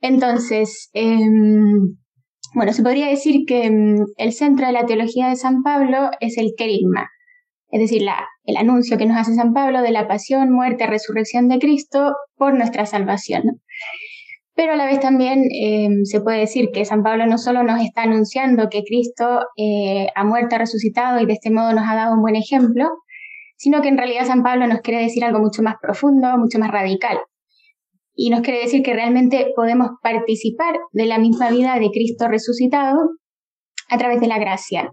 Entonces, 0.00 0.90
em, 0.92 1.96
bueno, 2.54 2.72
se 2.72 2.82
podría 2.82 3.08
decir 3.08 3.44
que 3.46 3.64
em, 3.64 3.96
el 4.16 4.32
centro 4.32 4.66
de 4.66 4.72
la 4.72 4.86
teología 4.86 5.28
de 5.28 5.36
San 5.36 5.62
Pablo 5.62 6.10
es 6.20 6.38
el 6.38 6.52
querigma, 6.56 7.08
es 7.70 7.80
decir, 7.80 8.02
la, 8.02 8.26
el 8.44 8.56
anuncio 8.56 8.98
que 8.98 9.06
nos 9.06 9.18
hace 9.18 9.34
San 9.34 9.52
Pablo 9.52 9.82
de 9.82 9.92
la 9.92 10.08
pasión, 10.08 10.50
muerte, 10.52 10.86
resurrección 10.86 11.48
de 11.48 11.58
Cristo 11.58 12.14
por 12.36 12.54
nuestra 12.54 12.86
salvación. 12.86 13.42
Pero 14.54 14.72
a 14.72 14.76
la 14.76 14.86
vez 14.86 15.00
también 15.00 15.44
em, 15.52 16.04
se 16.04 16.20
puede 16.20 16.40
decir 16.40 16.70
que 16.72 16.84
San 16.84 17.02
Pablo 17.02 17.26
no 17.26 17.38
solo 17.38 17.62
nos 17.62 17.80
está 17.80 18.02
anunciando 18.02 18.68
que 18.68 18.82
Cristo 18.82 19.40
eh, 19.56 20.08
ha 20.14 20.24
muerto, 20.24 20.56
ha 20.56 20.58
resucitado 20.58 21.20
y 21.20 21.26
de 21.26 21.34
este 21.34 21.50
modo 21.50 21.72
nos 21.72 21.84
ha 21.88 21.94
dado 21.94 22.14
un 22.14 22.20
buen 22.20 22.36
ejemplo, 22.36 22.88
sino 23.56 23.80
que 23.80 23.88
en 23.88 23.98
realidad 23.98 24.26
San 24.26 24.42
Pablo 24.42 24.66
nos 24.66 24.80
quiere 24.80 25.02
decir 25.02 25.24
algo 25.24 25.38
mucho 25.38 25.62
más 25.62 25.76
profundo, 25.80 26.36
mucho 26.36 26.58
más 26.58 26.70
radical. 26.70 27.18
Y 28.22 28.28
nos 28.28 28.42
quiere 28.42 28.60
decir 28.60 28.82
que 28.82 28.92
realmente 28.92 29.50
podemos 29.56 29.92
participar 30.02 30.74
de 30.92 31.06
la 31.06 31.18
misma 31.18 31.48
vida 31.48 31.78
de 31.78 31.88
Cristo 31.90 32.28
resucitado 32.28 32.98
a 33.88 33.96
través 33.96 34.20
de 34.20 34.26
la 34.26 34.38
gracia. 34.38 34.90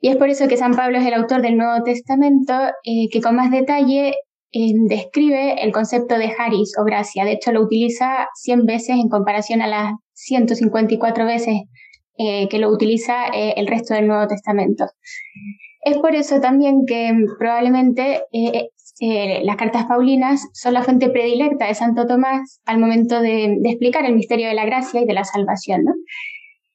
Y 0.00 0.10
es 0.10 0.16
por 0.18 0.28
eso 0.28 0.46
que 0.46 0.56
San 0.56 0.76
Pablo 0.76 0.98
es 0.98 1.04
el 1.04 1.14
autor 1.14 1.42
del 1.42 1.56
Nuevo 1.56 1.82
Testamento, 1.82 2.54
eh, 2.84 3.08
que 3.10 3.20
con 3.20 3.34
más 3.34 3.50
detalle 3.50 4.14
eh, 4.52 4.72
describe 4.88 5.60
el 5.64 5.72
concepto 5.72 6.16
de 6.16 6.32
haris 6.38 6.74
o 6.80 6.84
gracia. 6.84 7.24
De 7.24 7.32
hecho, 7.32 7.50
lo 7.50 7.60
utiliza 7.60 8.28
100 8.36 8.66
veces 8.66 8.90
en 8.90 9.08
comparación 9.08 9.60
a 9.60 9.66
las 9.66 9.94
154 10.12 11.26
veces 11.26 11.62
eh, 12.18 12.46
que 12.48 12.58
lo 12.58 12.70
utiliza 12.70 13.26
el 13.32 13.66
resto 13.66 13.94
del 13.94 14.06
Nuevo 14.06 14.28
Testamento. 14.28 14.84
Es 15.80 15.98
por 15.98 16.14
eso 16.14 16.38
también 16.40 16.84
que 16.86 17.10
probablemente 17.36 18.22
las 19.00 19.56
cartas 19.56 19.86
paulinas 19.86 20.48
son 20.52 20.74
la 20.74 20.82
fuente 20.82 21.08
predilecta 21.08 21.66
de 21.66 21.74
Santo 21.74 22.06
Tomás 22.06 22.60
al 22.66 22.78
momento 22.78 23.20
de, 23.20 23.56
de, 23.60 23.68
explicar 23.70 24.04
el 24.04 24.14
misterio 24.14 24.48
de 24.48 24.54
la 24.54 24.66
gracia 24.66 25.00
y 25.00 25.06
de 25.06 25.14
la 25.14 25.24
salvación. 25.24 25.84
¿no? 25.84 25.92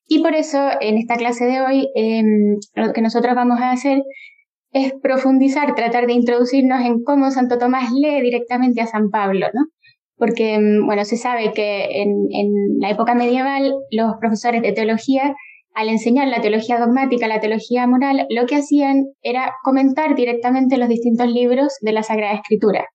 Y 0.07 0.21
por 0.21 0.35
eso, 0.35 0.69
en 0.81 0.97
esta 0.97 1.15
clase 1.15 1.45
de 1.45 1.61
hoy, 1.61 1.89
em, 1.95 2.57
lo 2.75 2.93
que 2.93 3.01
nosotros 3.01 3.35
vamos 3.35 3.59
a 3.59 3.71
hacer 3.71 4.03
es 4.71 4.93
profundizar, 5.01 5.75
tratar 5.75 6.07
de 6.07 6.13
introducirnos 6.13 6.85
en 6.85 7.03
cómo 7.03 7.31
Santo 7.31 7.57
Tomás 7.57 7.91
lee 7.91 8.21
directamente 8.21 8.81
a 8.81 8.87
San 8.87 9.09
Pablo, 9.09 9.47
¿no? 9.53 9.65
Porque, 10.17 10.55
em, 10.55 10.85
bueno, 10.85 11.05
se 11.05 11.17
sabe 11.17 11.51
que 11.53 12.01
en, 12.01 12.27
en 12.31 12.79
la 12.79 12.89
época 12.91 13.15
medieval 13.15 13.73
los 13.91 14.15
profesores 14.19 14.61
de 14.61 14.73
teología, 14.73 15.35
al 15.73 15.89
enseñar 15.89 16.27
la 16.27 16.41
teología 16.41 16.79
dogmática, 16.79 17.27
la 17.27 17.39
teología 17.39 17.87
moral, 17.87 18.27
lo 18.29 18.45
que 18.45 18.57
hacían 18.57 19.05
era 19.21 19.53
comentar 19.63 20.15
directamente 20.15 20.77
los 20.77 20.89
distintos 20.89 21.27
libros 21.27 21.73
de 21.81 21.93
la 21.93 22.03
Sagrada 22.03 22.35
Escritura. 22.35 22.85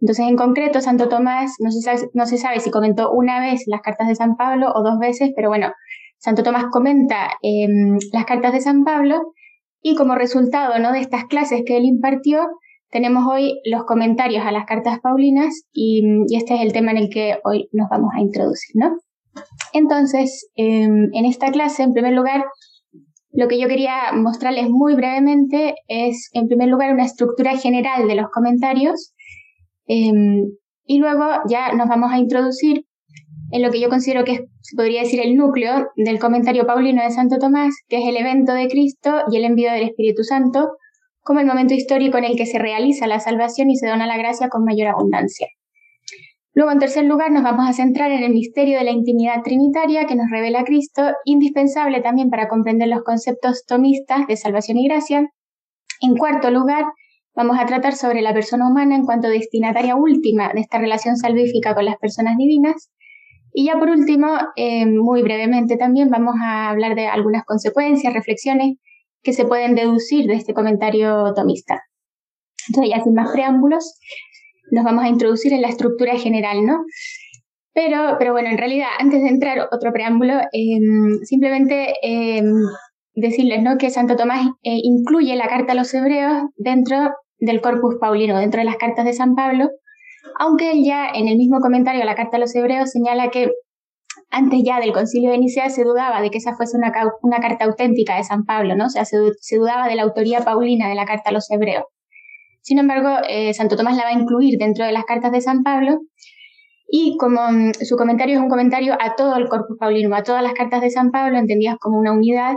Entonces, 0.00 0.26
en 0.28 0.36
concreto, 0.36 0.80
Santo 0.80 1.08
Tomás, 1.08 1.54
no 1.58 2.26
se 2.26 2.38
sabe, 2.38 2.60
si 2.60 2.70
comentó 2.70 3.10
una 3.10 3.40
vez 3.40 3.62
las 3.66 3.80
cartas 3.80 4.08
de 4.08 4.14
San 4.14 4.36
Pablo 4.36 4.70
o 4.74 4.82
dos 4.82 4.98
veces, 4.98 5.30
pero 5.34 5.48
bueno, 5.48 5.72
Santo 6.18 6.42
Tomás 6.42 6.66
comenta 6.70 7.30
em, 7.42 7.98
las 8.12 8.24
cartas 8.24 8.52
de 8.52 8.60
San 8.60 8.84
Pablo 8.84 9.32
y 9.82 9.94
como 9.94 10.14
resultado 10.14 10.78
¿no? 10.78 10.92
de 10.92 11.00
estas 11.00 11.24
clases 11.24 11.62
que 11.64 11.76
él 11.76 11.84
impartió, 11.84 12.40
tenemos 12.90 13.26
hoy 13.26 13.60
los 13.64 13.84
comentarios 13.84 14.44
a 14.44 14.52
las 14.52 14.64
cartas 14.64 15.00
paulinas 15.00 15.62
y, 15.72 16.02
este 16.36 16.54
es 16.54 16.60
el 16.62 16.72
tema 16.72 16.92
en 16.92 16.98
el 16.98 17.08
que 17.10 17.38
hoy 17.44 17.68
nos 17.72 17.88
vamos 17.88 18.10
a 18.14 18.20
introducir. 18.20 18.74
¿no? 18.74 18.96
Entonces, 19.72 20.48
em, 20.54 21.10
en 21.12 21.24
esta 21.24 21.50
clase, 21.50 21.82
en 21.82 21.92
primer 21.92 22.12
lugar, 22.12 22.44
lo 23.32 23.48
que 23.48 23.60
yo 23.60 23.68
quería 23.68 24.12
mostrarles 24.14 24.68
muy 24.70 24.94
brevemente 24.94 25.74
es, 25.88 26.30
en 26.32 26.48
primer 26.48 26.68
lugar, 26.68 26.92
una 26.92 27.04
estructura 27.04 27.56
general 27.58 28.08
de 28.08 28.14
los 28.14 28.30
comentarios 28.30 29.12
em, 29.86 30.46
y 30.84 30.98
luego 30.98 31.24
ya 31.48 31.72
nos 31.72 31.88
vamos 31.88 32.10
a 32.12 32.18
introducir 32.18 32.86
en 33.50 33.62
lo 33.62 33.70
que 33.70 33.80
yo 33.80 33.88
considero 33.88 34.24
que 34.24 34.32
es, 34.32 34.40
podría 34.76 35.02
decir, 35.02 35.20
el 35.20 35.36
núcleo 35.36 35.88
del 35.96 36.18
comentario 36.18 36.66
paulino 36.66 37.02
de 37.02 37.10
Santo 37.10 37.38
Tomás, 37.38 37.74
que 37.88 37.98
es 37.98 38.08
el 38.08 38.16
evento 38.16 38.52
de 38.52 38.68
Cristo 38.68 39.22
y 39.30 39.36
el 39.36 39.44
envío 39.44 39.70
del 39.70 39.84
Espíritu 39.84 40.24
Santo, 40.24 40.70
como 41.20 41.40
el 41.40 41.46
momento 41.46 41.74
histórico 41.74 42.18
en 42.18 42.24
el 42.24 42.36
que 42.36 42.46
se 42.46 42.58
realiza 42.58 43.06
la 43.06 43.20
salvación 43.20 43.70
y 43.70 43.76
se 43.76 43.88
dona 43.88 44.06
la 44.06 44.16
gracia 44.16 44.48
con 44.48 44.64
mayor 44.64 44.88
abundancia. 44.88 45.48
Luego, 46.56 46.72
en 46.72 46.78
tercer 46.78 47.04
lugar, 47.04 47.30
nos 47.32 47.42
vamos 47.42 47.68
a 47.68 47.74
centrar 47.74 48.10
en 48.12 48.22
el 48.22 48.32
misterio 48.32 48.78
de 48.78 48.84
la 48.84 48.90
intimidad 48.90 49.42
trinitaria 49.44 50.06
que 50.06 50.16
nos 50.16 50.30
revela 50.30 50.64
Cristo, 50.64 51.02
indispensable 51.26 52.00
también 52.00 52.30
para 52.30 52.48
comprender 52.48 52.88
los 52.88 53.02
conceptos 53.02 53.66
tomistas 53.66 54.26
de 54.26 54.38
salvación 54.38 54.78
y 54.78 54.88
gracia. 54.88 55.28
En 56.00 56.16
cuarto 56.16 56.50
lugar, 56.50 56.86
vamos 57.34 57.58
a 57.60 57.66
tratar 57.66 57.92
sobre 57.92 58.22
la 58.22 58.32
persona 58.32 58.66
humana 58.70 58.96
en 58.96 59.04
cuanto 59.04 59.28
destinataria 59.28 59.96
última 59.96 60.50
de 60.54 60.60
esta 60.60 60.78
relación 60.78 61.18
salvífica 61.18 61.74
con 61.74 61.84
las 61.84 61.98
personas 61.98 62.38
divinas. 62.38 62.90
Y 63.52 63.66
ya 63.66 63.78
por 63.78 63.90
último, 63.90 64.38
eh, 64.56 64.86
muy 64.86 65.22
brevemente 65.22 65.76
también 65.76 66.08
vamos 66.08 66.36
a 66.42 66.70
hablar 66.70 66.94
de 66.94 67.06
algunas 67.06 67.44
consecuencias, 67.44 68.14
reflexiones 68.14 68.78
que 69.22 69.34
se 69.34 69.44
pueden 69.44 69.74
deducir 69.74 70.26
de 70.26 70.36
este 70.36 70.54
comentario 70.54 71.34
tomista. 71.34 71.82
Entonces, 72.68 72.94
ya 72.96 73.04
sin 73.04 73.12
más 73.12 73.30
preámbulos, 73.30 73.98
nos 74.70 74.84
vamos 74.84 75.04
a 75.04 75.08
introducir 75.08 75.52
en 75.52 75.62
la 75.62 75.68
estructura 75.68 76.16
general, 76.18 76.64
¿no? 76.64 76.84
Pero, 77.74 78.16
pero 78.18 78.32
bueno, 78.32 78.48
en 78.48 78.58
realidad, 78.58 78.88
antes 78.98 79.22
de 79.22 79.28
entrar 79.28 79.68
otro 79.70 79.92
preámbulo, 79.92 80.34
em, 80.52 81.18
simplemente 81.24 81.94
eh, 82.02 82.42
decirles 83.14 83.62
¿no? 83.62 83.76
que 83.78 83.90
Santo 83.90 84.16
Tomás 84.16 84.46
eh, 84.62 84.78
incluye 84.82 85.36
la 85.36 85.48
carta 85.48 85.72
a 85.72 85.76
los 85.76 85.92
hebreos 85.92 86.44
dentro 86.56 86.96
del 87.38 87.60
corpus 87.60 87.96
paulino, 88.00 88.38
dentro 88.38 88.60
de 88.60 88.64
las 88.64 88.76
cartas 88.76 89.04
de 89.04 89.12
San 89.12 89.34
Pablo, 89.34 89.68
aunque 90.38 90.72
él 90.72 90.84
ya 90.84 91.08
en 91.08 91.28
el 91.28 91.36
mismo 91.36 91.60
comentario 91.60 92.02
a 92.02 92.06
la 92.06 92.14
carta 92.14 92.36
a 92.36 92.40
los 92.40 92.54
hebreos 92.54 92.90
señala 92.90 93.30
que 93.30 93.50
antes 94.30 94.60
ya 94.64 94.80
del 94.80 94.92
concilio 94.92 95.30
de 95.30 95.38
Nicea 95.38 95.70
se 95.70 95.84
dudaba 95.84 96.20
de 96.20 96.30
que 96.30 96.38
esa 96.38 96.54
fuese 96.56 96.76
una 97.22 97.40
carta 97.40 97.64
auténtica 97.64 98.16
de 98.16 98.24
San 98.24 98.44
Pablo, 98.44 98.74
¿no? 98.76 98.86
O 98.86 98.90
sea, 98.90 99.04
se, 99.04 99.16
dudaba 99.56 99.88
de 99.88 99.94
la 99.94 100.02
autoría 100.02 100.40
paulina 100.40 100.88
de 100.88 100.94
la 100.94 101.04
carta 101.04 101.30
a 101.30 101.32
los 101.32 101.50
hebreos. 101.50 101.84
Sin 102.66 102.80
embargo, 102.80 103.10
eh, 103.28 103.54
Santo 103.54 103.76
Tomás 103.76 103.96
la 103.96 104.02
va 104.02 104.08
a 104.08 104.20
incluir 104.20 104.58
dentro 104.58 104.84
de 104.84 104.90
las 104.90 105.04
cartas 105.04 105.30
de 105.30 105.40
San 105.40 105.62
Pablo 105.62 106.00
y 106.88 107.16
como 107.16 107.40
mm, 107.52 107.74
su 107.74 107.96
comentario 107.96 108.34
es 108.34 108.40
un 108.40 108.48
comentario 108.48 108.94
a 109.00 109.14
todo 109.14 109.36
el 109.36 109.46
corpus 109.46 109.78
paulino, 109.78 110.12
a 110.16 110.24
todas 110.24 110.42
las 110.42 110.52
cartas 110.52 110.80
de 110.80 110.90
San 110.90 111.12
Pablo, 111.12 111.38
entendidas 111.38 111.76
como 111.78 111.96
una 111.96 112.10
unidad, 112.10 112.56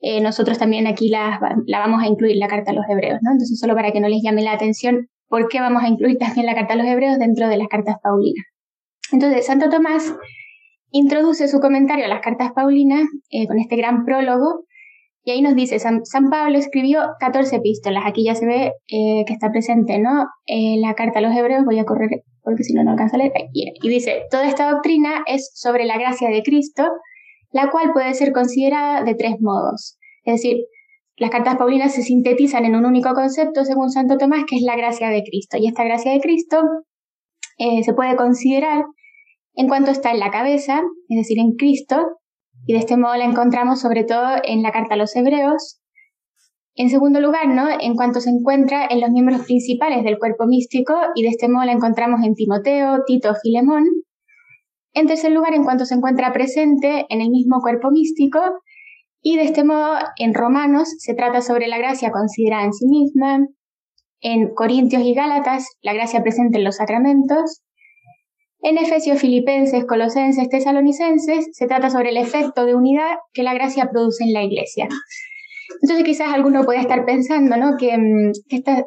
eh, 0.00 0.20
nosotros 0.20 0.58
también 0.58 0.88
aquí 0.88 1.10
la, 1.10 1.38
vamos 1.68 2.02
a 2.02 2.08
incluir, 2.08 2.38
la 2.38 2.48
carta 2.48 2.72
a 2.72 2.74
los 2.74 2.84
hebreos, 2.88 3.20
¿no? 3.22 3.30
Entonces, 3.30 3.56
solo 3.60 3.76
para 3.76 3.92
que 3.92 4.00
no 4.00 4.08
les 4.08 4.20
llame 4.20 4.42
la 4.42 4.50
atención, 4.50 5.06
por 5.28 5.46
qué 5.46 5.60
vamos 5.60 5.84
a 5.84 5.88
incluir 5.88 6.18
también 6.18 6.46
la 6.46 6.56
carta 6.56 6.74
a 6.74 6.76
los 6.78 6.86
hebreos 6.88 7.16
dentro 7.20 7.48
de 7.48 7.56
las 7.56 7.68
cartas 7.68 7.98
paulinas. 8.02 8.46
Entonces, 9.12 9.46
Santo 9.46 9.70
Tomás 9.70 10.12
introduce 10.90 11.46
su 11.46 11.60
comentario 11.60 12.04
a 12.04 12.08
las 12.08 12.20
cartas 12.20 12.50
paulinas 12.52 13.04
eh, 13.30 13.46
con 13.46 13.60
este 13.60 13.76
gran 13.76 14.04
prólogo 14.04 14.64
y 15.26 15.32
ahí 15.32 15.42
nos 15.42 15.56
dice, 15.56 15.80
San, 15.80 16.02
Pablo 16.30 16.56
escribió 16.56 17.00
14 17.18 17.56
epístolas, 17.56 18.04
aquí 18.06 18.22
ya 18.22 18.36
se 18.36 18.46
ve 18.46 18.72
eh, 18.86 19.24
que 19.26 19.32
está 19.32 19.50
presente, 19.50 19.98
¿no? 19.98 20.24
En 20.46 20.80
la 20.80 20.94
carta 20.94 21.18
a 21.18 21.22
los 21.22 21.34
hebreos, 21.34 21.64
voy 21.64 21.80
a 21.80 21.84
correr 21.84 22.22
porque 22.42 22.62
si 22.62 22.74
no, 22.74 22.84
no 22.84 22.92
alcanza 22.92 23.16
a 23.16 23.18
leer, 23.18 23.32
y 23.52 23.88
dice, 23.88 24.22
toda 24.30 24.46
esta 24.46 24.70
doctrina 24.70 25.24
es 25.26 25.50
sobre 25.52 25.84
la 25.84 25.98
gracia 25.98 26.30
de 26.30 26.44
Cristo, 26.44 26.84
la 27.50 27.72
cual 27.72 27.92
puede 27.92 28.14
ser 28.14 28.30
considerada 28.30 29.02
de 29.02 29.16
tres 29.16 29.40
modos. 29.40 29.98
Es 30.22 30.34
decir, 30.34 30.58
las 31.16 31.30
cartas 31.30 31.56
paulinas 31.56 31.92
se 31.92 32.02
sintetizan 32.02 32.64
en 32.64 32.76
un 32.76 32.86
único 32.86 33.12
concepto, 33.14 33.64
según 33.64 33.90
Santo 33.90 34.18
Tomás, 34.18 34.44
que 34.48 34.54
es 34.54 34.62
la 34.62 34.76
gracia 34.76 35.08
de 35.08 35.24
Cristo. 35.24 35.56
Y 35.56 35.66
esta 35.66 35.82
gracia 35.82 36.12
de 36.12 36.20
Cristo 36.20 36.62
eh, 37.58 37.82
se 37.82 37.94
puede 37.94 38.14
considerar 38.14 38.84
en 39.54 39.66
cuanto 39.66 39.90
está 39.90 40.12
en 40.12 40.20
la 40.20 40.30
cabeza, 40.30 40.82
es 41.08 41.16
decir, 41.16 41.40
en 41.40 41.56
Cristo, 41.56 41.96
y 42.66 42.72
de 42.72 42.80
este 42.80 42.96
modo 42.96 43.16
la 43.16 43.24
encontramos 43.24 43.80
sobre 43.80 44.04
todo 44.04 44.36
en 44.42 44.62
la 44.62 44.72
carta 44.72 44.94
a 44.94 44.98
los 44.98 45.14
hebreos. 45.14 45.80
En 46.74 46.90
segundo 46.90 47.20
lugar, 47.20 47.48
¿no? 47.48 47.68
en 47.80 47.94
cuanto 47.94 48.20
se 48.20 48.28
encuentra 48.28 48.86
en 48.90 49.00
los 49.00 49.10
miembros 49.10 49.46
principales 49.46 50.04
del 50.04 50.18
cuerpo 50.18 50.46
místico, 50.46 50.94
y 51.14 51.22
de 51.22 51.28
este 51.28 51.48
modo 51.48 51.64
la 51.64 51.72
encontramos 51.72 52.20
en 52.24 52.34
Timoteo, 52.34 53.02
Tito, 53.06 53.34
Filemón. 53.42 53.84
En 54.92 55.06
tercer 55.06 55.32
lugar, 55.32 55.54
en 55.54 55.64
cuanto 55.64 55.86
se 55.86 55.94
encuentra 55.94 56.32
presente 56.32 57.06
en 57.08 57.20
el 57.20 57.30
mismo 57.30 57.60
cuerpo 57.60 57.90
místico, 57.90 58.40
y 59.22 59.36
de 59.36 59.44
este 59.44 59.64
modo, 59.64 59.96
en 60.18 60.34
Romanos 60.34 60.88
se 60.98 61.14
trata 61.14 61.40
sobre 61.40 61.68
la 61.68 61.78
gracia 61.78 62.10
considerada 62.10 62.64
en 62.64 62.72
sí 62.72 62.86
misma, 62.86 63.46
en 64.20 64.54
Corintios 64.54 65.02
y 65.02 65.14
Gálatas, 65.14 65.66
la 65.82 65.94
gracia 65.94 66.22
presente 66.22 66.58
en 66.58 66.64
los 66.64 66.76
sacramentos, 66.76 67.62
en 68.62 68.78
Efesios, 68.78 69.20
Filipenses, 69.20 69.84
Colosenses, 69.84 70.48
Tesalonicenses, 70.48 71.48
se 71.52 71.66
trata 71.66 71.90
sobre 71.90 72.10
el 72.10 72.16
efecto 72.16 72.64
de 72.64 72.74
unidad 72.74 73.16
que 73.32 73.42
la 73.42 73.54
gracia 73.54 73.88
produce 73.90 74.24
en 74.24 74.32
la 74.32 74.42
iglesia. 74.42 74.88
Entonces 75.82 76.04
quizás 76.04 76.32
alguno 76.32 76.64
puede 76.64 76.80
estar 76.80 77.04
pensando 77.04 77.56
¿no? 77.56 77.76
que, 77.78 77.96
mm, 77.96 78.32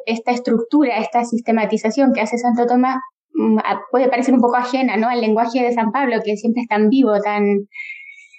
esta, 0.06 0.32
estructura, 0.32 0.98
esta 0.98 1.24
sistematización 1.24 2.12
que 2.12 2.20
hace 2.20 2.38
Santo 2.38 2.66
Tomás 2.66 2.96
mm, 3.32 3.58
puede 3.90 4.08
parecer 4.08 4.34
un 4.34 4.40
poco 4.40 4.56
ajena 4.56 4.96
¿no? 4.96 5.08
al 5.08 5.20
lenguaje 5.20 5.62
de 5.62 5.72
San 5.72 5.92
Pablo, 5.92 6.16
que 6.24 6.36
siempre 6.36 6.62
es 6.62 6.68
tan 6.68 6.88
vivo, 6.88 7.12
tan, 7.22 7.68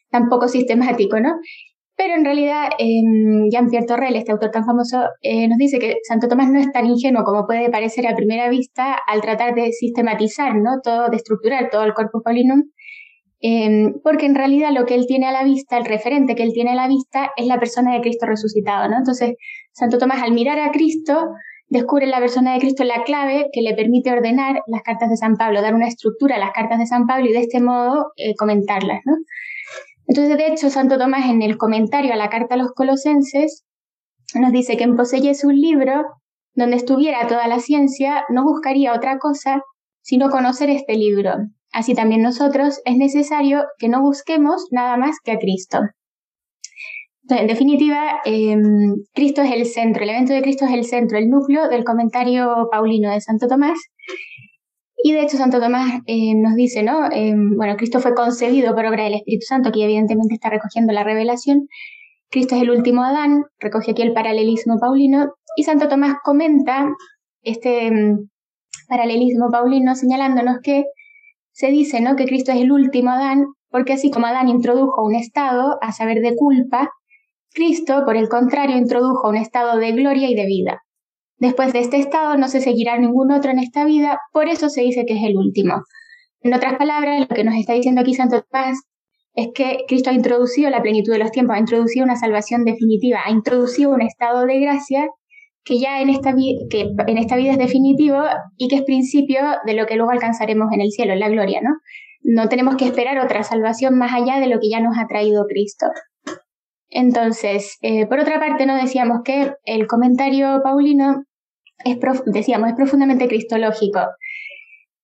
tan 0.09 0.27
poco 0.27 0.47
sistemático, 0.47 1.19
¿no? 1.19 1.35
Pero 2.01 2.15
en 2.15 2.25
realidad, 2.25 2.69
eh, 2.80 3.01
Jean-Pierre 3.51 3.86
Torrel, 3.86 4.15
este 4.15 4.31
autor 4.31 4.50
tan 4.50 4.65
famoso, 4.65 4.98
eh, 5.21 5.48
nos 5.48 5.59
dice 5.59 5.77
que 5.77 5.98
Santo 6.07 6.27
Tomás 6.27 6.50
no 6.50 6.59
es 6.59 6.71
tan 6.71 6.88
ingenuo 6.88 7.24
como 7.24 7.45
puede 7.45 7.69
parecer 7.69 8.07
a 8.07 8.15
primera 8.15 8.50
vista 8.50 8.98
al 9.07 9.21
tratar 9.21 9.53
de 9.53 9.71
sistematizar, 9.71 10.56
¿no? 10.56 10.81
Todo, 10.83 11.09
de 11.09 11.18
estructurar 11.18 11.69
todo 11.69 11.83
el 11.83 11.94
corpus 11.94 12.24
paulinum, 12.24 12.63
Em, 13.42 13.94
porque 14.03 14.27
en 14.27 14.36
realidad 14.36 14.69
lo 14.71 14.86
que 14.86 14.94
él 14.94 15.07
tiene 15.07 15.25
a 15.27 15.31
la 15.31 15.44
vista, 15.44 15.77
el 15.77 15.86
referente 15.86 16.36
que 16.36 16.44
él 16.44 16.53
tiene 16.53 16.71
a 16.71 16.75
la 16.75 16.88
vista, 16.88 17.31
es 17.36 17.48
la 17.48 17.59
persona 17.59 17.94
de 17.94 18.01
Cristo 18.01 18.27
resucitado, 18.27 18.88
¿no? 18.88 18.98
Entonces, 18.98 19.33
Santo 19.71 19.98
Tomás 19.98 20.21
al 20.21 20.31
mirar 20.31 20.59
a 20.59 20.71
Cristo, 20.71 21.27
descubre 21.68 22.06
la 22.06 22.19
persona 22.19 22.53
de 22.53 22.59
Cristo 22.59 22.83
la 22.83 23.03
clave 23.03 23.48
que 23.51 23.62
le 23.62 23.74
permite 23.74 24.12
ordenar 24.12 24.62
las 24.68 24.83
cartas 24.83 25.09
de 25.09 25.18
San 25.18 25.38
Pablo, 25.38 25.62
dar 25.62 25.74
una 25.74 25.88
estructura 25.88 26.36
a 26.36 26.39
las 26.39 26.51
cartas 26.51 26.77
de 26.77 26.86
San 26.86 27.07
Pablo 27.07 27.30
y 27.30 27.33
de 27.33 27.39
este 27.39 27.62
modo 27.62 28.12
eh, 28.15 28.36
comentarlas, 28.36 29.00
¿no? 29.06 29.13
Entonces, 30.07 30.38
de 30.38 30.48
hecho, 30.48 30.69
Santo 30.69 30.98
Tomás 30.98 31.25
en 31.25 31.42
el 31.42 31.57
comentario 31.57 32.13
a 32.13 32.18
la 32.18 32.30
carta 32.30 32.56
a 32.56 32.57
los 32.57 32.71
colosenses 32.74 33.63
nos 34.36 34.51
dice 34.51 34.77
que 34.77 34.83
en 34.83 34.95
poseyese 34.95 35.48
un 35.48 35.59
libro 35.59 36.06
donde 36.53 36.75
estuviera 36.75 37.27
toda 37.27 37.48
la 37.48 37.59
ciencia, 37.59 38.25
no 38.30 38.44
buscaría 38.44 38.94
otra 38.94 39.19
cosa 39.19 39.62
sino 40.03 40.30
conocer 40.30 40.69
este 40.69 40.95
libro. 40.95 41.33
Así 41.71 41.94
también 41.94 42.21
nosotros 42.21 42.81
es 42.86 42.98
necesario 42.98 43.65
que 43.77 43.88
no 43.88 44.01
busquemos 44.01 44.68
nada 44.71 44.98
más 44.98 45.18
que 45.24 45.31
a 45.31 45.38
Cristo. 45.38 45.80
Entonces, 47.24 47.42
en 47.44 47.48
definitiva, 47.48 48.19
em, 48.25 48.95
Cristo 49.13 49.42
es 49.42 49.51
el 49.51 49.65
centro, 49.65 50.03
el 50.03 50.09
evento 50.09 50.33
de 50.33 50.42
Cristo 50.42 50.65
es 50.65 50.71
el 50.74 50.83
centro, 50.86 51.18
el 51.18 51.30
núcleo 51.30 51.69
del 51.69 51.83
comentario 51.83 52.68
paulino 52.71 53.12
de 53.12 53.21
Santo 53.21 53.48
Tomás. 53.48 53.80
Y 55.03 55.13
de 55.13 55.24
hecho 55.24 55.38
Santo 55.38 55.59
Tomás 55.59 56.01
em, 56.06 56.42
nos 56.42 56.56
dice, 56.56 56.83
¿no? 56.83 57.12
Em, 57.12 57.56
bueno, 57.57 57.75
Cristo 57.75 58.00
fue 58.00 58.13
concebido 58.13 58.75
por 58.75 58.86
obra 58.86 59.03
del 59.03 59.15
Espíritu 59.15 59.45
Santo, 59.45 59.71
que 59.71 59.83
evidentemente 59.83 60.36
está 60.36 60.50
recogiendo 60.50 60.94
la 60.94 61.03
revelación. 61.03 61.68
Cristo 62.30 62.56
es 62.56 62.62
el 62.62 62.69
último 62.69 63.03
Adán, 63.03 63.44
recoge 63.59 63.92
aquí 63.92 64.01
el 64.01 64.13
paralelismo 64.13 64.80
paulino. 64.80 65.33
Y 65.56 65.63
Santo 65.63 65.88
Tomás 65.88 66.15
comenta 66.24 66.88
este 67.42 67.92
paralelismo 68.88 69.50
paulino 69.50 69.95
señalándonos 69.95 70.57
que 70.62 70.86
se 71.51 71.68
dice 71.68 72.01
¿no? 72.01 72.15
que 72.15 72.25
Cristo 72.25 72.51
es 72.51 72.59
el 72.59 72.71
último 72.71 73.12
Adán, 73.12 73.45
porque 73.69 73.94
así 73.94 74.12
como 74.12 74.27
Adán 74.27 74.50
introdujo 74.50 75.03
un 75.03 75.15
estado, 75.15 75.77
a 75.81 75.92
saber, 75.92 76.21
de 76.21 76.36
culpa, 76.36 76.89
Cristo, 77.53 78.03
por 78.06 78.15
el 78.15 78.30
contrario, 78.30 78.77
introdujo 78.77 79.30
un 79.30 79.38
estado 79.38 79.77
de 79.77 79.92
gloria 79.92 80.30
y 80.30 80.36
de 80.36 80.45
vida. 80.45 80.81
Después 81.41 81.73
de 81.73 81.79
este 81.79 81.97
estado 81.97 82.38
no 82.38 82.47
se 82.47 82.61
seguirá 82.61 82.99
ningún 82.99 83.31
otro 83.31 83.49
en 83.49 83.57
esta 83.57 83.83
vida, 83.83 84.19
por 84.31 84.47
eso 84.47 84.69
se 84.69 84.81
dice 84.81 85.07
que 85.07 85.15
es 85.15 85.23
el 85.23 85.38
último. 85.38 85.81
En 86.41 86.53
otras 86.53 86.75
palabras, 86.75 87.19
lo 87.21 87.35
que 87.35 87.43
nos 87.43 87.55
está 87.55 87.73
diciendo 87.73 88.01
aquí 88.01 88.13
Santo 88.13 88.43
Tomás 88.43 88.83
es 89.33 89.47
que 89.55 89.79
Cristo 89.88 90.11
ha 90.11 90.13
introducido 90.13 90.69
la 90.69 90.83
plenitud 90.83 91.11
de 91.11 91.17
los 91.17 91.31
tiempos, 91.31 91.55
ha 91.55 91.59
introducido 91.59 92.05
una 92.05 92.15
salvación 92.15 92.63
definitiva, 92.63 93.21
ha 93.25 93.31
introducido 93.31 93.89
un 93.89 94.03
estado 94.03 94.45
de 94.45 94.59
gracia 94.59 95.07
que 95.63 95.79
ya 95.79 95.99
en 96.01 96.09
esta, 96.09 96.31
vida 96.31 97.51
es 97.51 97.57
definitivo 97.57 98.19
y 98.57 98.67
que 98.67 98.75
es 98.75 98.83
principio 98.83 99.41
de 99.65 99.73
lo 99.73 99.88
que 99.88 99.95
luego 99.95 100.11
alcanzaremos 100.11 100.71
en 100.71 100.81
el 100.81 100.91
cielo, 100.91 101.13
en 101.13 101.21
la 101.21 101.29
gloria, 101.29 101.59
¿no? 101.63 101.71
No 102.21 102.49
tenemos 102.49 102.75
que 102.75 102.85
esperar 102.85 103.17
otra 103.17 103.41
salvación 103.41 103.97
más 103.97 104.13
allá 104.13 104.39
de 104.39 104.45
lo 104.45 104.59
que 104.59 104.69
ya 104.69 104.79
nos 104.79 104.95
ha 104.99 105.07
traído 105.07 105.47
Cristo. 105.47 105.88
Entonces, 106.88 107.79
eh, 107.81 108.05
por 108.05 108.19
otra 108.19 108.39
parte, 108.39 108.67
no 108.67 108.75
decíamos 108.75 109.21
que 109.25 109.53
el 109.65 109.88
comentario 109.88 110.61
paulino 110.63 111.23
es, 111.85 111.97
decíamos, 112.25 112.69
es 112.69 112.75
profundamente 112.75 113.27
cristológico. 113.27 113.99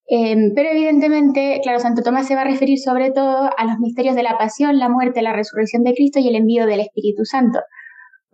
Em, 0.10 0.54
pero 0.56 0.70
evidentemente, 0.70 1.60
claro, 1.64 1.80
Santo 1.80 2.02
Tomás 2.02 2.28
se 2.28 2.36
va 2.36 2.42
a 2.42 2.46
referir 2.46 2.80
sobre 2.80 3.12
todo 3.12 3.50
a 3.58 3.66
los 3.66 3.78
misterios 3.80 4.16
de 4.16 4.24
la 4.24 4.38
pasión, 4.38 4.80
la 4.80 4.90
muerte, 4.90 5.22
la 5.22 5.34
resurrección 5.34 5.84
de 5.84 5.94
Cristo 5.94 6.20
y 6.20 6.30
el 6.30 6.36
envío 6.36 6.66
del 6.66 6.80
Espíritu 6.80 7.26
Santo 7.26 7.60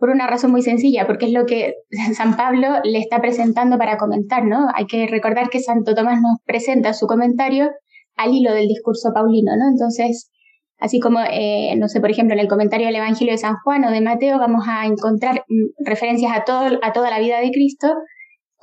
por 0.04 0.10
una 0.10 0.26
razón 0.26 0.50
muy 0.50 0.62
sencilla, 0.62 1.06
porque 1.06 1.24
es 1.24 1.32
lo 1.32 1.46
que 1.46 1.76
San 2.14 2.36
Pablo 2.36 2.68
le 2.84 2.98
está 2.98 3.20
presentando 3.20 3.78
para 3.78 3.96
comentar, 3.96 4.44
¿no? 4.44 4.68
Hay 4.74 4.86
que 4.86 5.06
recordar 5.06 5.48
que 5.48 5.60
Santo 5.60 5.94
Tomás 5.94 6.20
nos 6.20 6.38
presenta 6.44 6.92
su 6.92 7.06
comentario 7.06 7.70
al 8.16 8.34
hilo 8.34 8.52
del 8.52 8.68
discurso 8.68 9.12
paulino, 9.14 9.56
¿no? 9.56 9.66
Entonces, 9.66 10.30
así 10.78 11.00
como, 11.00 11.20
eh, 11.20 11.74
no 11.78 11.88
sé, 11.88 12.00
por 12.00 12.10
ejemplo, 12.10 12.34
en 12.34 12.40
el 12.40 12.48
comentario 12.48 12.86
del 12.86 12.96
Evangelio 12.96 13.32
de 13.32 13.38
San 13.38 13.56
Juan 13.64 13.84
o 13.84 13.90
de 13.90 14.00
Mateo 14.00 14.38
vamos 14.38 14.64
a 14.68 14.86
encontrar 14.86 15.44
mm, 15.48 15.86
referencias 15.86 16.32
a, 16.36 16.44
todo, 16.44 16.78
a 16.82 16.92
toda 16.92 17.10
la 17.10 17.18
vida 17.18 17.40
de 17.40 17.50
Cristo, 17.50 17.88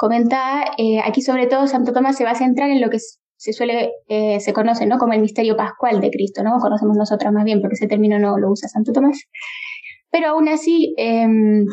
comentada, 0.01 0.65
eh, 0.79 0.99
aquí 1.05 1.21
sobre 1.21 1.45
todo 1.45 1.67
Santo 1.67 1.93
Tomás 1.93 2.17
se 2.17 2.23
va 2.23 2.31
a 2.31 2.35
centrar 2.35 2.71
en 2.71 2.81
lo 2.81 2.89
que 2.89 2.97
se 3.37 3.53
suele, 3.53 3.91
eh, 4.07 4.39
se 4.39 4.51
conoce, 4.51 4.87
¿no? 4.87 4.97
Como 4.97 5.13
el 5.13 5.21
misterio 5.21 5.55
pascual 5.55 6.01
de 6.01 6.09
Cristo, 6.09 6.41
¿no? 6.43 6.57
Conocemos 6.59 6.97
nosotros 6.97 7.31
más 7.31 7.43
bien 7.43 7.61
porque 7.61 7.75
ese 7.75 7.87
término 7.87 8.17
no 8.17 8.39
lo 8.39 8.49
usa 8.49 8.67
Santo 8.67 8.93
Tomás. 8.93 9.19
Pero 10.09 10.29
aún 10.29 10.49
así, 10.49 10.95
em, 10.97 11.65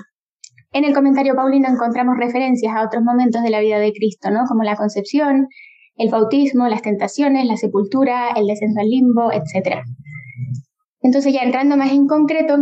en 0.73 0.85
el 0.85 0.93
comentario 0.93 1.35
paulino 1.35 1.69
encontramos 1.71 2.19
referencias 2.19 2.75
a 2.77 2.85
otros 2.85 3.03
momentos 3.03 3.43
de 3.43 3.49
la 3.49 3.61
vida 3.61 3.79
de 3.79 3.93
Cristo, 3.93 4.31
¿no? 4.31 4.45
Como 4.47 4.63
la 4.63 4.77
concepción, 4.77 5.49
el 5.97 6.11
bautismo, 6.11 6.69
las 6.69 6.83
tentaciones, 6.83 7.47
la 7.47 7.57
sepultura, 7.57 8.33
el 8.37 8.47
descenso 8.47 8.81
al 8.81 8.91
limbo, 8.91 9.33
etc. 9.33 9.81
Entonces, 11.01 11.33
ya 11.33 11.41
entrando 11.41 11.79
más 11.79 11.93
en 11.93 12.07
concreto, 12.07 12.59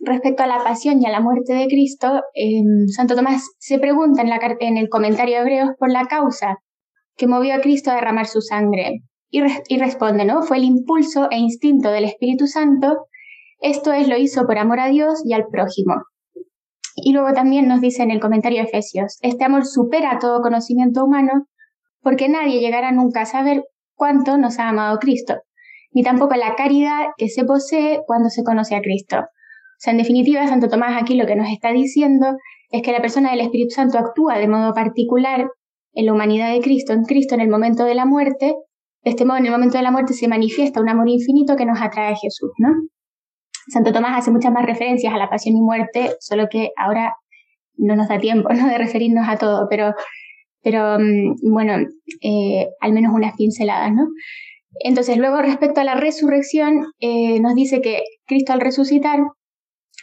respecto 0.00 0.42
a 0.42 0.46
la 0.46 0.62
pasión 0.62 1.00
y 1.00 1.06
a 1.06 1.10
la 1.10 1.20
muerte 1.20 1.54
de 1.54 1.66
Cristo, 1.66 2.22
em, 2.34 2.86
Santo 2.88 3.14
Tomás 3.14 3.42
se 3.58 3.78
pregunta 3.78 4.22
en, 4.60 4.76
el 4.76 4.88
comentario 4.88 5.36
de 5.36 5.40
Hebreos 5.42 5.70
por 5.78 5.90
la 5.90 6.06
causa 6.06 6.58
que 7.16 7.26
movió 7.26 7.54
a 7.54 7.60
Cristo 7.60 7.90
a 7.90 7.94
derramar 7.94 8.26
su 8.26 8.40
sangre. 8.40 9.02
Y, 9.30 9.42
y 9.68 9.78
responde, 9.78 10.24
¿no? 10.24 10.42
Fue 10.42 10.58
el 10.58 10.64
impulso 10.64 11.28
e 11.30 11.38
instinto 11.38 11.90
del 11.90 12.04
Espíritu 12.04 12.46
Santo 12.46 13.06
esto 13.60 13.92
es, 13.92 14.06
lo 14.08 14.16
hizo 14.16 14.46
por 14.46 14.58
amor 14.58 14.80
a 14.80 14.88
Dios 14.88 15.22
y 15.24 15.32
al 15.32 15.46
prójimo. 15.50 15.94
Y 16.94 17.12
luego 17.12 17.32
también 17.32 17.68
nos 17.68 17.80
dice 17.80 18.02
en 18.02 18.10
el 18.10 18.20
comentario 18.20 18.58
de 18.58 18.68
Efesios, 18.68 19.18
este 19.22 19.44
amor 19.44 19.66
supera 19.66 20.18
todo 20.18 20.42
conocimiento 20.42 21.04
humano, 21.04 21.46
porque 22.00 22.28
nadie 22.28 22.60
llegará 22.60 22.92
nunca 22.92 23.22
a 23.22 23.26
saber 23.26 23.64
cuánto 23.94 24.38
nos 24.38 24.58
ha 24.58 24.68
amado 24.68 24.98
Cristo, 24.98 25.36
ni 25.92 26.02
tampoco 26.02 26.34
la 26.36 26.54
caridad 26.54 27.06
que 27.16 27.28
se 27.28 27.44
posee 27.44 28.00
cuando 28.06 28.28
se 28.28 28.44
conoce 28.44 28.76
a 28.76 28.80
Cristo. 28.80 29.24
O 29.76 29.78
sea, 29.78 29.92
en 29.92 29.98
definitiva, 29.98 30.46
Santo 30.46 30.68
Tomás 30.68 31.00
aquí 31.00 31.14
lo 31.14 31.26
que 31.26 31.36
nos 31.36 31.50
está 31.50 31.70
diciendo 31.72 32.36
es 32.70 32.82
que 32.82 32.92
la 32.92 33.00
persona 33.00 33.30
del 33.30 33.40
Espíritu 33.40 33.74
Santo 33.74 33.98
actúa 33.98 34.38
de 34.38 34.48
modo 34.48 34.72
particular 34.72 35.50
en 35.92 36.06
la 36.06 36.12
humanidad 36.12 36.52
de 36.52 36.60
Cristo, 36.60 36.92
en 36.92 37.04
Cristo 37.04 37.34
en 37.34 37.42
el 37.42 37.48
momento 37.48 37.84
de 37.84 37.94
la 37.94 38.06
muerte. 38.06 38.54
De 39.02 39.10
este 39.10 39.24
modo, 39.24 39.36
en 39.36 39.46
el 39.46 39.52
momento 39.52 39.76
de 39.76 39.82
la 39.82 39.90
muerte 39.90 40.14
se 40.14 40.28
manifiesta 40.28 40.80
un 40.80 40.88
amor 40.88 41.08
infinito 41.08 41.56
que 41.56 41.66
nos 41.66 41.80
atrae 41.80 42.12
a 42.12 42.16
Jesús, 42.16 42.50
¿no? 42.58 42.70
Santo 43.68 43.92
Tomás 43.92 44.18
hace 44.18 44.30
muchas 44.30 44.52
más 44.52 44.64
referencias 44.64 45.12
a 45.12 45.18
la 45.18 45.28
pasión 45.28 45.56
y 45.56 45.60
muerte, 45.60 46.16
solo 46.20 46.46
que 46.50 46.70
ahora 46.76 47.14
no 47.76 47.96
nos 47.96 48.08
da 48.08 48.18
tiempo 48.18 48.48
¿no? 48.52 48.68
de 48.68 48.78
referirnos 48.78 49.28
a 49.28 49.36
todo, 49.36 49.66
pero, 49.68 49.92
pero 50.62 50.98
mm, 50.98 51.52
bueno, 51.52 51.86
eh, 52.22 52.68
al 52.80 52.92
menos 52.92 53.12
unas 53.14 53.36
pinceladas, 53.36 53.92
¿no? 53.92 54.06
Entonces, 54.80 55.16
luego 55.16 55.40
respecto 55.40 55.80
a 55.80 55.84
la 55.84 55.94
resurrección, 55.94 56.84
eh, 57.00 57.40
nos 57.40 57.54
dice 57.54 57.80
que 57.80 58.02
Cristo 58.26 58.52
al 58.52 58.60
resucitar 58.60 59.20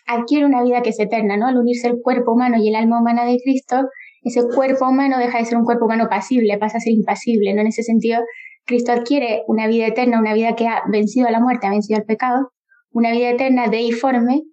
adquiere 0.06 0.46
una 0.46 0.64
vida 0.64 0.82
que 0.82 0.90
es 0.90 1.00
eterna, 1.00 1.38
¿no? 1.38 1.48
Al 1.48 1.58
unirse 1.58 1.88
el 1.88 2.02
cuerpo 2.02 2.34
humano 2.34 2.58
y 2.60 2.70
el 2.70 2.76
alma 2.76 3.00
humana 3.00 3.26
de 3.26 3.38
Cristo, 3.44 3.88
ese 4.24 4.42
cuerpo 4.48 4.88
humano 4.88 5.18
deja 5.18 5.38
de 5.38 5.46
ser 5.46 5.58
un 5.58 5.66
cuerpo 5.66 5.86
humano 5.86 6.08
pasible, 6.10 6.58
pasa 6.58 6.78
a 6.78 6.82
ser 6.82 6.94
impasible, 6.94 7.54
¿no? 7.54 7.62
En 7.62 7.68
ese 7.68 7.84
sentido, 7.84 8.22
Cristo 8.66 8.92
adquiere 8.94 9.44
una 9.48 9.68
vida 9.68 9.88
eterna, 9.88 10.20
una 10.20 10.34
vida 10.34 10.56
que 10.56 10.68
ha 10.68 10.84
vencido 10.90 11.28
a 11.28 11.32
la 11.32 11.40
muerte, 11.40 11.68
ha 11.68 11.72
vencido 11.72 12.00
al 12.00 12.06
pecado, 12.06 12.52
una 12.92 13.12
vida 13.12 13.32
eterna 13.32 13.68
deiforme, 13.68 14.44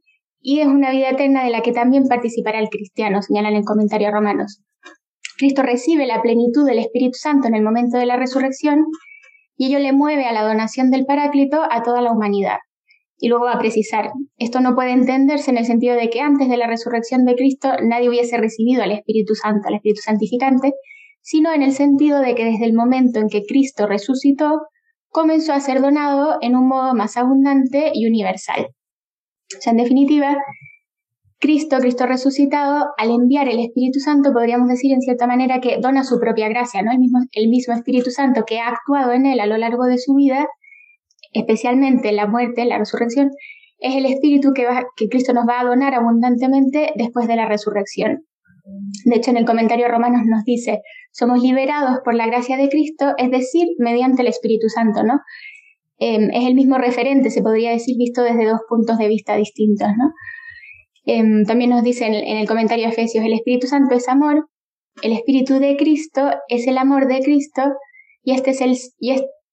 y 0.41 0.61
es 0.61 0.67
una 0.67 0.91
vida 0.91 1.11
eterna 1.11 1.45
de 1.45 1.51
la 1.51 1.61
que 1.61 1.73
también 1.73 2.09
participará 2.09 2.59
el 2.59 2.69
cristiano, 2.69 3.23
señalan 3.23 3.55
en 3.55 3.65
comentario 3.65 4.11
romanos. 4.11 4.63
Cristo 5.37 5.63
recibe 5.63 6.07
la 6.07 6.23
plenitud 6.23 6.67
del 6.67 6.79
Espíritu 6.79 7.15
Santo 7.15 7.49
en 7.49 7.55
el 7.55 7.63
momento 7.63 7.99
de 7.99 8.07
la 8.07 8.17
resurrección 8.17 8.87
y 9.57 9.67
ello 9.67 9.79
le 9.79 9.93
mueve 9.93 10.25
a 10.25 10.33
la 10.33 10.43
donación 10.43 10.91
del 10.91 11.05
Paráclito 11.05 11.63
a 11.71 11.83
toda 11.83 12.01
la 12.01 12.13
humanidad. 12.13 12.59
Y 13.21 13.29
luego 13.29 13.45
va 13.45 13.53
a 13.53 13.59
precisar, 13.59 14.11
esto 14.39 14.61
no 14.61 14.75
puede 14.75 14.93
entenderse 14.93 15.51
en 15.51 15.59
el 15.59 15.67
sentido 15.67 15.95
de 15.95 16.09
que 16.09 16.21
antes 16.21 16.49
de 16.49 16.57
la 16.57 16.67
resurrección 16.67 17.27
de 17.27 17.35
Cristo 17.35 17.69
nadie 17.83 18.09
hubiese 18.09 18.39
recibido 18.39 18.83
al 18.83 18.93
Espíritu 18.93 19.35
Santo, 19.35 19.69
al 19.69 19.75
Espíritu 19.75 20.01
Santificante, 20.03 20.73
sino 21.21 21.53
en 21.53 21.63
el 21.63 21.73
sentido 21.73 22.21
de 22.21 22.35
que 22.35 22.47
desde 22.47 22.65
el 22.65 22.73
momento 22.73 23.21
en 23.21 23.29
que 23.29 23.43
Cristo 23.47 23.87
resucitó, 23.87 24.63
comenzó 25.11 25.53
a 25.53 25.61
ser 25.61 25.83
donado 25.83 26.39
en 26.41 26.57
un 26.57 26.67
modo 26.67 26.95
más 26.95 27.17
abundante 27.17 27.91
y 27.93 28.07
universal. 28.07 28.69
O 29.57 29.61
sea, 29.61 29.73
en 29.73 29.79
definitiva, 29.79 30.39
Cristo, 31.41 31.79
Cristo 31.79 32.07
resucitado, 32.07 32.89
al 32.97 33.11
enviar 33.11 33.49
el 33.49 33.61
Espíritu 33.61 33.99
Santo, 33.99 34.33
podríamos 34.33 34.69
decir 34.69 34.93
en 34.93 35.01
cierta 35.01 35.27
manera 35.27 35.61
que 35.61 35.79
dona 35.81 36.05
su 36.05 36.19
propia 36.21 36.49
gracia, 36.49 36.83
¿no? 36.83 36.93
El 36.93 36.99
mismo, 36.99 37.19
el 37.33 37.49
mismo 37.49 37.75
Espíritu 37.75 38.11
Santo 38.11 38.45
que 38.47 38.61
ha 38.61 38.69
actuado 38.69 39.13
en 39.13 39.27
él 39.27 39.41
a 39.41 39.47
lo 39.47 39.57
largo 39.57 39.85
de 39.85 39.99
su 39.99 40.15
vida, 40.15 40.47
especialmente 41.33 42.09
en 42.09 42.17
la 42.17 42.27
muerte, 42.27 42.65
la 42.65 42.79
resurrección, 42.79 43.31
es 43.79 43.95
el 43.95 44.07
Espíritu 44.07 44.53
que, 44.55 44.67
que 44.97 45.09
Cristo 45.09 45.33
nos 45.33 45.47
va 45.49 45.61
a 45.61 45.65
donar 45.65 45.95
abundantemente 45.95 46.93
después 46.97 47.27
de 47.27 47.37
la 47.37 47.49
resurrección. 47.49 48.25
De 49.05 49.17
hecho, 49.17 49.31
en 49.31 49.39
el 49.39 49.47
comentario 49.47 49.89
Romanos 49.89 50.23
nos 50.27 50.45
dice, 50.45 50.81
somos 51.13 51.43
liberados 51.43 52.01
por 52.05 52.15
la 52.15 52.27
gracia 52.27 52.57
de 52.57 52.69
Cristo, 52.69 53.15
es 53.17 53.31
decir, 53.31 53.69
mediante 53.79 54.23
el 54.23 54.29
Espíritu 54.29 54.69
Santo, 54.69 55.03
¿no? 55.03 55.21
Em, 55.99 56.31
es 56.33 56.47
el 56.47 56.55
mismo 56.55 56.79
referente, 56.79 57.31
se 57.31 57.43
podría 57.43 57.71
decir, 57.71 57.97
visto 57.99 58.23
desde 58.23 58.47
dos 58.47 58.61
puntos 58.69 58.97
de 58.99 59.09
vista 59.09 59.37
distintos, 59.37 59.89
¿no? 59.99 60.13
Em, 61.05 61.45
también 61.45 61.71
nos 61.71 61.83
dice 61.83 62.07
en, 62.07 62.15
el 62.15 62.47
comentario 62.47 62.89
Efesios, 62.89 63.25
el 63.25 63.33
Espíritu 63.33 63.67
Santo 63.67 63.95
es 63.95 64.09
amor, 64.09 64.49
el 65.03 65.13
Espíritu 65.13 65.59
de 65.59 65.77
Cristo 65.77 66.31
es 66.49 66.67
el 66.67 66.79
amor 66.79 67.07
de 67.07 67.21
Cristo, 67.21 67.63
y 68.23 68.33
este 68.33 68.51
es 68.51 68.61
el, 68.61 68.77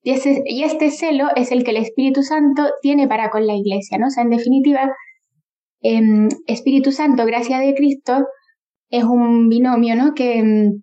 Y, 0.10 0.64
este 0.64 0.90
celo 0.90 1.28
es 1.36 1.52
el 1.52 1.66
que 1.66 1.72
el 1.72 1.78
Espíritu 1.78 2.24
Santo 2.24 2.64
tiene 2.82 3.10
para 3.10 3.30
con 3.30 3.46
la 3.46 3.56
iglesia, 3.56 3.98
¿no? 3.98 4.08
O 4.08 4.10
sea, 4.10 4.24
en 4.24 4.30
definitiva, 4.30 4.94
em, 5.82 6.30
Espíritu 6.48 6.94
Santo, 6.94 7.26
gracia 7.26 7.60
de 7.60 7.74
Cristo, 7.74 8.26
es 8.90 9.04
un 9.04 9.50
binomio, 9.50 9.98
¿no? 9.98 10.14
Que, 10.14 10.40
em, 10.40 10.82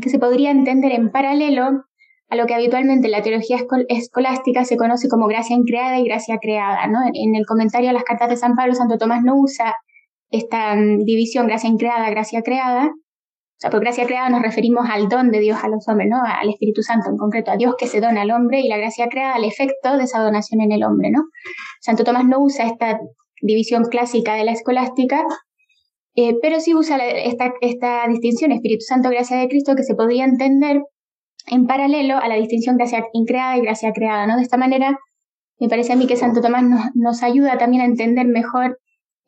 que 0.00 0.08
se 0.08 0.20
podría 0.20 0.52
entender 0.52 0.92
en 0.92 1.10
paralelo 1.10 1.82
a 2.28 2.36
lo 2.36 2.46
que 2.46 2.54
habitualmente 2.54 3.08
en 3.08 3.12
la 3.12 3.22
teología 3.22 3.58
escolástica 3.88 4.64
se 4.64 4.76
conoce 4.76 5.08
como 5.08 5.26
gracia 5.26 5.56
increada 5.56 5.98
y 5.98 6.04
gracia 6.04 6.38
creada. 6.40 6.86
¿no? 6.86 7.00
En 7.12 7.34
el 7.34 7.44
comentario 7.44 7.90
a 7.90 7.92
las 7.92 8.04
cartas 8.04 8.28
de 8.28 8.36
San 8.36 8.54
Pablo, 8.54 8.74
Santo 8.74 8.98
Tomás 8.98 9.24
no 9.24 9.34
usa 9.36 9.74
esta 10.30 10.76
mm, 10.76 11.04
división 11.04 11.48
gracia 11.48 11.68
increada, 11.68 12.08
gracia 12.10 12.42
creada. 12.42 12.92
O 13.60 13.62
sea, 13.62 13.70
por 13.70 13.80
gracia 13.80 14.06
creada 14.06 14.30
nos 14.30 14.40
referimos 14.40 14.88
al 14.88 15.10
don 15.10 15.30
de 15.30 15.38
Dios 15.38 15.58
a 15.62 15.68
los 15.68 15.86
hombres, 15.86 16.08
¿no? 16.08 16.16
al 16.24 16.48
Espíritu 16.48 16.82
Santo 16.82 17.10
en 17.10 17.18
concreto, 17.18 17.50
a 17.50 17.58
Dios 17.58 17.74
que 17.78 17.86
se 17.86 18.00
dona 18.00 18.22
al 18.22 18.30
hombre 18.30 18.60
y 18.60 18.68
la 18.68 18.78
gracia 18.78 19.08
creada 19.08 19.34
al 19.34 19.44
efecto 19.44 19.98
de 19.98 20.04
esa 20.04 20.20
donación 20.20 20.62
en 20.62 20.72
el 20.72 20.82
hombre. 20.82 21.10
¿no? 21.10 21.24
Santo 21.82 22.02
Tomás 22.02 22.24
no 22.24 22.40
usa 22.40 22.66
esta 22.66 22.98
división 23.42 23.84
clásica 23.84 24.34
de 24.34 24.44
la 24.44 24.52
escolástica, 24.52 25.26
eh, 26.14 26.38
pero 26.40 26.58
sí 26.58 26.74
usa 26.74 26.96
esta, 27.06 27.52
esta 27.60 28.08
distinción 28.08 28.50
Espíritu 28.52 28.86
Santo, 28.86 29.10
gracia 29.10 29.36
de 29.36 29.48
Cristo, 29.48 29.76
que 29.76 29.82
se 29.82 29.94
podría 29.94 30.24
entender 30.24 30.80
en 31.46 31.66
paralelo 31.66 32.16
a 32.16 32.28
la 32.28 32.36
distinción 32.36 32.78
gracia 32.78 33.04
increada 33.12 33.58
y 33.58 33.60
gracia 33.60 33.92
creada, 33.92 34.26
¿no? 34.26 34.36
De 34.36 34.42
esta 34.42 34.56
manera, 34.56 34.98
me 35.58 35.68
parece 35.68 35.92
a 35.92 35.96
mí 35.96 36.06
que 36.06 36.16
Santo 36.16 36.40
Tomás 36.40 36.64
nos, 36.94 37.22
ayuda 37.22 37.58
también 37.58 37.82
a 37.82 37.86
entender 37.86 38.26
mejor 38.26 38.78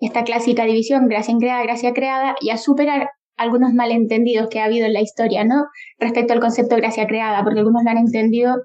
esta 0.01 0.25
clásica 0.25 0.65
división, 0.65 1.07
gracia 1.07 1.33
increada, 1.33 1.63
gracia 1.63 1.93
creada, 1.93 2.35
y 2.41 2.49
a 2.49 2.57
superar 2.57 3.11
algunos 3.37 3.73
malentendidos 3.73 4.49
que 4.49 4.61
ha 4.61 4.65
habido 4.65 4.87
en 4.87 4.93
la 4.93 5.01
historia, 5.01 5.45
¿no? 5.45 5.67
Respecto 5.99 6.33
al 6.33 6.41
concepto 6.41 6.75
de 6.75 6.83
gracia 6.83 7.07
creada, 7.07 7.43
porque 7.45 7.61
algunos 7.61 7.83
lo 7.85 7.91
han 7.91 7.99
entendido 7.99 8.57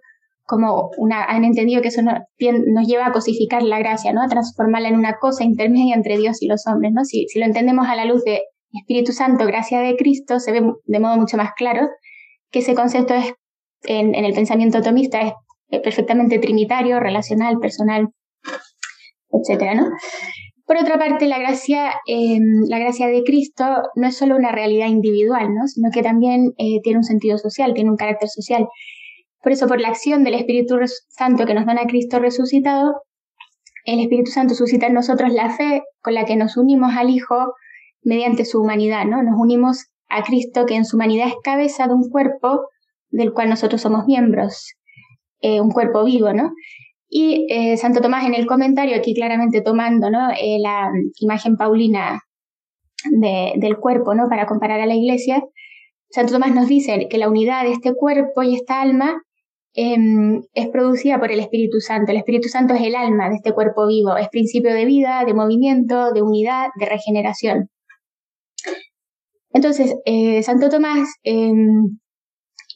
como 0.48 0.92
una, 0.98 1.26
han 1.26 1.44
entendido 1.44 1.82
que 1.82 1.90
eso 1.90 2.02
nos 2.02 2.88
lleva 2.88 3.08
a 3.08 3.12
cosificar 3.12 3.64
la 3.64 3.80
gracia, 3.80 4.14
¿no? 4.14 4.22
A 4.24 4.28
transformarla 4.28 4.88
en 4.88 4.96
una 4.96 5.18
cosa 5.20 5.44
intermedia 5.44 5.94
entre 5.94 6.18
Dios 6.18 6.42
y 6.42 6.48
los 6.48 6.66
hombres, 6.68 6.94
¿no? 6.94 7.04
Si, 7.04 7.26
lo 7.36 7.46
entendemos 7.46 7.88
a 7.88 7.96
la 7.96 8.06
luz 8.06 8.24
de 8.24 8.42
Espíritu 8.72 9.12
Santo, 9.12 9.46
gracia 9.46 9.82
de 9.82 9.96
Cristo, 9.98 10.40
se 10.40 10.54
ve 10.54 10.62
de 10.86 11.00
modo 11.00 11.18
mucho 11.18 11.36
más 11.38 11.52
claro 11.56 11.90
que 12.50 12.60
ese 12.60 12.76
concepto 12.76 13.14
es, 13.14 13.34
en, 13.84 14.16
el 14.16 14.34
pensamiento 14.34 14.78
atomista 14.78 15.20
es 15.22 15.82
perfectamente 15.82 16.40
trinitario, 16.40 17.00
relacional, 17.02 17.60
personal, 17.60 18.08
etcétera, 19.30 19.76
¿no? 19.76 19.90
Por 20.68 20.76
otra 20.76 21.00
parte, 21.00 21.28
la 21.28 21.40
gracia, 21.40 21.94
em, 22.08 22.66
la 22.68 22.78
gracia 22.78 23.08
de 23.08 23.24
Cristo 23.24 23.64
no 23.96 24.08
es 24.08 24.18
solo 24.18 24.36
una 24.36 24.52
realidad 24.52 24.88
individual, 24.88 25.56
¿no? 25.56 25.66
sino 25.66 25.90
que 25.92 26.04
también 26.04 26.54
eh, 26.58 26.82
tiene 26.84 27.00
un 27.00 27.06
sentido 27.06 27.38
social, 27.38 27.74
tiene 27.74 27.90
un 27.90 27.96
carácter 27.96 28.28
social. 28.28 28.68
Por 29.42 29.54
eso, 29.54 29.68
por 29.68 29.80
la 29.80 29.88
acción 29.88 30.26
del 30.26 30.34
Espíritu 30.34 30.78
Santo 31.08 31.46
que 31.46 31.54
nos 31.54 31.66
da 31.66 31.72
a 31.72 31.88
Cristo 31.88 32.20
resucitado, 32.20 33.02
el 33.86 34.02
Espíritu 34.02 34.30
Santo 34.30 34.56
suscita 34.56 34.88
en 34.88 34.94
nosotros 34.94 35.32
la 35.32 35.52
fe 35.52 35.84
con 36.02 36.14
la 36.14 36.26
que 36.26 36.36
nos 36.36 36.58
unimos 36.58 36.92
al 36.98 37.10
Hijo 37.12 37.54
mediante 38.04 38.44
su 38.44 38.62
humanidad, 38.62 39.06
¿no? 39.06 39.24
Nos 39.24 39.40
unimos 39.40 39.86
a 40.10 40.22
Cristo 40.24 40.66
que 40.66 40.76
en 40.76 40.84
su 40.84 40.98
humanidad 40.98 41.30
es 41.30 41.36
cabeza 41.44 41.88
de 41.88 41.94
un 41.94 42.10
cuerpo 42.10 42.68
del 43.10 43.32
cual 43.32 43.50
nosotros 43.50 43.80
somos 43.80 44.06
miembros, 44.06 44.74
eh, 45.40 45.62
un 45.62 45.72
cuerpo 45.72 46.04
vivo, 46.04 46.34
¿no? 46.34 46.52
Y 47.10 47.48
eh, 47.50 47.78
Santo 47.78 48.02
Tomás 48.02 48.26
en 48.26 48.34
el 48.34 48.46
comentario, 48.46 48.98
aquí 48.98 49.14
claramente 49.14 49.62
tomando 49.62 50.10
¿no? 50.10 50.30
Eh, 50.32 50.60
la 50.60 50.92
imagen 51.20 51.56
paulina 51.56 52.22
del 53.12 53.78
cuerpo, 53.78 54.16
¿no? 54.16 54.28
Para 54.28 54.48
comparar 54.48 54.82
a 54.82 54.86
la 54.86 54.96
iglesia, 54.96 55.42
Santo 56.10 56.34
Tomás 56.34 56.54
nos 56.54 56.68
dice 56.68 57.08
que 57.10 57.18
la 57.18 57.30
unidad 57.30 57.64
de 57.64 57.72
este 57.72 57.94
cuerpo 57.94 58.44
y 58.44 58.56
esta 58.56 58.82
alma 58.82 59.22
em, 59.74 60.42
es 60.54 60.68
producida 60.70 61.20
por 61.20 61.32
el 61.32 61.40
Espíritu 61.40 61.80
Santo. 61.80 62.12
El 62.12 62.18
Espíritu 62.18 62.50
Santo 62.50 62.74
es 62.74 62.82
el 62.82 62.96
alma 62.96 63.30
de 63.30 63.36
este 63.36 63.54
cuerpo 63.54 63.88
vivo, 63.88 64.18
es 64.18 64.30
principio 64.30 64.74
de 64.74 64.86
vida, 64.86 65.24
de 65.26 65.34
movimiento, 65.34 66.14
de 66.14 66.22
unidad, 66.22 66.70
de 66.80 66.86
regeneración. 66.86 67.70
Entonces, 69.52 69.96
eh, 70.06 70.44
Santo 70.44 70.70
Tomás, 70.70 71.10
em, 71.24 72.00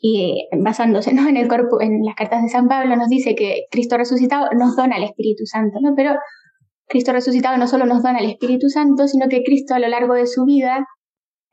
y 0.01 0.47
basándose 0.57 1.11
en, 1.11 1.37
el 1.37 1.47
corpus, 1.47 1.81
en 1.81 2.03
las 2.03 2.15
cartas 2.15 2.41
de 2.41 2.49
San 2.49 2.67
Pablo, 2.67 2.95
nos 2.95 3.07
dice 3.07 3.35
que 3.35 3.65
Cristo 3.69 3.97
resucitado 3.97 4.47
nos 4.57 4.75
dona 4.75 4.97
el 4.97 5.03
Espíritu 5.03 5.45
Santo, 5.45 5.79
¿no? 5.79 5.93
Pero 5.95 6.15
Cristo 6.87 7.13
resucitado 7.13 7.57
no 7.57 7.67
solo 7.67 7.85
nos 7.85 8.01
dona 8.01 8.19
el 8.19 8.29
Espíritu 8.29 8.69
Santo, 8.69 9.07
sino 9.07 9.29
que 9.29 9.43
Cristo 9.43 9.75
a 9.75 9.79
lo 9.79 9.87
largo 9.87 10.15
de 10.15 10.25
su 10.25 10.43
vida 10.45 10.87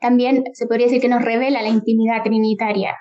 también 0.00 0.44
se 0.54 0.66
podría 0.66 0.86
decir 0.86 1.02
que 1.02 1.08
nos 1.08 1.22
revela 1.22 1.62
la 1.62 1.68
intimidad 1.68 2.22
trinitaria. 2.24 2.96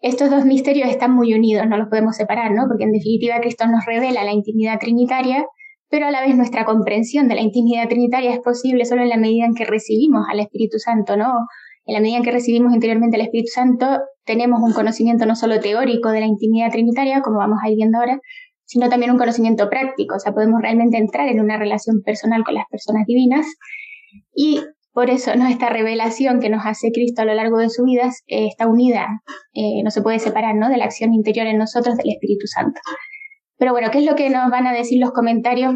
Estos 0.00 0.30
dos 0.30 0.44
misterios 0.44 0.88
están 0.88 1.14
muy 1.14 1.32
unidos, 1.34 1.66
no 1.68 1.76
los 1.76 1.88
podemos 1.88 2.16
separar, 2.16 2.50
¿no? 2.52 2.64
Porque 2.68 2.84
en 2.84 2.92
definitiva 2.92 3.40
Cristo 3.40 3.66
nos 3.68 3.84
revela 3.86 4.24
la 4.24 4.32
intimidad 4.32 4.78
trinitaria 4.80 5.44
pero 5.90 6.06
a 6.06 6.10
la 6.12 6.20
vez 6.20 6.36
nuestra 6.36 6.64
comprensión 6.64 7.28
de 7.28 7.34
la 7.34 7.40
intimidad 7.42 7.88
trinitaria 7.88 8.32
es 8.32 8.38
posible 8.38 8.84
solo 8.84 9.02
en 9.02 9.08
la 9.08 9.16
medida 9.16 9.44
en 9.44 9.54
que 9.54 9.64
recibimos 9.64 10.24
al 10.30 10.38
Espíritu 10.38 10.78
Santo, 10.78 11.16
¿no? 11.16 11.32
En 11.90 11.94
la 11.94 12.00
medida 12.02 12.18
en 12.18 12.22
que 12.22 12.30
recibimos 12.30 12.72
interiormente 12.72 13.16
al 13.16 13.22
Espíritu 13.22 13.50
Santo, 13.52 13.98
tenemos 14.24 14.60
un 14.62 14.72
conocimiento 14.72 15.26
no 15.26 15.34
solo 15.34 15.58
teórico 15.58 16.10
de 16.10 16.20
la 16.20 16.26
intimidad 16.26 16.70
trinitaria, 16.70 17.20
como 17.20 17.38
vamos 17.38 17.58
a 17.64 17.68
ir 17.68 17.74
viendo 17.74 17.98
ahora, 17.98 18.20
sino 18.64 18.88
también 18.88 19.10
un 19.10 19.18
conocimiento 19.18 19.68
práctico, 19.68 20.14
o 20.14 20.20
sea, 20.20 20.32
podemos 20.32 20.62
realmente 20.62 20.98
entrar 20.98 21.26
en 21.26 21.40
una 21.40 21.58
relación 21.58 22.00
personal 22.04 22.44
con 22.44 22.54
las 22.54 22.66
personas 22.70 23.06
divinas 23.08 23.44
y 24.32 24.60
por 24.92 25.10
eso 25.10 25.34
¿no? 25.34 25.48
esta 25.48 25.68
revelación 25.68 26.38
que 26.38 26.48
nos 26.48 26.64
hace 26.64 26.92
Cristo 26.92 27.22
a 27.22 27.24
lo 27.24 27.34
largo 27.34 27.58
de 27.58 27.70
su 27.70 27.82
vida 27.82 28.08
eh, 28.28 28.46
está 28.46 28.68
unida, 28.68 29.08
eh, 29.52 29.82
no 29.82 29.90
se 29.90 30.00
puede 30.00 30.20
separar 30.20 30.54
¿no? 30.54 30.68
de 30.68 30.76
la 30.76 30.84
acción 30.84 31.12
interior 31.12 31.48
en 31.48 31.58
nosotros 31.58 31.96
del 31.96 32.10
Espíritu 32.10 32.46
Santo. 32.46 32.80
Pero 33.58 33.72
bueno, 33.72 33.90
¿qué 33.90 33.98
es 33.98 34.04
lo 34.04 34.14
que 34.14 34.30
nos 34.30 34.48
van 34.48 34.68
a 34.68 34.72
decir 34.72 35.00
los 35.00 35.10
comentarios 35.10 35.74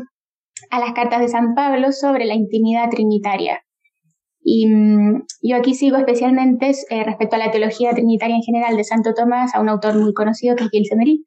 a 0.70 0.78
las 0.78 0.92
cartas 0.92 1.18
de 1.18 1.26
San 1.26 1.56
Pablo 1.56 1.90
sobre 1.90 2.24
la 2.24 2.34
intimidad 2.34 2.88
trinitaria? 2.88 3.64
Y 4.44 4.68
mm, 4.68 5.24
yo 5.42 5.56
aquí 5.56 5.74
sigo 5.74 5.96
especialmente 5.96 6.72
eh, 6.90 7.02
respecto 7.02 7.36
a 7.36 7.38
la 7.38 7.50
teología 7.50 7.92
trinitaria 7.92 8.36
en 8.36 8.42
general 8.42 8.76
de 8.76 8.84
Santo 8.84 9.14
Tomás, 9.14 9.54
a 9.54 9.60
un 9.60 9.70
autor 9.70 9.96
muy 9.96 10.12
conocido 10.12 10.54
que 10.54 10.64
es 10.64 10.70
Gilles 10.70 10.92
Emery, 10.92 11.24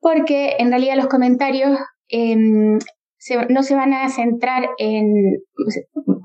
porque 0.00 0.56
en 0.58 0.70
realidad 0.70 0.96
los 0.96 1.08
comentarios 1.08 1.78
em, 2.08 2.78
no 3.50 3.62
se 3.62 3.74
van 3.74 3.92
a 3.92 4.08
centrar 4.08 4.68
en, 4.78 5.42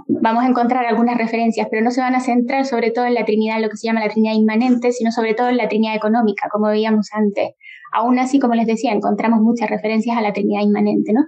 vamos 0.08 0.44
a 0.44 0.48
encontrar 0.48 0.86
algunas 0.86 1.18
referencias, 1.18 1.68
pero 1.70 1.84
no 1.84 1.92
se 1.92 2.02
van 2.02 2.16
a 2.16 2.20
centrar 2.22 2.66
sobre 2.66 2.92
todo 2.92 3.06
en 3.06 3.16
la 3.16 3.26
Trinidad, 3.26 3.60
lo 3.60 3.70
que 3.70 3.78
se 3.78 3.88
llama 3.88 4.00
la 4.00 4.10
Trinidad 4.10 4.36
inmanente, 4.36 4.92
sino 4.92 5.12
sobre 5.12 5.34
todo 5.34 5.50
en 5.50 5.58
la 5.58 5.68
Trinidad 5.68 5.96
económica, 5.96 6.48
como 6.52 6.68
veíamos 6.68 7.10
antes. 7.12 7.52
Aún 7.94 8.20
así, 8.20 8.40
como 8.40 8.54
les 8.54 8.68
decía, 8.68 8.94
encontramos 8.94 9.42
muchas 9.42 9.70
referencias 9.70 10.18
a 10.18 10.22
la 10.22 10.32
Trinidad 10.32 10.62
inmanente, 10.62 11.12
¿no? 11.12 11.22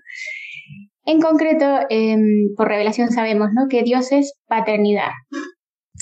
En 1.06 1.20
concreto, 1.20 1.66
em, 1.90 2.54
por 2.56 2.68
revelación 2.68 3.12
sabemos 3.12 3.50
¿no? 3.54 3.68
que 3.70 3.84
Dios 3.84 4.12
es 4.12 4.34
paternidad. 4.48 5.12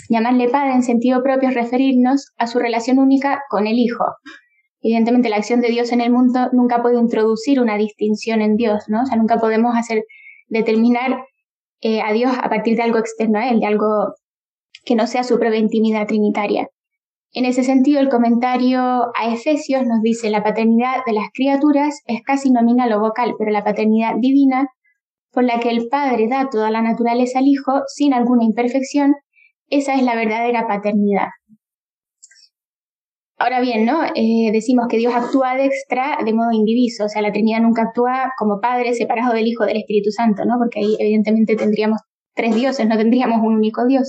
Llamarle 0.09 0.49
Padre 0.49 0.73
en 0.73 0.83
sentido 0.83 1.23
propio 1.23 1.49
es 1.49 1.55
referirnos 1.55 2.31
a 2.37 2.47
su 2.47 2.59
relación 2.59 2.99
única 2.99 3.41
con 3.49 3.67
el 3.67 3.79
Hijo. 3.79 4.05
Evidentemente, 4.81 5.29
la 5.29 5.37
acción 5.37 5.61
de 5.61 5.69
Dios 5.69 5.91
en 5.91 6.01
el 6.01 6.11
mundo 6.11 6.49
nunca 6.53 6.81
puede 6.81 6.99
introducir 6.99 7.59
una 7.59 7.77
distinción 7.77 8.41
en 8.41 8.55
Dios, 8.55 8.85
¿no? 8.87 9.03
O 9.03 9.05
sea, 9.05 9.17
nunca 9.17 9.37
podemos 9.37 9.75
hacer 9.75 10.03
determinar 10.47 11.23
eh, 11.81 12.01
a 12.01 12.13
Dios 12.13 12.33
a 12.41 12.49
partir 12.49 12.75
de 12.75 12.83
algo 12.83 12.97
externo 12.97 13.39
a 13.39 13.49
Él, 13.49 13.59
de 13.59 13.67
algo 13.67 14.13
que 14.83 14.95
no 14.95 15.07
sea 15.07 15.23
su 15.23 15.39
propia 15.39 15.59
intimidad 15.59 16.07
trinitaria. 16.07 16.67
En 17.33 17.45
ese 17.45 17.63
sentido, 17.63 18.01
el 18.01 18.09
comentario 18.09 18.81
a 18.81 19.33
Efesios 19.33 19.85
nos 19.85 20.01
dice 20.01 20.29
la 20.29 20.43
paternidad 20.43 20.97
de 21.05 21.13
las 21.13 21.29
criaturas 21.33 22.01
es 22.05 22.21
casi 22.23 22.51
nominal 22.51 22.91
o 22.93 22.99
vocal, 22.99 23.35
pero 23.37 23.51
la 23.51 23.63
paternidad 23.63 24.15
divina, 24.19 24.67
por 25.31 25.43
la 25.43 25.59
que 25.59 25.69
el 25.69 25.87
Padre 25.89 26.27
da 26.27 26.49
toda 26.49 26.71
la 26.71 26.81
naturaleza 26.81 27.39
al 27.39 27.47
Hijo 27.47 27.81
sin 27.87 28.13
alguna 28.13 28.43
imperfección, 28.43 29.13
esa 29.67 29.95
es 29.95 30.03
la 30.03 30.15
verdadera 30.15 30.67
paternidad. 30.67 31.27
Ahora 33.37 33.59
bien, 33.59 33.85
¿no? 33.85 34.03
Eh, 34.13 34.51
decimos 34.51 34.85
que 34.87 34.97
Dios 34.97 35.15
actúa 35.15 35.55
de 35.55 35.65
extra 35.65 36.19
de 36.23 36.33
modo 36.33 36.51
indiviso, 36.51 37.05
o 37.05 37.09
sea, 37.09 37.23
la 37.23 37.31
Trinidad 37.31 37.61
nunca 37.61 37.83
actúa 37.83 38.31
como 38.37 38.59
Padre 38.61 38.93
separado 38.93 39.33
del 39.33 39.47
Hijo 39.47 39.65
del 39.65 39.77
Espíritu 39.77 40.11
Santo, 40.11 40.45
¿no? 40.45 40.55
Porque 40.59 40.79
ahí 40.79 40.95
evidentemente 40.99 41.55
tendríamos 41.55 42.01
tres 42.35 42.53
dioses, 42.53 42.87
no 42.87 42.97
tendríamos 42.97 43.39
un 43.41 43.55
único 43.55 43.87
Dios. 43.87 44.07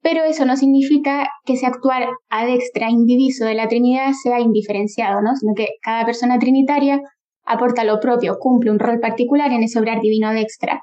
Pero 0.00 0.22
eso 0.22 0.44
no 0.44 0.56
significa 0.56 1.28
que 1.44 1.54
ese 1.54 1.66
actuar 1.66 2.08
extra 2.30 2.88
indiviso 2.90 3.44
de 3.44 3.54
la 3.54 3.66
Trinidad 3.66 4.12
sea 4.12 4.38
indiferenciado, 4.38 5.20
¿no? 5.20 5.34
sino 5.34 5.52
que 5.56 5.66
cada 5.82 6.06
persona 6.06 6.38
trinitaria 6.38 7.00
aporta 7.46 7.84
lo 7.84 8.00
propio, 8.00 8.38
cumple 8.38 8.70
un 8.70 8.78
rol 8.78 9.00
particular 9.00 9.52
en 9.52 9.62
ese 9.62 9.78
obrar 9.78 10.00
divino 10.00 10.30
de 10.32 10.40
extra. 10.40 10.82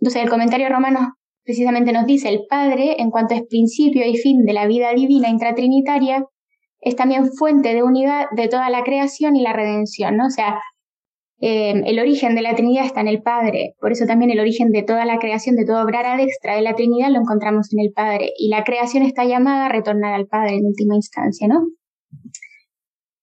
Entonces 0.00 0.22
el 0.22 0.30
comentario 0.30 0.68
romano 0.68 1.14
precisamente 1.44 1.92
nos 1.92 2.06
dice, 2.06 2.28
el 2.28 2.42
Padre, 2.48 2.96
en 2.98 3.10
cuanto 3.10 3.34
es 3.34 3.42
principio 3.48 4.06
y 4.06 4.16
fin 4.16 4.44
de 4.44 4.52
la 4.52 4.66
vida 4.66 4.92
divina 4.92 5.28
intratrinitaria, 5.28 6.24
es 6.80 6.94
también 6.94 7.32
fuente 7.32 7.74
de 7.74 7.82
unidad 7.82 8.26
de 8.36 8.48
toda 8.48 8.70
la 8.70 8.84
creación 8.84 9.34
y 9.34 9.42
la 9.42 9.52
redención, 9.52 10.16
¿no? 10.16 10.26
O 10.26 10.30
sea, 10.30 10.60
eh, 11.40 11.82
el 11.86 11.98
origen 12.00 12.34
de 12.34 12.42
la 12.42 12.54
Trinidad 12.54 12.84
está 12.84 13.00
en 13.00 13.08
el 13.08 13.22
Padre, 13.22 13.74
por 13.80 13.92
eso 13.92 14.06
también 14.06 14.30
el 14.30 14.40
origen 14.40 14.70
de 14.70 14.82
toda 14.82 15.04
la 15.04 15.18
creación, 15.18 15.56
de 15.56 15.64
todo 15.64 15.82
obrar 15.82 16.04
ad 16.04 16.20
extra 16.20 16.56
de 16.56 16.62
la 16.62 16.74
Trinidad 16.74 17.10
lo 17.10 17.20
encontramos 17.20 17.72
en 17.72 17.80
el 17.80 17.92
Padre, 17.92 18.32
y 18.36 18.48
la 18.48 18.64
creación 18.64 19.04
está 19.04 19.24
llamada 19.24 19.66
a 19.66 19.68
retornar 19.68 20.14
al 20.14 20.26
Padre 20.26 20.56
en 20.56 20.66
última 20.66 20.96
instancia, 20.96 21.46
¿no? 21.46 21.62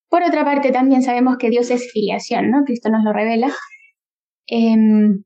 Por 0.10 0.24
otra 0.24 0.46
parte, 0.46 0.72
también 0.72 1.02
sabemos 1.02 1.38
que 1.38 1.50
Dios 1.50 1.70
es 1.72 1.92
filiación, 1.92 2.52
¿no? 2.52 2.64
Cristo 2.64 2.90
nos 2.90 3.04
lo 3.04 3.14
revela. 3.14 3.52
Em, 4.48 5.24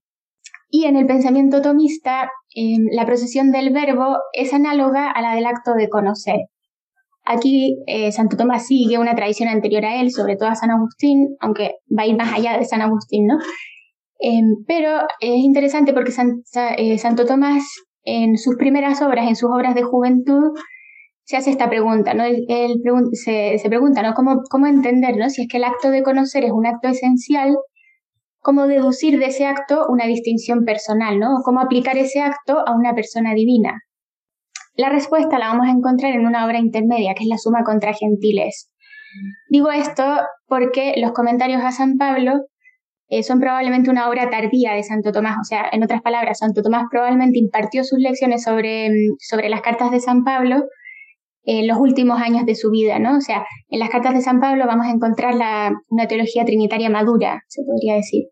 y 0.69 0.85
en 0.85 0.95
el 0.95 1.05
pensamiento 1.05 1.61
tomista, 1.61 2.29
em, 2.55 2.85
la 2.91 3.05
procesión 3.05 3.51
del 3.51 3.71
verbo 3.71 4.17
es 4.33 4.53
análoga 4.53 5.11
a 5.11 5.21
la 5.21 5.35
del 5.35 5.45
acto 5.45 5.73
de 5.73 5.89
conocer. 5.89 6.37
Aquí 7.25 7.77
eh, 7.85 8.11
Santo 8.11 8.37
Tomás 8.37 8.65
sigue 8.65 8.97
una 8.97 9.15
tradición 9.15 9.49
anterior 9.49 9.85
a 9.85 10.01
él, 10.01 10.11
sobre 10.11 10.35
todo 10.35 10.49
a 10.49 10.55
San 10.55 10.71
Agustín, 10.71 11.35
aunque 11.39 11.75
va 11.95 12.03
a 12.03 12.07
ir 12.07 12.17
más 12.17 12.33
allá 12.33 12.57
de 12.57 12.65
San 12.65 12.81
Agustín, 12.81 13.27
¿no? 13.27 13.37
Em, 14.19 14.63
pero 14.67 15.01
es 15.19 15.35
interesante 15.35 15.93
porque 15.93 16.11
eh, 16.77 16.97
Santo 16.97 17.25
Tomás 17.25 17.63
en 18.03 18.37
sus 18.37 18.55
primeras 18.55 19.01
obras, 19.01 19.27
en 19.27 19.35
sus 19.35 19.49
obras 19.51 19.75
de 19.75 19.83
juventud, 19.83 20.51
se 21.29 21.37
hace 21.37 21.51
esta 21.51 21.69
pregunta, 21.69 22.15
¿no? 22.15 22.23
Él, 22.23 22.81
se, 23.13 23.61
pregunta, 23.69 24.01
¿no? 24.01 24.15
¿Cómo, 24.15 24.41
¿Cómo 24.49 24.65
entender, 24.65 25.15
¿no? 25.15 25.29
Si 25.29 25.43
es 25.43 25.47
que 25.47 25.57
el 25.57 25.63
acto 25.63 25.91
de 25.91 26.01
conocer 26.01 26.43
es 26.43 26.51
un 26.51 26.65
acto 26.65 26.87
esencial, 26.87 27.55
¿cómo 28.39 28.65
deducir 28.65 29.19
de 29.19 29.27
ese 29.27 29.45
acto 29.45 29.85
una 29.89 30.07
distinción 30.07 30.65
personal, 30.65 31.19
¿no? 31.19 31.35
¿Cómo 31.45 31.59
aplicar 31.59 31.99
ese 31.99 32.19
acto 32.19 32.67
a 32.67 32.75
una 32.75 32.95
persona 32.95 33.35
divina? 33.35 33.79
La 34.73 34.89
respuesta 34.89 35.37
la 35.37 35.49
vamos 35.49 35.67
a 35.67 35.69
encontrar 35.69 36.13
en 36.13 36.25
una 36.25 36.47
obra 36.47 36.57
intermedia, 36.57 37.13
que 37.13 37.25
es 37.25 37.29
la 37.29 37.37
Suma 37.37 37.63
contra 37.63 37.93
Gentiles. 37.93 38.71
Digo 39.51 39.69
esto 39.69 40.03
porque 40.47 40.95
los 40.97 41.11
comentarios 41.11 41.61
a 41.61 41.71
San 41.71 41.97
Pablo 41.97 42.47
eh, 43.07 43.21
son 43.21 43.39
probablemente 43.39 43.91
una 43.91 44.09
obra 44.09 44.31
tardía 44.31 44.73
de 44.73 44.81
Santo 44.81 45.11
Tomás. 45.11 45.37
O 45.39 45.43
sea, 45.43 45.69
en 45.71 45.83
otras 45.83 46.01
palabras, 46.01 46.39
Santo 46.39 46.63
Tomás 46.63 46.85
probablemente 46.89 47.37
impartió 47.37 47.83
sus 47.83 47.99
lecciones 47.99 48.41
sobre, 48.41 48.89
mm, 48.89 49.17
sobre 49.19 49.49
las 49.49 49.61
cartas 49.61 49.91
de 49.91 49.99
San 49.99 50.23
Pablo 50.23 50.63
en 51.43 51.67
los 51.67 51.77
últimos 51.77 52.21
años 52.21 52.45
de 52.45 52.55
su 52.55 52.69
vida, 52.69 52.99
¿no? 52.99 53.17
O 53.17 53.21
sea, 53.21 53.45
en 53.69 53.79
las 53.79 53.89
cartas 53.89 54.13
de 54.13 54.21
San 54.21 54.39
Pablo 54.39 54.65
vamos 54.67 54.87
a 54.87 54.91
encontrar 54.91 55.35
una 55.89 56.07
teología 56.07 56.45
trinitaria 56.45 56.89
madura, 56.89 57.43
se 57.47 57.63
podría 57.63 57.95
decir. 57.95 58.25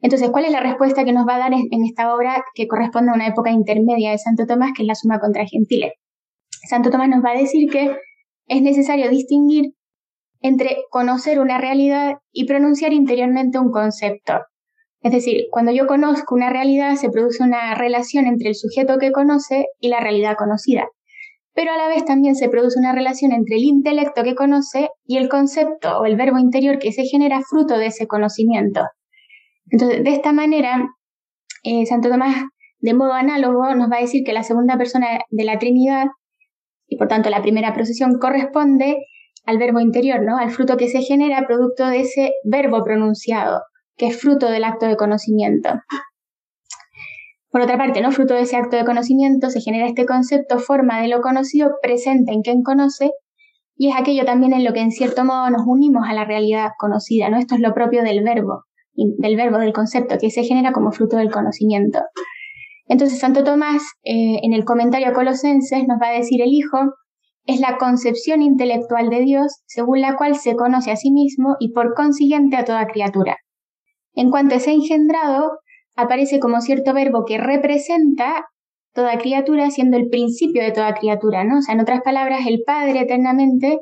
Entonces, 0.00 0.30
¿cuál 0.30 0.44
es 0.44 0.52
la 0.52 0.60
respuesta 0.60 1.04
que 1.04 1.12
nos 1.12 1.26
va 1.26 1.36
a 1.36 1.38
dar 1.38 1.52
en 1.52 1.84
esta 1.84 2.14
obra 2.14 2.44
que 2.54 2.68
corresponde 2.68 3.10
a 3.10 3.14
una 3.14 3.26
época 3.26 3.50
intermedia 3.50 4.12
de 4.12 4.18
Santo 4.18 4.46
Tomás, 4.46 4.70
que 4.74 4.82
es 4.82 4.86
la 4.86 4.94
Suma 4.94 5.18
contra 5.18 5.44
Gentiles? 5.46 5.92
Santo 6.68 6.90
Tomás 6.90 7.08
nos 7.08 7.24
va 7.24 7.30
a 7.30 7.38
decir 7.38 7.68
que 7.70 7.96
es 8.46 8.62
necesario 8.62 9.08
distinguir 9.10 9.74
entre 10.40 10.76
conocer 10.90 11.40
una 11.40 11.58
realidad 11.58 12.14
y 12.32 12.46
pronunciar 12.46 12.92
interiormente 12.92 13.58
un 13.58 13.70
concepto. 13.70 14.34
Es 15.00 15.12
decir, 15.12 15.46
cuando 15.50 15.72
yo 15.72 15.86
conozco 15.86 16.34
una 16.34 16.50
realidad 16.50 16.96
se 16.96 17.10
produce 17.10 17.42
una 17.42 17.74
relación 17.74 18.26
entre 18.26 18.48
el 18.48 18.54
sujeto 18.54 18.98
que 18.98 19.12
conoce 19.12 19.66
y 19.80 19.88
la 19.88 20.00
realidad 20.00 20.36
conocida. 20.36 20.88
Pero 21.58 21.72
a 21.72 21.76
la 21.76 21.88
vez 21.88 22.04
también 22.04 22.36
se 22.36 22.48
produce 22.48 22.78
una 22.78 22.92
relación 22.92 23.32
entre 23.32 23.56
el 23.56 23.64
intelecto 23.64 24.22
que 24.22 24.36
conoce 24.36 24.90
y 25.04 25.16
el 25.16 25.28
concepto 25.28 25.98
o 25.98 26.04
el 26.04 26.14
verbo 26.14 26.38
interior 26.38 26.78
que 26.78 26.92
se 26.92 27.02
genera 27.02 27.40
fruto 27.40 27.76
de 27.76 27.86
ese 27.86 28.06
conocimiento. 28.06 28.82
Entonces, 29.68 30.04
de 30.04 30.10
esta 30.10 30.32
manera, 30.32 30.88
eh, 31.64 31.84
Santo 31.84 32.10
Tomás, 32.10 32.44
de 32.78 32.94
modo 32.94 33.12
análogo, 33.12 33.74
nos 33.74 33.90
va 33.90 33.96
a 33.96 34.02
decir 34.02 34.22
que 34.24 34.32
la 34.32 34.44
segunda 34.44 34.78
persona 34.78 35.08
de 35.30 35.44
la 35.44 35.58
Trinidad, 35.58 36.06
y 36.86 36.96
por 36.96 37.08
tanto 37.08 37.28
la 37.28 37.42
primera 37.42 37.74
procesión, 37.74 38.20
corresponde 38.20 38.98
al 39.44 39.58
verbo 39.58 39.80
interior, 39.80 40.22
¿no? 40.22 40.38
Al 40.38 40.52
fruto 40.52 40.76
que 40.76 40.88
se 40.88 41.02
genera 41.02 41.44
producto 41.48 41.88
de 41.88 42.02
ese 42.02 42.34
verbo 42.44 42.84
pronunciado, 42.84 43.62
que 43.96 44.06
es 44.06 44.20
fruto 44.20 44.48
del 44.48 44.62
acto 44.62 44.86
de 44.86 44.96
conocimiento. 44.96 45.70
Por 47.50 47.62
otra 47.62 47.78
parte, 47.78 48.00
¿no? 48.00 48.12
Fruto 48.12 48.34
de 48.34 48.42
ese 48.42 48.56
acto 48.56 48.76
de 48.76 48.84
conocimiento 48.84 49.50
se 49.50 49.60
genera 49.60 49.86
este 49.86 50.04
concepto, 50.04 50.58
forma 50.58 51.00
de 51.00 51.08
lo 51.08 51.20
conocido 51.20 51.72
presente 51.82 52.32
en 52.32 52.42
quien 52.42 52.62
conoce, 52.62 53.10
y 53.76 53.88
es 53.88 53.96
aquello 53.96 54.24
también 54.24 54.52
en 54.52 54.64
lo 54.64 54.72
que 54.72 54.80
en 54.80 54.90
cierto 54.90 55.24
modo 55.24 55.48
nos 55.50 55.62
unimos 55.66 56.02
a 56.08 56.12
la 56.12 56.24
realidad 56.24 56.70
conocida, 56.78 57.30
¿no? 57.30 57.38
Esto 57.38 57.54
es 57.54 57.60
lo 57.60 57.74
propio 57.74 58.02
del 58.02 58.22
verbo, 58.22 58.64
del 58.94 59.36
verbo, 59.36 59.58
del 59.58 59.72
concepto, 59.72 60.16
que 60.20 60.30
se 60.30 60.42
genera 60.42 60.72
como 60.72 60.92
fruto 60.92 61.16
del 61.16 61.30
conocimiento. 61.30 62.00
Entonces, 62.86 63.18
Santo 63.18 63.44
Tomás, 63.44 63.82
eh, 64.02 64.40
en 64.42 64.52
el 64.52 64.64
comentario 64.64 65.08
a 65.08 65.12
Colosenses, 65.12 65.86
nos 65.86 65.98
va 66.00 66.08
a 66.08 66.18
decir 66.18 66.42
el 66.42 66.52
Hijo 66.52 66.78
es 67.48 67.60
la 67.60 67.78
concepción 67.78 68.42
intelectual 68.42 69.08
de 69.08 69.20
Dios 69.20 69.62
según 69.66 70.02
la 70.02 70.16
cual 70.16 70.36
se 70.36 70.54
conoce 70.54 70.90
a 70.90 70.96
sí 70.96 71.10
mismo 71.10 71.56
y 71.58 71.72
por 71.72 71.94
consiguiente 71.94 72.56
a 72.56 72.64
toda 72.66 72.86
criatura. 72.88 73.38
En 74.12 74.30
cuanto 74.30 74.56
es 74.56 74.66
engendrado, 74.66 75.58
aparece 75.98 76.38
como 76.38 76.60
cierto 76.60 76.94
verbo 76.94 77.24
que 77.26 77.38
representa 77.38 78.46
toda 78.94 79.18
criatura 79.18 79.70
siendo 79.70 79.96
el 79.96 80.08
principio 80.08 80.62
de 80.62 80.70
toda 80.70 80.94
criatura, 80.94 81.42
¿no? 81.44 81.58
O 81.58 81.60
sea, 81.60 81.74
en 81.74 81.80
otras 81.80 82.02
palabras, 82.02 82.46
el 82.46 82.62
Padre 82.64 83.00
eternamente 83.00 83.80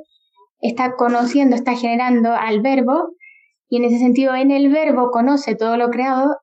está 0.60 0.94
conociendo, 0.96 1.54
está 1.54 1.76
generando 1.76 2.32
al 2.32 2.62
verbo 2.62 3.10
y 3.68 3.76
en 3.76 3.84
ese 3.84 3.98
sentido 3.98 4.34
en 4.34 4.50
el 4.50 4.70
verbo 4.70 5.10
conoce 5.10 5.56
todo 5.56 5.76
lo 5.76 5.90
creado 5.90 6.36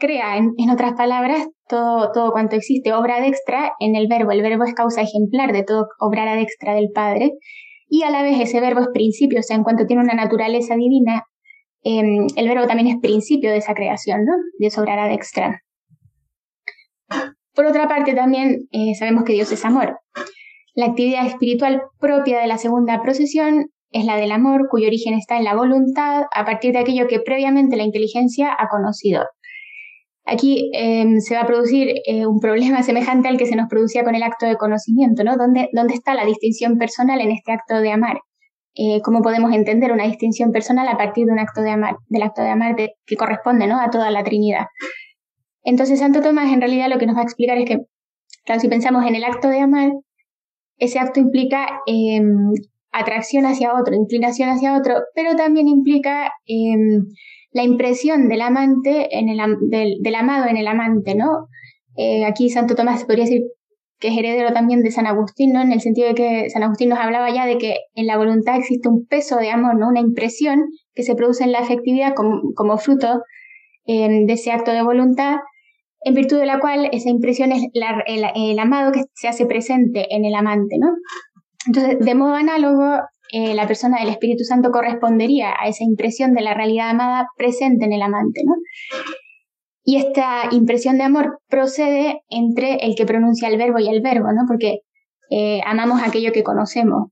crea, 0.00 0.36
en, 0.36 0.70
otras 0.70 0.94
palabras, 0.94 1.46
todo, 1.68 2.10
todo 2.12 2.32
cuanto 2.32 2.56
existe, 2.56 2.92
obra 2.92 3.20
de 3.20 3.28
extra 3.28 3.72
en 3.78 3.94
el 3.94 4.08
verbo. 4.08 4.32
El 4.32 4.42
verbo 4.42 4.64
es 4.64 4.74
causa 4.74 5.02
ejemplar 5.02 5.52
de 5.52 5.62
todo 5.62 5.86
obra 6.00 6.34
de 6.34 6.40
extra 6.40 6.74
del 6.74 6.88
Padre. 6.92 7.34
Y 7.88 8.02
a 8.02 8.10
la 8.10 8.22
vez 8.22 8.40
ese 8.40 8.60
verbo 8.60 8.80
es 8.80 8.88
principio, 8.92 9.40
o 9.40 9.42
sea, 9.42 9.56
en 9.56 9.62
cuanto 9.62 9.86
tiene 9.86 10.02
una 10.02 10.14
naturaleza 10.14 10.74
divina, 10.74 11.24
em, 11.82 12.26
el 12.36 12.48
verbo 12.48 12.66
también 12.66 12.88
es 12.88 13.00
principio 13.00 13.50
de 13.50 13.58
esa 13.58 13.74
creación, 13.74 14.24
¿no? 14.24 14.32
De 14.58 14.66
esa 14.66 14.82
obra 14.82 15.08
de 15.08 15.14
extra. 15.14 15.62
Por 17.54 17.66
otra 17.66 17.88
parte, 17.88 18.14
también 18.14 18.68
eh, 18.70 18.94
sabemos 18.98 19.24
que 19.24 19.32
Dios 19.32 19.50
es 19.52 19.64
amor. 19.64 19.98
La 20.74 20.86
actividad 20.86 21.26
espiritual 21.26 21.82
propia 21.98 22.40
de 22.40 22.46
la 22.46 22.58
segunda 22.58 23.02
procesión 23.02 23.66
es 23.90 24.04
la 24.04 24.16
del 24.16 24.32
amor, 24.32 24.68
cuyo 24.70 24.86
origen 24.86 25.14
está 25.14 25.36
en 25.36 25.44
la 25.44 25.56
voluntad, 25.56 26.24
a 26.34 26.44
partir 26.44 26.72
de 26.72 26.78
aquello 26.78 27.08
que 27.08 27.20
previamente 27.20 27.76
la 27.76 27.82
inteligencia 27.82 28.54
ha 28.56 28.68
conocido. 28.68 29.24
Aquí 30.24 30.70
em, 30.74 31.20
se 31.20 31.34
va 31.34 31.40
a 31.40 31.46
producir 31.46 31.94
eh, 32.06 32.24
un 32.26 32.38
problema 32.38 32.82
semejante 32.84 33.28
al 33.28 33.36
que 33.36 33.46
se 33.46 33.56
nos 33.56 33.68
producía 33.68 34.04
con 34.04 34.14
el 34.14 34.22
acto 34.22 34.46
de 34.46 34.56
conocimiento, 34.56 35.24
¿no? 35.24 35.36
¿Dónde, 35.36 35.68
dónde 35.72 35.94
está 35.94 36.14
la 36.14 36.24
distinción 36.24 36.78
personal 36.78 37.20
en 37.20 37.32
este 37.32 37.52
acto 37.52 37.80
de 37.80 37.90
amar? 37.90 38.20
Eh, 38.74 39.00
¿Cómo 39.02 39.20
podemos 39.20 39.52
entender 39.52 39.92
una 39.92 40.04
distinción 40.04 40.52
personal 40.52 40.86
a 40.88 40.96
partir 40.96 41.26
de 41.26 41.32
un 41.32 41.38
acto 41.40 41.60
de 41.60 41.70
amar, 41.70 41.96
del 42.08 42.22
acto 42.22 42.42
de 42.42 42.50
amar 42.50 42.76
que 42.76 43.16
corresponde 43.16 43.66
¿no? 43.66 43.80
a 43.80 43.90
toda 43.90 44.10
la 44.10 44.22
Trinidad? 44.22 44.66
Entonces, 45.62 45.98
Santo 45.98 46.22
Tomás 46.22 46.52
en 46.52 46.60
realidad 46.60 46.88
lo 46.88 46.98
que 46.98 47.06
nos 47.06 47.16
va 47.16 47.20
a 47.20 47.24
explicar 47.24 47.58
es 47.58 47.66
que, 47.66 47.80
claro, 48.44 48.60
si 48.60 48.68
pensamos 48.68 49.06
en 49.06 49.14
el 49.14 49.24
acto 49.24 49.48
de 49.48 49.60
amar, 49.60 49.90
ese 50.78 50.98
acto 50.98 51.20
implica 51.20 51.66
em, 51.86 52.52
atracción 52.92 53.44
hacia 53.44 53.74
otro, 53.74 53.94
inclinación 53.94 54.48
hacia 54.48 54.76
otro, 54.76 54.94
pero 55.14 55.36
también 55.36 55.68
implica 55.68 56.32
em, 56.46 57.04
la 57.52 57.62
impresión 57.62 58.28
del 58.28 58.40
amante 58.40 59.16
en 59.16 59.28
el, 59.28 59.38
del, 59.68 60.14
amado 60.14 60.46
en 60.46 60.56
el 60.56 60.66
amante, 60.66 61.14
¿no? 61.14 61.48
Eh, 61.96 62.24
aquí 62.24 62.48
Santo 62.48 62.74
Tomás 62.74 63.04
podría 63.04 63.24
decir 63.24 63.42
que 64.00 64.08
es 64.08 64.18
heredero 64.18 64.52
también 64.52 64.82
de 64.82 64.90
San 64.90 65.06
Agustín, 65.06 65.52
¿no? 65.52 65.60
En 65.60 65.72
el 65.72 65.80
sentido 65.80 66.08
de 66.08 66.14
que 66.14 66.50
San 66.50 66.62
Agustín 66.62 66.88
nos 66.88 66.98
hablaba 66.98 67.32
ya 67.32 67.44
de 67.44 67.58
que 67.58 67.76
en 67.94 68.06
la 68.06 68.16
voluntad 68.16 68.56
existe 68.56 68.88
un 68.88 69.06
peso 69.06 69.36
de 69.36 69.50
amor, 69.50 69.76
¿no? 69.76 69.88
Una 69.88 70.00
impresión 70.00 70.70
que 70.94 71.02
se 71.02 71.14
produce 71.14 71.44
en 71.44 71.52
la 71.52 71.60
afectividad 71.60 72.14
como, 72.14 72.78
fruto 72.78 73.22
em, 73.84 74.26
de 74.26 74.32
ese 74.32 74.52
acto 74.52 74.72
de 74.72 74.82
voluntad, 74.82 75.36
en 76.02 76.14
virtud 76.14 76.38
de 76.38 76.46
la 76.46 76.60
cual 76.60 76.88
esa 76.92 77.10
impresión 77.10 77.52
es 77.52 77.62
el, 78.06 78.24
el, 78.34 78.58
amado 78.58 78.90
que 78.90 79.02
se 79.12 79.28
hace 79.28 79.44
presente 79.44 80.06
en 80.14 80.24
el 80.24 80.34
amante, 80.34 80.76
¿no? 80.78 80.88
Entonces, 81.66 81.98
de 81.98 82.14
modo 82.14 82.34
análogo, 82.34 83.00
eh, 83.32 83.54
la 83.54 83.66
persona 83.66 84.00
del 84.00 84.08
Espíritu 84.08 84.44
Santo 84.44 84.70
correspondería 84.70 85.52
a 85.60 85.68
esa 85.68 85.84
impresión 85.84 86.32
de 86.32 86.40
la 86.40 86.54
realidad 86.54 86.88
amada 86.88 87.28
presente 87.36 87.84
en 87.84 87.92
el 87.92 88.00
amante, 88.00 88.40
¿no? 88.46 88.54
Y 89.84 89.96
esta 89.96 90.44
impresión 90.50 90.98
de 90.98 91.04
amor 91.04 91.38
procede 91.48 92.22
entre 92.28 92.74
el 92.84 92.94
que 92.94 93.06
pronuncia 93.06 93.48
el 93.48 93.56
verbo 93.56 93.78
y 93.78 93.88
el 93.88 94.02
verbo, 94.02 94.32
¿no? 94.32 94.42
Porque 94.46 94.80
eh, 95.30 95.60
amamos 95.64 96.02
aquello 96.02 96.32
que 96.32 96.42
conocemos. 96.42 97.08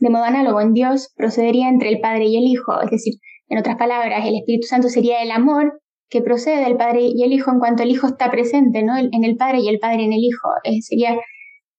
De 0.00 0.10
modo 0.10 0.24
análogo, 0.24 0.60
en 0.60 0.72
Dios 0.72 1.12
procedería 1.16 1.68
entre 1.68 1.88
el 1.88 2.00
Padre 2.00 2.26
y 2.26 2.36
el 2.36 2.44
Hijo, 2.44 2.80
es 2.82 2.90
decir, 2.90 3.14
en 3.48 3.58
otras 3.58 3.76
palabras, 3.76 4.26
el 4.26 4.36
Espíritu 4.36 4.66
Santo 4.66 4.88
sería 4.88 5.22
el 5.22 5.30
amor 5.30 5.80
que 6.08 6.20
procede 6.20 6.64
del 6.64 6.76
Padre 6.76 7.02
y 7.14 7.22
el 7.22 7.32
Hijo 7.32 7.52
en 7.52 7.60
cuanto 7.60 7.82
el 7.82 7.90
Hijo 7.90 8.08
está 8.08 8.30
presente, 8.30 8.82
¿no? 8.82 8.96
En 8.96 9.24
el 9.24 9.36
Padre 9.36 9.60
y 9.60 9.68
el 9.68 9.78
Padre 9.78 10.04
en 10.04 10.12
el 10.12 10.20
Hijo. 10.20 10.48
sería 10.80 11.16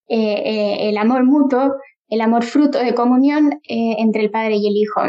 eh, 0.07 0.89
el 0.89 0.97
amor 0.97 1.25
mutuo 1.25 1.73
el 2.07 2.21
amor 2.21 2.43
fruto 2.43 2.79
de 2.79 2.93
comunión 2.93 3.53
eh, 3.67 3.95
entre 3.97 4.23
el 4.23 4.31
Padre 4.31 4.57
y 4.57 4.67
el 4.67 4.75
Hijo. 4.75 5.01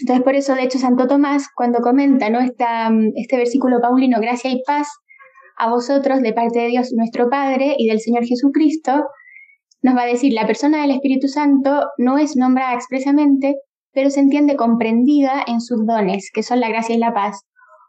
Entonces, 0.00 0.24
por 0.24 0.34
eso, 0.34 0.54
de 0.54 0.62
hecho, 0.62 0.78
Santo 0.78 1.06
Tomás, 1.06 1.48
cuando 1.54 1.80
comenta 1.80 2.30
¿no? 2.30 2.40
Esta, 2.40 2.90
este 3.16 3.36
versículo 3.36 3.80
paulino, 3.80 4.20
gracia 4.20 4.50
y 4.50 4.62
paz 4.66 4.88
a 5.56 5.70
vosotros 5.70 6.22
de 6.22 6.32
parte 6.32 6.60
de 6.60 6.68
Dios 6.68 6.92
nuestro 6.92 7.28
Padre 7.28 7.74
y 7.78 7.88
del 7.88 8.00
Señor 8.00 8.24
Jesucristo, 8.24 9.04
nos 9.82 9.96
va 9.96 10.02
a 10.02 10.06
decir, 10.06 10.32
la 10.32 10.46
persona 10.46 10.82
del 10.82 10.92
Espíritu 10.92 11.28
Santo 11.28 11.88
no 11.98 12.18
es 12.18 12.36
nombrada 12.36 12.74
expresamente, 12.74 13.56
pero 13.92 14.10
se 14.10 14.20
entiende 14.20 14.56
comprendida 14.56 15.42
en 15.46 15.60
sus 15.60 15.84
dones, 15.86 16.30
que 16.32 16.42
son 16.42 16.60
la 16.60 16.68
gracia 16.68 16.94
y 16.94 16.98
la 16.98 17.14
paz, 17.14 17.42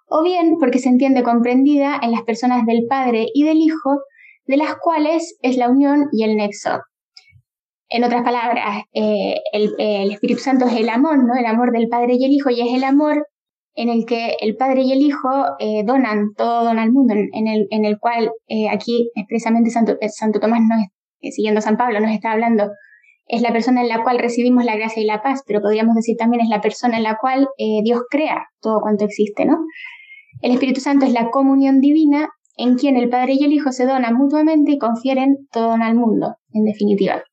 o 0.07 0.23
bien 0.23 0.57
porque 0.59 0.79
se 0.79 0.89
entiende 0.89 1.23
comprendida 1.23 1.99
en 2.01 2.11
las 2.11 2.23
personas 2.23 2.65
del 2.65 2.85
Padre 2.89 3.27
y 3.33 3.43
del 3.43 3.57
Hijo, 3.57 3.99
de 4.45 4.57
las 4.57 4.75
cuales 4.81 5.37
es 5.41 5.57
la 5.57 5.69
unión 5.69 6.07
y 6.11 6.23
el 6.23 6.35
nexo. 6.35 6.79
En 7.89 8.03
otras 8.03 8.23
palabras, 8.23 8.83
eh, 8.93 9.35
el, 9.51 10.11
Espíritu 10.11 10.39
Santo 10.39 10.65
es 10.67 10.73
el 10.73 10.89
amor, 10.89 11.23
¿no? 11.23 11.35
El 11.35 11.45
amor 11.45 11.71
del 11.71 11.87
Padre 11.87 12.15
y 12.19 12.25
el 12.25 12.31
Hijo, 12.31 12.49
y 12.51 12.61
es 12.61 12.73
el 12.73 12.83
amor 12.83 13.27
en 13.73 13.89
el 13.89 14.05
que 14.05 14.35
el 14.41 14.55
Padre 14.55 14.83
y 14.83 14.91
el 14.91 15.01
Hijo 15.01 15.29
eh, 15.59 15.83
donan, 15.83 16.33
todo 16.37 16.65
dona 16.65 16.83
al 16.83 16.91
mundo, 16.91 17.15
en, 17.15 17.47
el, 17.47 17.67
en 17.71 17.85
el 17.85 17.97
cual 17.99 18.31
aquí 18.71 19.09
expresamente 19.15 19.71
Santo, 19.71 19.97
Santo 20.09 20.39
Tomás, 20.39 20.61
nos, 20.61 20.85
siguiendo 21.33 21.61
San 21.61 21.77
Pablo, 21.77 21.99
nos 21.99 22.11
está 22.11 22.31
hablando, 22.31 22.69
es 23.25 23.41
la 23.41 23.51
persona 23.51 23.81
en 23.81 23.89
la 23.89 24.03
cual 24.03 24.19
recibimos 24.19 24.65
la 24.65 24.75
gracia 24.75 25.01
y 25.01 25.05
la 25.05 25.21
paz, 25.21 25.43
pero 25.47 25.61
podríamos 25.61 25.95
decir 25.95 26.15
también 26.17 26.41
es 26.43 26.49
la 26.49 26.61
persona 26.61 26.97
en 26.97 27.03
la 27.03 27.17
cual 27.19 27.47
Dios 27.83 28.01
crea 28.09 28.47
todo 28.59 28.81
cuanto 28.81 29.05
existe, 29.05 29.45
¿no? 29.45 29.59
El 30.41 30.51
Espíritu 30.51 30.81
Santo 30.81 31.05
es 31.05 31.13
la 31.13 31.29
comunión 31.29 31.79
divina 31.79 32.29
en 32.57 32.75
quien 32.75 32.97
el 32.97 33.09
Padre 33.09 33.33
y 33.39 33.43
el 33.43 33.53
Hijo 33.53 33.71
se 33.71 33.85
donan 33.85 34.15
mutuamente 34.15 34.71
y 34.71 34.77
confieren 34.77 35.47
todo 35.51 35.73
al 35.73 35.95
mundo, 35.95 36.35
en 36.53 36.65
definitiva. 36.65 37.23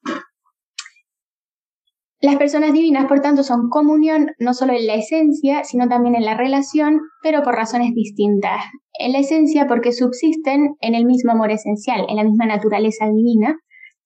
Las 2.20 2.36
personas 2.36 2.72
divinas, 2.72 3.06
por 3.06 3.20
tanto, 3.20 3.42
son 3.42 3.68
comunión 3.68 4.30
no 4.38 4.54
solo 4.54 4.72
en 4.72 4.86
la 4.86 4.94
esencia, 4.94 5.64
sino 5.64 5.86
también 5.86 6.14
en 6.14 6.24
la 6.24 6.36
relación, 6.36 7.00
pero 7.22 7.42
por 7.42 7.54
razones 7.54 7.92
distintas. 7.94 8.64
En 8.98 9.12
la 9.12 9.18
esencia 9.18 9.66
porque 9.66 9.92
subsisten 9.92 10.76
en 10.80 10.94
el 10.94 11.04
mismo 11.04 11.32
amor 11.32 11.50
esencial, 11.50 12.06
en 12.08 12.16
la 12.16 12.24
misma 12.24 12.46
naturaleza 12.46 13.06
divina, 13.06 13.58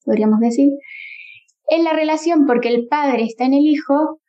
podríamos 0.04 0.40
decir. 0.40 0.70
En 1.68 1.84
la 1.84 1.92
relación 1.92 2.46
porque 2.46 2.68
el 2.68 2.88
Padre 2.88 3.22
está 3.22 3.44
en 3.44 3.54
el 3.54 3.64
Hijo, 3.64 4.20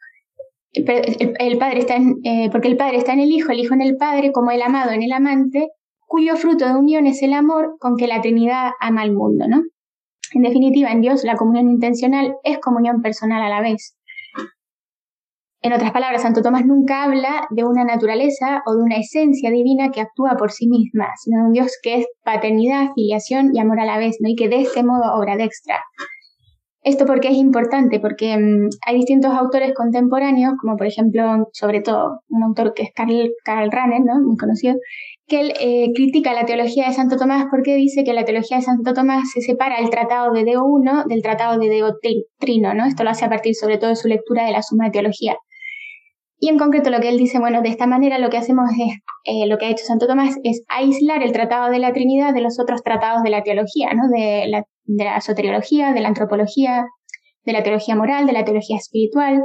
el, 0.74 1.58
padre 1.58 1.80
está 1.80 1.96
en, 1.96 2.20
eh, 2.24 2.50
porque 2.50 2.70
el 2.70 2.78
Padre 2.78 2.98
está 2.98 3.14
en 3.14 3.20
el 3.20 3.32
Hijo, 3.32 3.52
el 3.52 3.60
Hijo 3.60 3.74
en 3.74 3.82
el 3.82 3.98
Padre, 3.98 4.32
como 4.32 4.52
el 4.52 4.62
amado 4.62 4.92
en 4.92 5.04
el 5.04 5.12
amante, 5.12 5.70
cuyo 6.06 6.36
fruto 6.36 6.66
de 6.66 6.76
unión 6.76 7.08
es 7.08 7.22
el 7.24 7.34
amor 7.34 7.76
con 7.80 7.98
que 7.98 8.08
la 8.08 8.22
Trinidad 8.22 8.72
ama 8.80 9.02
al 9.02 9.12
mundo, 9.12 9.48
¿no? 9.48 9.64
En 10.34 10.44
definitiva, 10.44 10.92
en 10.92 11.02
Dios 11.02 11.24
la 11.24 11.36
comunión 11.36 11.70
intencional 11.70 12.36
es 12.44 12.60
comunión 12.60 13.02
personal 13.02 13.42
a 13.44 13.50
la 13.50 13.62
vez. 13.62 13.98
En 15.64 15.74
otras 15.74 15.92
palabras, 15.92 16.24
Santo 16.24 16.42
Tomás 16.42 16.66
nunca 16.66 17.04
habla 17.04 17.48
de 17.52 17.64
una 17.64 17.84
naturaleza 17.84 18.64
o 18.66 18.76
de 18.76 18.82
una 18.82 18.98
esencia 18.98 19.52
divina 19.52 19.92
que 19.92 20.02
actúa 20.02 20.36
por 20.36 20.52
sí 20.52 20.68
misma, 20.68 21.10
sino 21.22 21.42
de 21.42 21.46
un 21.46 21.54
Dios 21.54 21.78
que 21.84 22.00
es 22.00 22.08
paternidad, 22.24 22.94
filiación 22.96 23.52
y 23.54 23.60
amor 23.60 23.80
a 23.80 23.86
la 23.86 24.00
vez, 24.00 24.18
¿no? 24.22 24.30
y 24.30 24.36
que 24.36 24.50
de 24.50 24.62
este 24.62 24.84
modo 24.84 25.14
obra 25.14 25.38
de 25.38 25.44
extra. 25.44 25.80
Esto 26.84 27.06
porque 27.06 27.28
es 27.28 27.36
importante, 27.36 28.00
porque 28.00 28.36
mm, 28.36 28.70
hay 28.88 28.96
distintos 28.96 29.32
autores 29.36 29.72
contemporáneos, 29.76 30.54
como 30.60 30.78
por 30.78 30.88
ejemplo, 30.88 31.48
sobre 31.54 31.82
todo, 31.82 32.22
un 32.30 32.42
autor 32.42 32.74
que 32.74 32.82
es 32.82 32.90
Karl, 32.96 33.32
Karl 33.46 33.72
Rahner, 33.72 34.02
¿no? 34.04 34.20
muy 34.20 34.38
conocido, 34.38 34.76
que 35.32 35.40
él 35.40 35.54
eh, 35.62 35.94
critica 35.96 36.34
la 36.34 36.46
teología 36.46 36.88
de 36.88 36.94
Santo 36.94 37.16
Tomás 37.16 37.46
porque 37.50 37.76
dice 37.76 38.04
que 38.04 38.12
la 38.12 38.26
teología 38.26 38.58
de 38.58 38.64
Santo 38.64 38.94
Tomás 38.94 39.32
se 39.34 39.40
separa 39.40 39.78
el 39.78 39.90
tratado 39.90 40.34
de 40.34 40.44
Deo 40.44 40.66
1 40.66 41.06
del 41.06 41.22
tratado 41.22 41.58
de 41.58 41.70
Deo 41.70 41.96
Trino, 42.38 42.74
¿no? 42.74 42.86
Esto 42.86 43.06
lo 43.06 43.12
hace 43.12 43.24
a 43.24 43.30
partir 43.30 43.56
sobre 43.56 43.78
todo 43.78 43.92
de 43.92 43.96
su 43.96 44.10
lectura 44.10 44.46
de 44.46 44.52
la 44.52 44.62
Suma 44.62 44.86
de 44.86 44.92
Teología. 44.92 45.38
Y 46.38 46.50
en 46.50 46.58
concreto 46.58 46.90
lo 46.90 47.00
que 47.00 47.08
él 47.08 47.18
dice, 47.18 47.40
bueno, 47.40 47.62
de 47.62 47.70
esta 47.70 47.88
manera 47.88 48.20
lo 48.20 48.30
que 48.30 48.38
hacemos 48.38 48.70
es, 48.72 48.98
eh, 49.24 49.48
lo 49.48 49.58
que 49.58 49.68
ha 49.68 49.70
hecho 49.70 49.86
Santo 49.86 50.06
Tomás 50.06 50.36
es 50.44 50.64
aislar 50.68 51.24
el 51.24 51.32
tratado 51.32 51.72
de 51.72 51.80
la 51.80 51.94
Trinidad 51.94 52.34
de 52.34 52.42
los 52.42 52.60
otros 52.60 52.84
tratados 52.84 53.24
de 53.24 53.30
la 53.30 53.42
teología, 53.42 53.94
¿no? 53.94 54.10
De 54.10 54.48
la, 54.48 54.66
de 54.84 55.04
la 55.06 55.22
soteriología, 55.22 55.94
de 55.94 56.02
la 56.02 56.10
antropología, 56.10 56.88
de 57.46 57.54
la 57.54 57.64
teología 57.64 57.96
moral, 57.96 58.26
de 58.26 58.34
la 58.34 58.44
teología 58.44 58.76
espiritual, 58.76 59.42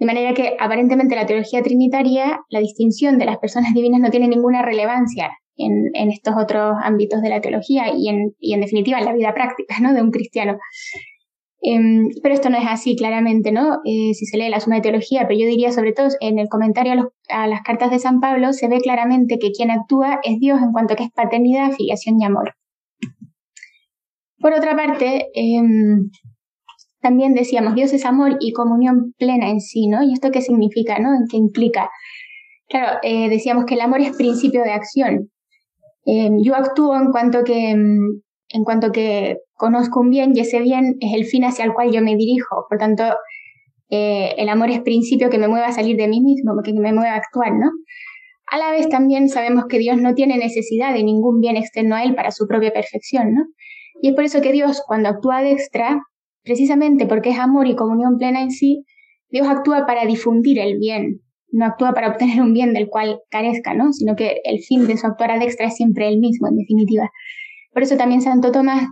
de 0.00 0.06
manera 0.06 0.32
que 0.32 0.56
aparentemente 0.58 1.14
la 1.14 1.26
teología 1.26 1.62
trinitaria, 1.62 2.40
la 2.48 2.60
distinción 2.60 3.18
de 3.18 3.26
las 3.26 3.36
personas 3.38 3.74
divinas 3.74 4.00
no 4.00 4.10
tiene 4.10 4.28
ninguna 4.28 4.62
relevancia 4.62 5.30
en, 5.56 6.10
estos 6.10 6.34
otros 6.38 6.74
ámbitos 6.82 7.20
de 7.20 7.28
la 7.28 7.42
teología 7.42 7.92
y 7.94 8.08
en, 8.08 8.34
en 8.40 8.60
definitiva 8.62 8.98
en 8.98 9.04
la 9.04 9.12
vida 9.12 9.34
práctica 9.34 9.78
¿no? 9.78 9.92
de 9.92 10.00
un 10.00 10.10
cristiano. 10.10 10.56
Em, 11.62 12.08
pero 12.22 12.34
esto 12.34 12.48
no 12.48 12.56
es 12.56 12.64
así, 12.66 12.96
claramente, 12.96 13.52
¿no? 13.52 13.80
Eh, 13.84 14.14
si 14.14 14.24
se 14.24 14.38
lee 14.38 14.48
la 14.48 14.60
suma 14.60 14.76
de 14.76 14.82
teología, 14.82 15.26
pero 15.28 15.38
yo 15.38 15.46
diría 15.46 15.70
sobre 15.72 15.92
todo 15.92 16.08
en 16.20 16.38
el 16.38 16.48
comentario 16.48 17.12
a, 17.28 17.46
las 17.46 17.60
cartas 17.60 17.90
de 17.90 17.98
San 17.98 18.20
Pablo, 18.20 18.54
se 18.54 18.68
ve 18.68 18.80
claramente 18.80 19.38
que 19.38 19.52
quien 19.52 19.70
actúa 19.70 20.20
es 20.22 20.40
Dios 20.40 20.62
en 20.62 20.72
cuanto 20.72 20.96
que 20.96 21.04
es 21.04 21.10
paternidad, 21.10 21.72
filiación 21.72 22.18
y 22.18 22.24
amor. 22.24 22.54
Por 24.38 24.54
otra 24.54 24.74
parte, 24.74 25.28
em, 25.34 26.10
también 27.00 27.34
decíamos, 27.34 27.74
Dios 27.74 27.92
es 27.92 28.04
amor 28.04 28.36
y 28.40 28.52
comunión 28.52 29.14
plena 29.18 29.50
en 29.50 29.60
sí, 29.60 29.88
¿no? 29.88 30.02
¿Y 30.02 30.12
esto 30.12 30.30
qué 30.30 30.42
significa, 30.42 30.98
¿no? 30.98 31.10
¿Qué 31.30 31.36
implica? 31.36 31.90
Claro, 32.68 32.98
eh, 33.02 33.28
decíamos 33.28 33.64
que 33.64 33.74
el 33.74 33.80
amor 33.80 34.00
es 34.00 34.16
principio 34.16 34.62
de 34.62 34.72
acción. 34.72 35.30
Eh, 36.06 36.30
yo 36.42 36.54
actúo 36.54 36.96
en 36.96 37.10
cuanto 37.10 37.44
que 37.44 37.74
mm, 37.74 38.20
en 38.52 38.64
cuanto 38.64 38.92
que 38.92 39.38
conozco 39.54 40.00
un 40.00 40.10
bien 40.10 40.32
y 40.34 40.40
ese 40.40 40.60
bien 40.60 40.96
es 41.00 41.14
el 41.14 41.24
fin 41.24 41.44
hacia 41.44 41.64
el 41.64 41.72
cual 41.72 41.92
yo 41.92 42.02
me 42.02 42.16
dirijo. 42.16 42.66
Por 42.68 42.78
tanto, 42.78 43.04
eh, 43.90 44.34
el 44.38 44.48
amor 44.48 44.70
es 44.70 44.80
principio 44.80 45.30
que 45.30 45.38
me 45.38 45.48
mueva 45.48 45.66
a 45.66 45.72
salir 45.72 45.96
de 45.96 46.08
mí 46.08 46.20
mismo, 46.20 46.54
que 46.64 46.72
me 46.72 46.92
mueva 46.92 47.12
a 47.12 47.16
actuar, 47.16 47.52
¿no? 47.52 47.70
A 48.46 48.58
la 48.58 48.72
vez 48.72 48.88
también 48.88 49.28
sabemos 49.28 49.66
que 49.68 49.78
Dios 49.78 49.98
no 49.98 50.14
tiene 50.14 50.36
necesidad 50.36 50.92
de 50.92 51.04
ningún 51.04 51.40
bien 51.40 51.56
externo 51.56 51.94
a 51.94 52.02
Él 52.02 52.14
para 52.14 52.32
su 52.32 52.46
propia 52.48 52.72
perfección, 52.72 53.34
¿no? 53.34 53.44
Y 54.02 54.08
es 54.08 54.14
por 54.14 54.24
eso 54.24 54.40
que 54.40 54.52
Dios, 54.52 54.82
cuando 54.86 55.08
actúa 55.08 55.42
de 55.42 55.52
extra, 55.52 56.00
Precisamente 56.42 57.06
porque 57.06 57.30
es 57.30 57.38
amor 57.38 57.66
y 57.66 57.76
comunión 57.76 58.16
plena 58.16 58.42
en 58.42 58.50
sí, 58.50 58.84
Dios 59.30 59.46
actúa 59.48 59.86
para 59.86 60.06
difundir 60.06 60.58
el 60.58 60.78
bien, 60.78 61.20
no 61.52 61.64
actúa 61.64 61.92
para 61.92 62.08
obtener 62.08 62.40
un 62.40 62.52
bien 62.52 62.72
del 62.72 62.88
cual 62.88 63.20
carezca, 63.30 63.74
¿no? 63.74 63.92
Sino 63.92 64.16
que 64.16 64.40
el 64.44 64.60
fin 64.60 64.86
de 64.86 64.96
su 64.96 65.06
actuar 65.06 65.30
ad 65.30 65.42
extra 65.42 65.66
es 65.66 65.76
siempre 65.76 66.08
el 66.08 66.18
mismo, 66.18 66.48
en 66.48 66.56
definitiva. 66.56 67.10
Por 67.72 67.82
eso 67.82 67.96
también 67.96 68.22
Santo 68.22 68.52
Tomás 68.52 68.86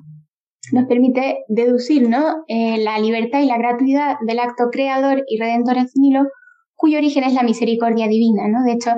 nos 0.72 0.86
permite 0.86 1.38
deducir, 1.48 2.08
¿no? 2.08 2.44
Eh, 2.48 2.78
la 2.78 2.98
libertad 2.98 3.40
y 3.40 3.46
la 3.46 3.58
gratuidad 3.58 4.16
del 4.26 4.38
acto 4.38 4.68
creador 4.70 5.24
y 5.26 5.38
redentor 5.38 5.78
ex 5.78 5.92
nihilo, 5.96 6.26
cuyo 6.74 6.98
origen 6.98 7.24
es 7.24 7.32
la 7.32 7.42
misericordia 7.42 8.06
divina, 8.06 8.48
¿no? 8.48 8.62
De 8.64 8.72
hecho, 8.72 8.90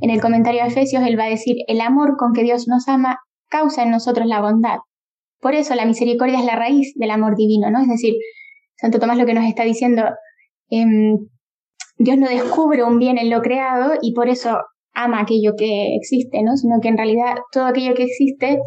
en 0.00 0.10
el 0.10 0.20
comentario 0.20 0.62
de 0.62 0.68
Efesios 0.68 1.02
él 1.06 1.18
va 1.18 1.24
a 1.24 1.30
decir, 1.30 1.56
el 1.66 1.80
amor 1.80 2.16
con 2.16 2.32
que 2.32 2.42
Dios 2.42 2.68
nos 2.68 2.88
ama 2.88 3.18
causa 3.48 3.82
en 3.82 3.90
nosotros 3.90 4.26
la 4.26 4.40
bondad, 4.40 4.78
por 5.44 5.54
eso 5.54 5.74
la 5.74 5.84
misericordia 5.84 6.38
es 6.38 6.46
la 6.46 6.56
raíz 6.56 6.94
del 6.94 7.10
amor 7.10 7.36
divino, 7.36 7.70
¿no? 7.70 7.82
Es 7.82 7.88
decir, 7.88 8.14
Santo 8.78 8.98
Tomás 8.98 9.18
lo 9.18 9.26
que 9.26 9.34
nos 9.34 9.44
está 9.44 9.62
diciendo, 9.62 10.02
em, 10.70 11.18
Dios 11.98 12.16
no 12.16 12.28
descubre 12.28 12.82
un 12.82 12.98
bien 12.98 13.18
en 13.18 13.28
lo 13.28 13.42
creado 13.42 13.92
y 14.00 14.14
por 14.14 14.30
eso 14.30 14.56
ama 14.94 15.20
aquello 15.20 15.52
que 15.54 15.96
existe, 15.96 16.42
¿no? 16.42 16.56
Sino 16.56 16.80
que 16.80 16.88
en 16.88 16.96
realidad 16.96 17.34
todo 17.52 17.66
aquello 17.66 17.92
que 17.92 18.04
existe, 18.04 18.58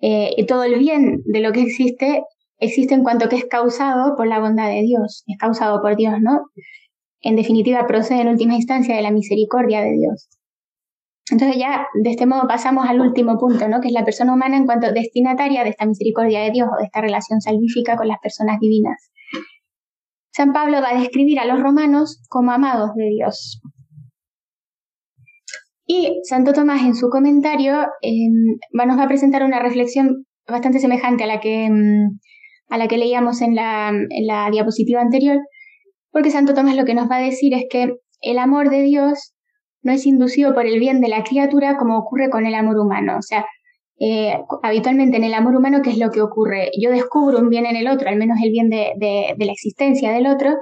eh, 0.00 0.44
todo 0.48 0.64
el 0.64 0.80
bien 0.80 1.22
de 1.26 1.40
lo 1.40 1.52
que 1.52 1.62
existe, 1.62 2.24
existe 2.58 2.94
en 2.94 3.04
cuanto 3.04 3.28
que 3.28 3.36
es 3.36 3.44
causado 3.44 4.16
por 4.16 4.26
la 4.26 4.40
bondad 4.40 4.68
de 4.68 4.82
Dios, 4.82 5.22
es 5.28 5.38
causado 5.38 5.80
por 5.80 5.94
Dios, 5.94 6.14
¿no? 6.20 6.40
En 7.20 7.36
definitiva, 7.36 7.86
procede 7.86 8.22
en 8.22 8.28
última 8.28 8.56
instancia 8.56 8.96
de 8.96 9.02
la 9.02 9.12
misericordia 9.12 9.80
de 9.82 9.92
Dios. 9.92 10.28
Entonces 11.30 11.58
ya 11.58 11.86
de 12.02 12.10
este 12.10 12.26
modo 12.26 12.48
pasamos 12.48 12.88
al 12.88 13.00
último 13.00 13.38
punto, 13.38 13.68
¿no? 13.68 13.80
que 13.80 13.88
es 13.88 13.94
la 13.94 14.04
persona 14.04 14.34
humana 14.34 14.56
en 14.56 14.66
cuanto 14.66 14.92
destinataria 14.92 15.62
de 15.62 15.70
esta 15.70 15.86
misericordia 15.86 16.40
de 16.40 16.50
Dios 16.50 16.68
o 16.72 16.76
de 16.78 16.84
esta 16.84 17.00
relación 17.00 17.40
salvífica 17.40 17.96
con 17.96 18.08
las 18.08 18.18
personas 18.20 18.58
divinas. 18.60 19.10
San 20.32 20.52
Pablo 20.52 20.80
va 20.80 20.90
a 20.90 20.98
describir 20.98 21.38
a 21.38 21.44
los 21.44 21.60
romanos 21.60 22.22
como 22.28 22.50
amados 22.52 22.94
de 22.94 23.08
Dios. 23.10 23.60
Y 25.86 26.20
Santo 26.22 26.52
Tomás 26.52 26.82
en 26.82 26.94
su 26.94 27.08
comentario 27.08 27.86
nos 28.72 28.98
va 28.98 29.02
a 29.02 29.08
presentar 29.08 29.42
una 29.42 29.60
reflexión 29.60 30.24
bastante 30.48 30.78
semejante 30.78 31.24
a 31.24 31.26
la 31.26 31.40
que, 31.40 31.64
em, 31.64 32.18
a 32.68 32.78
la 32.78 32.86
que 32.86 32.96
leíamos 32.96 33.40
en 33.40 33.54
la, 33.54 33.88
en 33.88 34.26
la 34.26 34.50
diapositiva 34.50 35.00
anterior, 35.00 35.38
porque 36.12 36.30
Santo 36.30 36.54
Tomás 36.54 36.76
lo 36.76 36.84
que 36.84 36.94
nos 36.94 37.10
va 37.10 37.16
a 37.16 37.22
decir 37.22 37.54
es 37.54 37.64
que 37.68 37.94
el 38.20 38.38
amor 38.38 38.70
de 38.70 38.82
Dios 38.82 39.34
no 39.82 39.92
es 39.92 40.06
inducido 40.06 40.54
por 40.54 40.66
el 40.66 40.78
bien 40.78 41.00
de 41.00 41.08
la 41.08 41.24
criatura 41.24 41.76
como 41.76 41.98
ocurre 41.98 42.30
con 42.30 42.46
el 42.46 42.54
amor 42.54 42.78
humano. 42.78 43.16
O 43.18 43.22
sea, 43.22 43.46
eh, 43.98 44.34
habitualmente 44.62 45.18
en 45.18 45.24
el 45.24 45.34
amor 45.34 45.54
humano, 45.56 45.80
¿qué 45.82 45.90
es 45.90 45.98
lo 45.98 46.10
que 46.10 46.22
ocurre? 46.22 46.70
Yo 46.80 46.90
descubro 46.90 47.38
un 47.38 47.50
bien 47.50 47.66
en 47.66 47.76
el 47.76 47.86
otro, 47.86 48.08
al 48.08 48.16
menos 48.16 48.38
el 48.42 48.50
bien 48.50 48.70
de, 48.70 48.94
la 49.38 49.52
existencia 49.52 50.10
del 50.10 50.26
otro, 50.26 50.56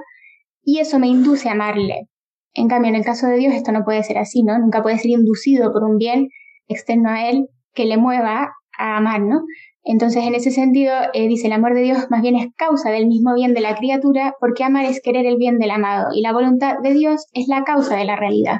y 0.63 0.79
eso 0.79 0.99
me 0.99 1.07
induce 1.07 1.47
a 1.47 1.53
amarle. 1.53 2.07
En 2.53 2.67
cambio, 2.67 2.89
en 2.89 2.95
el 2.95 3.05
caso 3.05 3.27
de 3.27 3.37
Dios 3.37 3.53
esto 3.53 3.71
no 3.71 3.85
puede 3.85 4.03
ser 4.03 4.17
así, 4.17 4.43
¿no? 4.43 4.59
Nunca 4.59 4.83
puede 4.83 4.97
ser 4.97 5.11
inducido 5.11 5.71
por 5.71 5.83
un 5.83 5.97
bien 5.97 6.27
externo 6.67 7.09
a 7.09 7.29
Él 7.29 7.47
que 7.73 7.85
le 7.85 7.97
mueva 7.97 8.51
a 8.77 8.97
amar, 8.97 9.21
¿no? 9.21 9.43
Entonces, 9.83 10.25
en 10.25 10.35
ese 10.35 10.51
sentido, 10.51 10.93
eh, 11.13 11.27
dice, 11.29 11.47
el 11.47 11.53
amor 11.53 11.73
de 11.73 11.81
Dios 11.81 12.07
más 12.09 12.21
bien 12.21 12.35
es 12.35 12.47
causa 12.57 12.91
del 12.91 13.07
mismo 13.07 13.33
bien 13.33 13.53
de 13.53 13.61
la 13.61 13.75
criatura, 13.75 14.35
porque 14.41 14.65
amar 14.65 14.83
es 14.83 15.01
querer 15.01 15.25
el 15.25 15.37
bien 15.37 15.59
del 15.59 15.71
amado, 15.71 16.09
y 16.13 16.21
la 16.21 16.33
voluntad 16.33 16.79
de 16.83 16.93
Dios 16.93 17.27
es 17.33 17.47
la 17.47 17.63
causa 17.63 17.95
de 17.95 18.03
la 18.03 18.17
realidad. 18.17 18.59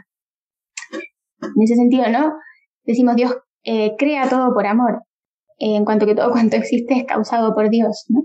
En 1.42 1.64
ese 1.64 1.76
sentido, 1.76 2.10
¿no? 2.10 2.34
Decimos 2.84 3.16
Dios 3.16 3.36
eh, 3.64 3.96
crea 3.98 4.30
todo 4.30 4.54
por 4.54 4.66
amor, 4.66 5.04
eh, 5.58 5.76
en 5.76 5.86
cuanto 5.86 6.06
que 6.06 6.16
todo 6.16 6.32
cuanto 6.32 6.56
existe 6.58 6.96
es 6.96 7.06
causado 7.06 7.54
por 7.54 7.70
Dios, 7.70 8.06
¿no? 8.10 8.24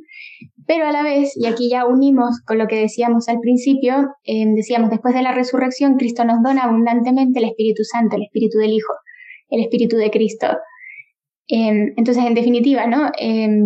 Pero 0.66 0.87
a 0.87 0.92
la 0.92 1.03
vez, 1.03 1.37
y 1.37 1.46
aquí 1.46 1.68
ya 1.68 1.87
unimos 1.87 2.40
con 2.46 2.57
lo 2.57 2.66
que 2.66 2.77
decíamos 2.77 3.29
al 3.29 3.38
principio, 3.40 4.14
eh, 4.24 4.46
decíamos, 4.55 4.88
después 4.88 5.14
de 5.14 5.22
la 5.22 5.33
resurrección, 5.33 5.96
Cristo 5.96 6.24
nos 6.24 6.42
dona 6.42 6.62
abundantemente 6.62 7.38
el 7.40 7.46
Espíritu 7.46 7.85
Santo, 7.85 8.16
el 8.16 8.22
Espíritu 8.22 8.59
del 8.59 8.72
Hijo, 8.72 8.94
el 9.50 9.61
Espíritu 9.61 9.96
de 9.96 10.11
Cristo. 10.11 10.46
entonces, 11.46 12.24
en 12.24 12.33
definitiva, 12.35 12.87
¿no? 12.87 13.11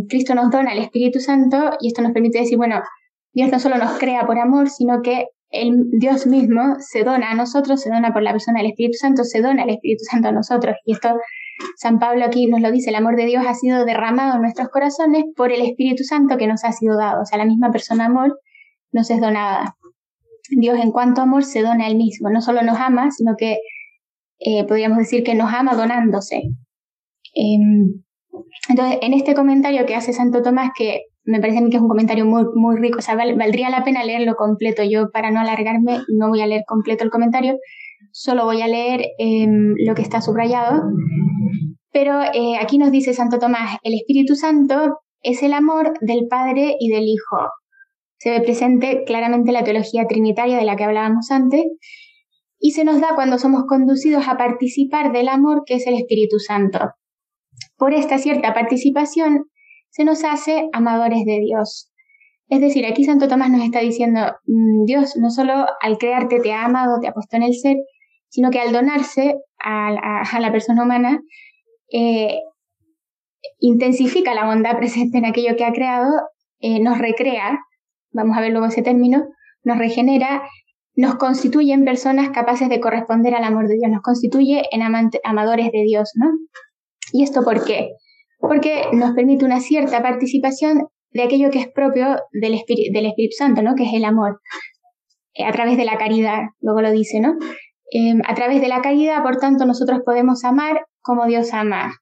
Cristo 0.09 0.35
nos 0.35 0.51
dona 0.51 0.73
el 0.73 0.81
Espíritu 0.81 1.21
Santo 1.21 1.71
y 1.81 1.87
esto 1.89 2.03
nos 2.03 2.11
permite 2.11 2.41
decir, 2.41 2.59
bueno, 2.59 2.83
Dios 3.33 3.53
no 3.53 3.61
solo 3.61 3.79
nos 3.79 3.97
crea 3.99 4.27
por 4.27 4.37
amor, 4.37 4.69
sino 4.69 5.01
que 5.03 5.29
el 5.51 5.91
Dios 5.99 6.27
mismo 6.27 6.77
se 6.79 7.05
dona 7.05 7.31
a 7.31 7.35
nosotros, 7.35 7.81
se 7.81 7.91
dona 7.91 8.13
por 8.13 8.23
la 8.23 8.33
persona 8.33 8.59
del 8.59 8.71
Espíritu 8.71 8.99
Santo, 8.99 9.25
se 9.25 9.41
dona 9.41 9.65
el 9.65 9.71
Espíritu 9.71 10.05
Santo 10.05 10.29
a 10.29 10.33
nosotros. 10.33 10.77
Y 10.85 10.93
esto 10.93 11.17
San 11.77 11.99
Pablo 11.99 12.25
aquí 12.25 12.47
nos 12.47 12.61
lo 12.61 12.71
dice, 12.71 12.91
el 12.91 12.97
amor 12.97 13.17
de 13.17 13.27
Dios 13.27 13.45
ha 13.47 13.55
sido 13.55 13.85
derramado 13.85 14.37
en 14.37 14.43
nuestros 14.43 14.69
corazones 14.69 15.25
por 15.37 15.53
el 15.53 15.63
Espíritu 15.63 16.05
Santo 16.05 16.37
que 16.37 16.47
nos 16.47 16.65
ha 16.65 16.73
sido 16.73 16.97
dado. 16.97 17.23
O 17.23 17.25
sea, 17.25 17.39
la 17.39 17.45
misma 17.45 17.71
persona 17.71 18.07
amor 18.07 18.39
nos 18.93 19.11
es 19.11 19.21
donada. 19.21 19.77
Dios 20.51 20.79
en 20.81 20.93
cuanto 20.93 21.21
a 21.21 21.25
amor 21.25 21.45
se 21.45 21.63
dona 21.63 21.85
a 21.85 21.89
él 21.89 21.97
mismo, 21.97 22.31
no 22.31 22.41
solo 22.41 22.63
nos 22.63 22.79
ama, 22.79 23.11
sino 23.11 23.35
que 23.37 23.59
eh, 24.39 24.65
podríamos 24.67 24.99
decir 24.99 25.25
que 25.25 25.35
nos 25.35 25.53
ama 25.53 25.75
donándose. 25.75 26.43
Em, 27.35 28.03
entonces, 28.69 28.99
en 29.03 29.13
este 29.15 29.35
comentario 29.35 29.85
que 29.85 29.95
hace 29.95 30.13
Santo 30.13 30.43
Tomás, 30.43 30.71
que 30.77 31.03
me 31.29 31.41
parece 31.41 31.59
a 31.59 31.61
mí 31.61 31.69
que 31.69 31.77
es 31.77 31.83
un 31.83 31.89
comentario 31.89 32.25
muy, 32.25 32.45
muy 32.55 32.77
rico, 32.77 32.99
o 32.99 33.03
sea, 33.03 33.15
valdría 33.15 33.69
la 33.69 33.85
pena 33.85 34.03
leerlo 34.03 34.35
completo. 34.35 34.83
Yo, 34.83 35.11
para 35.11 35.31
no 35.31 35.41
alargarme, 35.41 35.99
no 36.09 36.31
voy 36.31 36.41
a 36.41 36.47
leer 36.47 36.63
completo 36.67 37.05
el 37.05 37.11
comentario, 37.11 37.59
solo 38.13 38.47
voy 38.47 38.63
a 38.63 38.67
leer 38.67 39.03
em, 39.19 39.75
lo 39.87 39.95
que 39.95 40.01
está 40.01 40.23
subrayado. 40.23 40.83
Pero 41.93 42.23
eh, 42.23 42.57
aquí 42.59 42.79
nos 42.79 42.91
dice 42.91 43.13
Santo 43.13 43.39
Tomás, 43.39 43.77
el 43.83 43.93
Espíritu 43.93 44.37
Santo 44.37 45.01
es 45.23 45.43
el 45.43 45.53
amor 45.53 45.93
del 46.01 46.29
Padre 46.31 46.77
y 46.81 46.89
del 46.89 47.05
Hijo. 47.05 47.37
Se 48.17 48.31
ve 48.31 48.41
presente 48.41 49.05
claramente 49.05 49.53
la 49.53 49.65
teología 49.65 50.07
trinitaria 50.07 50.57
de 50.57 50.65
la 50.65 50.77
que 50.77 50.85
hablábamos 50.85 51.31
antes 51.31 51.65
y 52.59 52.71
se 52.71 52.85
nos 52.85 53.03
da 53.03 53.15
cuando 53.15 53.39
somos 53.39 53.65
conducidos 53.69 54.27
a 54.29 54.39
participar 54.39 55.13
del 55.13 55.29
amor 55.29 55.63
que 55.67 55.75
es 55.75 55.87
el 55.87 55.95
Espíritu 55.95 56.39
Santo. 56.39 56.79
Por 57.77 57.93
esta 57.93 58.17
cierta 58.17 58.55
participación 58.55 59.45
se 59.91 60.05
nos 60.05 60.25
hace 60.25 60.69
amadores 60.73 61.25
de 61.25 61.41
Dios. 61.41 61.93
Es 62.49 62.61
decir, 62.61 62.87
aquí 62.87 63.05
Santo 63.05 63.29
Tomás 63.29 63.51
nos 63.51 63.63
está 63.63 63.81
diciendo, 63.81 64.21
mm, 64.47 64.85
Dios 64.85 65.17
no 65.17 65.31
solo 65.31 65.67
al 65.81 65.99
crearte 65.99 66.41
te 66.41 66.53
ha 66.53 66.65
amado, 66.65 66.99
te 67.01 67.09
ha 67.09 67.13
puesto 67.13 67.37
en 67.37 67.43
el 67.43 67.55
ser, 67.55 67.77
sino 68.29 68.51
que 68.51 68.61
al 68.61 68.73
donarse 68.73 69.37
a, 69.59 70.41
la 70.41 70.53
persona 70.53 70.85
humana, 70.85 71.21
eh, 71.93 72.39
intensifica 73.59 74.35
la 74.35 74.47
bondad 74.47 74.77
presente 74.77 75.19
en 75.19 75.27
aquello 75.27 75.57
que 75.57 75.65
ha 75.65 75.73
creado, 75.73 76.11
eh, 76.61 76.81
nos 76.81 76.99
recrea, 76.99 77.59
vamos 78.13 78.37
a 78.37 78.41
ver 78.41 78.53
luego 78.53 78.67
ese 78.67 78.83
término, 78.83 79.27
nos 79.63 79.79
regenera, 79.79 80.43
nos 80.95 81.17
constituye 81.17 81.73
en 81.73 81.85
personas 81.85 82.31
capaces 82.31 82.69
de 82.69 82.81
corresponder 82.81 83.35
al 83.35 83.45
amor 83.45 83.69
de 83.69 83.75
Dios, 83.75 83.91
nos 83.91 84.03
constituye 84.03 84.65
en 84.71 84.83
amadores 84.83 85.71
de 85.71 85.83
Dios, 85.83 86.13
¿no? 86.15 86.27
¿Y 87.13 87.23
esto 87.23 87.43
por 87.43 87.65
qué? 87.65 87.91
Porque 88.39 88.85
nos 88.93 89.15
permite 89.15 89.45
una 89.45 89.61
cierta 89.61 90.03
participación 90.03 90.87
de 91.11 91.23
aquello 91.23 91.51
que 91.51 91.59
es 91.59 91.69
propio 91.69 92.17
del, 92.33 92.61
del 92.93 93.07
Espíritu 93.07 93.35
Santo, 93.37 93.63
¿no? 93.63 93.75
Que 93.75 93.85
es 93.85 93.95
el 93.95 94.05
amor, 94.05 94.41
eh, 95.35 95.45
a 95.45 95.53
través 95.53 95.77
de 95.77 95.85
la 95.85 95.97
caridad, 95.97 96.43
luego 96.61 96.83
lo 96.83 96.91
dice, 96.91 97.21
¿no? 97.21 97.37
Em, 97.91 98.21
a 98.27 98.35
través 98.35 98.61
de 98.61 98.69
la 98.69 98.83
caridad, 98.83 99.23
por 99.23 99.37
tanto, 99.39 99.65
nosotros 99.65 100.01
podemos 100.05 100.45
amar 100.45 100.85
como 101.01 101.27
Dios 101.27 101.55
ama. 101.55 101.95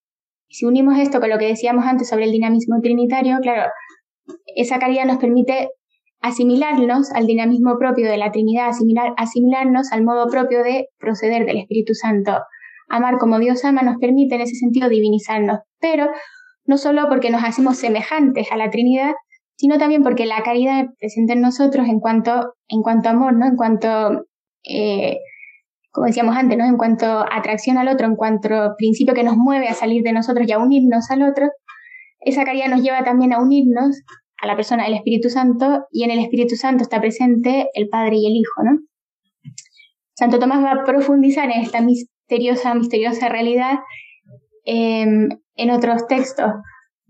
Si 0.49 0.64
unimos 0.64 0.99
esto 0.99 1.20
con 1.20 1.31
lo 1.31 1.38
que 1.38 1.46
decíamos 1.46 1.85
antes 1.87 2.09
sobre 2.09 2.25
el 2.25 2.33
dinamismo 2.33 2.81
trinitario, 2.83 3.38
claro, 3.40 3.70
esa 4.57 4.79
caridad 4.79 5.05
nos 5.05 5.18
permite 5.18 5.68
asimilarnos 6.20 7.12
al 7.12 7.27
dinamismo 7.27 7.79
propio 7.79 8.09
de 8.09 8.16
la 8.16 8.33
Trinidad, 8.33 8.68
asimilar, 8.68 9.12
asimilarnos 9.16 9.92
al 9.92 10.03
modo 10.03 10.29
propio 10.29 10.64
de 10.64 10.88
proceder 10.99 11.46
del 11.46 11.59
Espíritu 11.59 11.94
Santo. 11.94 12.33
Amar 12.88 13.18
como 13.18 13.38
Dios 13.38 13.64
ama 13.64 13.83
nos 13.83 13.96
permite 13.99 14.37
en 14.37 14.42
ese 14.42 14.55
sentido 14.55 14.88
divinizarnos, 14.88 15.61
pero 15.81 16.09
no 16.64 16.79
solo 16.79 17.09
porque 17.09 17.31
nos 17.31 17.44
hacemos 17.44 17.77
semejantes 17.77 18.51
a 18.51 18.57
la 18.57 18.70
Trinidad, 18.70 19.12
sino 19.57 19.79
también 19.79 20.03
porque 20.03 20.27
la 20.27 20.42
caridad 20.42 20.87
presente 20.99 21.33
en 21.33 21.40
nosotros 21.40 21.87
en 21.88 22.01
cuanto, 22.01 22.55
en 22.68 22.83
cuanto 22.83 23.09
amor, 23.09 23.35
¿no? 23.35 23.46
En 23.46 23.57
cuanto 23.57 24.27
eh, 24.64 25.18
como 25.96 26.09
decíamos 26.09 26.37
antes, 26.37 26.59
¿no? 26.59 26.66
En 26.66 26.77
cuanto 26.77 27.25
atracción 27.33 27.79
al 27.79 27.88
otro, 27.88 28.07
en 28.07 28.16
cuanto 28.16 28.75
principio 28.77 29.14
que 29.14 29.25
nos 29.25 29.38
mueve 29.38 29.68
a 29.68 29.72
salir 29.72 30.03
de 30.03 30.12
nosotros 30.12 30.46
y 30.46 30.53
a 30.53 30.59
unirnos 30.59 31.11
al 31.11 31.22
otro, 31.22 31.49
esa 32.20 32.44
caridad 32.44 32.68
nos 32.68 32.83
lleva 32.83 33.03
también 33.03 33.33
a 33.33 33.40
unirnos 33.40 34.03
a 34.42 34.46
la 34.46 34.57
persona 34.57 34.85
del 34.85 34.92
Espíritu 34.92 35.31
Santo 35.31 35.87
y 35.90 36.05
en 36.05 36.11
el 36.11 36.18
Espíritu 36.18 36.55
Santo 36.55 36.83
está 36.83 37.01
presente 37.01 37.68
el 37.72 37.88
Padre 37.88 38.16
y 38.16 38.27
el 38.27 38.37
Hijo, 38.37 38.62
¿no? 38.62 38.79
Santo 40.14 40.38
Tomás 40.38 40.62
va 40.62 40.72
a 40.72 40.85
profundizar 40.85 41.51
en 41.51 41.62
esta 41.62 41.81
misteriosa, 42.29 42.75
misteriosa 42.75 43.29
realidad 43.29 43.79
em, 44.65 45.29
en 45.55 45.71
otros 45.71 46.07
textos. 46.09 46.53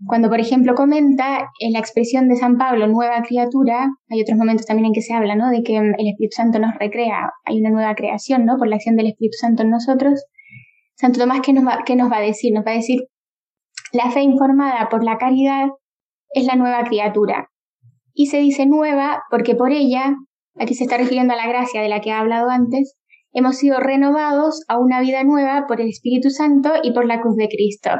Cuando, 0.05 0.29
por 0.29 0.39
ejemplo, 0.39 0.75
comenta 0.75 1.49
en 1.59 1.73
la 1.73 1.79
expresión 1.79 2.29
de 2.29 2.35
San 2.35 2.57
Pablo, 2.57 2.87
nueva 2.87 3.23
criatura, 3.23 3.89
hay 4.09 4.21
otros 4.21 4.37
momentos 4.37 4.67
también 4.67 4.85
en 4.87 4.93
que 4.93 5.01
se 5.01 5.15
habla, 5.15 5.35
¿no? 5.35 5.49
De 5.49 5.63
que 5.63 5.75
el 5.77 6.07
Espíritu 6.07 6.35
Santo 6.35 6.59
nos 6.59 6.75
recrea, 6.75 7.31
hay 7.45 7.59
una 7.59 7.71
nueva 7.71 7.95
creación, 7.95 8.45
¿no? 8.45 8.57
Por 8.57 8.67
la 8.67 8.75
acción 8.75 8.95
del 8.95 9.07
Espíritu 9.07 9.37
Santo 9.39 9.63
en 9.63 9.71
nosotros. 9.71 10.23
Santo 10.93 11.19
Tomás, 11.19 11.41
¿qué 11.41 11.51
nos 11.51 11.65
va, 11.65 11.79
nos 11.95 12.11
va 12.11 12.17
a 12.17 12.21
decir? 12.21 12.53
Nos 12.53 12.63
va 12.63 12.71
a 12.71 12.75
decir, 12.75 13.07
la 13.91 14.11
fe 14.11 14.21
informada 14.21 14.87
por 14.89 15.03
la 15.03 15.17
caridad 15.17 15.69
es 16.29 16.45
la 16.45 16.55
nueva 16.55 16.83
criatura. 16.83 17.49
Y 18.13 18.27
se 18.27 18.37
dice 18.37 18.67
nueva 18.67 19.23
porque 19.31 19.55
por 19.55 19.71
ella, 19.71 20.15
aquí 20.59 20.75
se 20.75 20.83
está 20.83 20.97
refiriendo 20.97 21.33
a 21.33 21.37
la 21.37 21.47
gracia 21.47 21.81
de 21.81 21.89
la 21.89 22.01
que 22.01 22.11
ha 22.11 22.19
hablado 22.19 22.51
antes, 22.51 22.97
hemos 23.33 23.57
sido 23.57 23.79
renovados 23.79 24.63
a 24.67 24.77
una 24.77 25.01
vida 25.01 25.23
nueva 25.23 25.65
por 25.67 25.81
el 25.81 25.89
Espíritu 25.89 26.29
Santo 26.29 26.71
y 26.83 26.91
por 26.91 27.05
la 27.05 27.21
cruz 27.21 27.35
de 27.35 27.47
Cristo. 27.47 27.91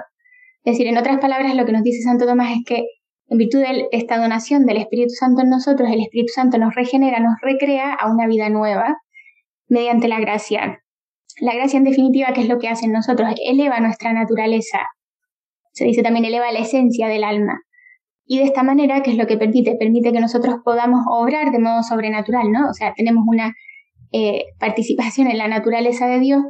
Es 0.64 0.74
decir, 0.74 0.88
en 0.88 0.98
otras 0.98 1.20
palabras, 1.20 1.56
lo 1.56 1.66
que 1.66 1.72
nos 1.72 1.84
dice 1.84 2.02
Santo 2.04 2.26
Tomás 2.26 2.52
es 2.52 2.64
que 2.66 2.84
en 3.30 3.38
virtud 3.38 3.60
de 3.60 3.88
esta 3.92 4.18
donación 4.18 4.66
del 4.66 4.78
Espíritu 4.78 5.14
Santo 5.14 5.42
en 5.42 5.50
nosotros, 5.50 5.90
el 5.92 6.02
Espíritu 6.02 6.32
Santo 6.34 6.58
nos 6.58 6.74
regenera, 6.76 7.20
nos 7.20 7.36
recrea 7.42 7.94
a 7.94 8.12
una 8.12 8.26
vida 8.28 8.50
nueva 8.50 8.98
mediante 9.68 10.08
la 10.08 10.20
gracia. 10.20 10.82
La 11.40 11.54
gracia, 11.54 11.78
en 11.78 11.84
definitiva, 11.84 12.34
¿qué 12.34 12.42
es 12.42 12.48
lo 12.48 12.58
que 12.58 12.70
hace 12.70 12.86
en 12.86 12.94
nosotros? 12.94 13.30
Eleva 13.46 13.80
nuestra 13.80 14.14
naturaleza. 14.14 14.80
Se 15.74 15.86
dice 15.86 16.04
también 16.04 16.26
eleva 16.26 16.52
la 16.52 16.60
esencia 16.60 17.08
del 17.08 17.24
alma. 17.24 17.62
Y 18.26 18.40
de 18.40 18.46
esta 18.46 18.64
manera, 18.64 19.04
¿qué 19.04 19.12
es 19.12 19.18
lo 19.18 19.28
que 19.28 19.38
permite? 19.38 19.76
Permite 19.76 20.12
que 20.12 20.20
nosotros 20.20 20.58
podamos 20.64 21.02
obrar 21.08 21.52
de 21.52 21.60
modo 21.60 21.84
sobrenatural, 21.84 22.52
¿no? 22.52 22.70
O 22.70 22.74
sea, 22.74 22.94
tenemos 22.96 23.24
una 23.28 23.54
eh, 24.12 24.46
participación 24.60 25.28
en 25.28 25.38
la 25.38 25.48
naturaleza 25.48 26.08
de 26.08 26.20
Dios 26.20 26.42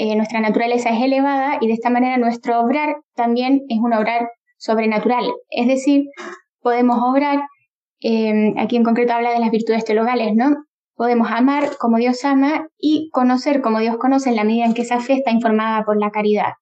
eh, 0.00 0.14
nuestra 0.14 0.40
naturaleza 0.40 0.90
es 0.90 1.02
elevada 1.02 1.58
y 1.60 1.66
de 1.66 1.72
esta 1.72 1.90
manera 1.90 2.16
nuestro 2.18 2.60
obrar 2.60 2.98
también 3.16 3.62
es 3.68 3.80
un 3.80 3.92
obrar 3.92 4.30
sobrenatural. 4.56 5.24
Es 5.50 5.66
decir, 5.66 6.04
podemos 6.60 7.00
obrar, 7.02 7.40
eh, 8.00 8.54
aquí 8.58 8.76
en 8.76 8.84
concreto 8.84 9.12
habla 9.12 9.32
de 9.32 9.40
las 9.40 9.50
virtudes 9.50 9.84
teologales, 9.84 10.36
¿no? 10.36 10.54
Podemos 10.94 11.28
amar 11.32 11.76
como 11.78 11.96
Dios 11.96 12.24
ama 12.24 12.68
y 12.78 13.10
conocer 13.10 13.60
como 13.60 13.80
Dios 13.80 13.96
conoce 13.96 14.30
en 14.30 14.36
la 14.36 14.44
medida 14.44 14.66
en 14.66 14.74
que 14.74 14.82
esa 14.82 15.00
fe 15.00 15.14
está 15.14 15.32
informada 15.32 15.82
por 15.84 15.98
la 15.98 16.12
caridad. 16.12 16.52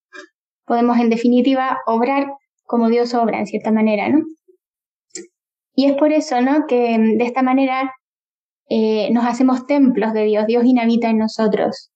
Podemos, 0.64 0.98
en 0.98 1.10
definitiva, 1.10 1.78
obrar 1.86 2.28
como 2.64 2.88
Dios 2.88 3.12
obra, 3.12 3.38
en 3.38 3.46
cierta 3.46 3.70
manera, 3.70 4.08
¿no? 4.08 4.24
Y 5.74 5.84
es 5.84 5.92
por 5.96 6.10
eso, 6.10 6.40
¿no? 6.40 6.66
Que 6.66 6.96
de 6.98 7.24
esta 7.24 7.42
manera 7.42 7.92
eh, 8.68 9.10
nos 9.12 9.24
hacemos 9.24 9.66
templos 9.66 10.12
de 10.12 10.24
Dios, 10.24 10.46
Dios 10.46 10.64
inhabita 10.64 11.08
en 11.08 11.18
nosotros. 11.18 11.92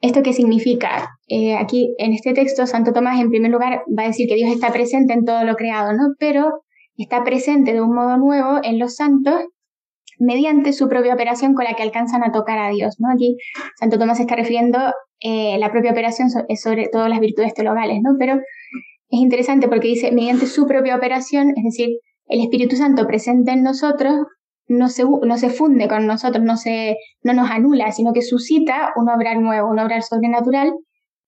¿Esto 0.00 0.22
qué 0.22 0.32
significa? 0.32 1.08
Eh, 1.28 1.56
aquí 1.56 1.94
en 1.98 2.12
este 2.12 2.34
texto, 2.34 2.66
Santo 2.66 2.92
Tomás 2.92 3.20
en 3.20 3.30
primer 3.30 3.50
lugar 3.50 3.82
va 3.98 4.04
a 4.04 4.08
decir 4.08 4.28
que 4.28 4.34
Dios 4.34 4.52
está 4.52 4.72
presente 4.72 5.14
en 5.14 5.24
todo 5.24 5.42
lo 5.44 5.56
creado, 5.56 5.92
¿no? 5.94 6.14
Pero 6.18 6.62
está 6.96 7.24
presente 7.24 7.72
de 7.72 7.80
un 7.80 7.94
modo 7.94 8.16
nuevo 8.16 8.60
en 8.62 8.78
los 8.78 8.96
santos 8.96 9.42
mediante 10.18 10.72
su 10.72 10.88
propia 10.88 11.14
operación 11.14 11.54
con 11.54 11.64
la 11.64 11.74
que 11.74 11.82
alcanzan 11.82 12.22
a 12.24 12.32
tocar 12.32 12.58
a 12.58 12.70
Dios, 12.70 12.96
¿no? 12.98 13.08
Aquí 13.12 13.36
Santo 13.78 13.98
Tomás 13.98 14.20
está 14.20 14.36
refiriendo 14.36 14.78
eh, 15.20 15.58
la 15.58 15.70
propia 15.72 15.92
operación 15.92 16.28
es 16.48 16.60
sobre 16.60 16.88
todas 16.88 17.08
las 17.08 17.20
virtudes 17.20 17.54
teologales, 17.54 18.00
¿no? 18.02 18.16
Pero 18.18 18.34
es 18.34 19.20
interesante 19.20 19.68
porque 19.68 19.88
dice 19.88 20.12
mediante 20.12 20.46
su 20.46 20.66
propia 20.66 20.96
operación, 20.96 21.52
es 21.56 21.64
decir, 21.64 21.98
el 22.28 22.40
Espíritu 22.40 22.76
Santo 22.76 23.06
presente 23.06 23.52
en 23.52 23.62
nosotros 23.62 24.14
no 24.68 24.88
se, 24.88 25.04
no 25.04 25.38
se 25.38 25.50
funde 25.50 25.88
con 25.88 26.06
nosotros, 26.06 26.44
no, 26.44 26.56
se, 26.56 26.96
no 27.22 27.32
nos 27.32 27.50
anula, 27.50 27.92
sino 27.92 28.12
que 28.12 28.22
suscita 28.22 28.92
un 28.96 29.08
obrar 29.08 29.38
nuevo, 29.38 29.70
un 29.70 29.78
obrar 29.78 30.02
sobrenatural, 30.02 30.72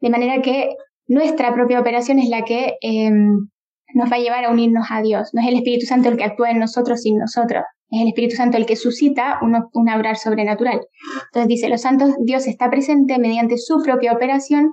de 0.01 0.11
manera 0.11 0.43
que 0.43 0.75
nuestra 1.07 1.55
propia 1.55 1.81
operación 1.81 2.19
es 2.19 2.29
la 2.29 2.43
que 2.45 2.75
em, 2.81 3.49
nos 3.95 4.11
va 4.11 4.17
a 4.17 4.21
llevar 4.21 4.45
a 4.45 4.51
unirnos 4.51 4.87
a 4.91 5.01
Dios. 5.03 5.31
No 5.33 5.41
es 5.41 5.49
el 5.49 5.57
Espíritu 5.57 5.87
Santo 5.87 6.09
el 6.09 6.17
que 6.17 6.25
actúa 6.25 6.51
en 6.51 6.59
nosotros 6.59 7.03
sin 7.03 7.19
nosotros, 7.19 7.63
es 7.91 8.03
el 8.03 8.09
Espíritu 8.09 8.37
Santo 8.37 8.57
el 8.57 8.67
que 8.67 8.77
suscita 8.77 9.39
un, 9.41 9.57
un 9.73 9.89
obrar 9.89 10.17
sobrenatural. 10.17 10.81
Entonces 11.27 11.49
dice, 11.49 11.69
los 11.69 11.81
santos, 11.81 12.11
Dios 12.25 12.47
está 12.47 12.69
presente 12.71 13.19
mediante 13.19 13.57
su 13.57 13.83
propia 13.83 14.13
operación 14.13 14.71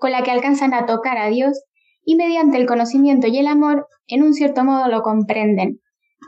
con 0.00 0.10
la 0.10 0.22
que 0.22 0.32
alcanzan 0.32 0.74
a 0.74 0.84
tocar 0.86 1.16
a 1.16 1.28
Dios 1.28 1.62
y 2.04 2.16
mediante 2.16 2.58
el 2.58 2.66
conocimiento 2.66 3.28
y 3.28 3.38
el 3.38 3.46
amor, 3.46 3.86
en 4.08 4.24
un 4.24 4.34
cierto 4.34 4.64
modo 4.64 4.88
lo 4.88 5.02
comprenden 5.02 5.81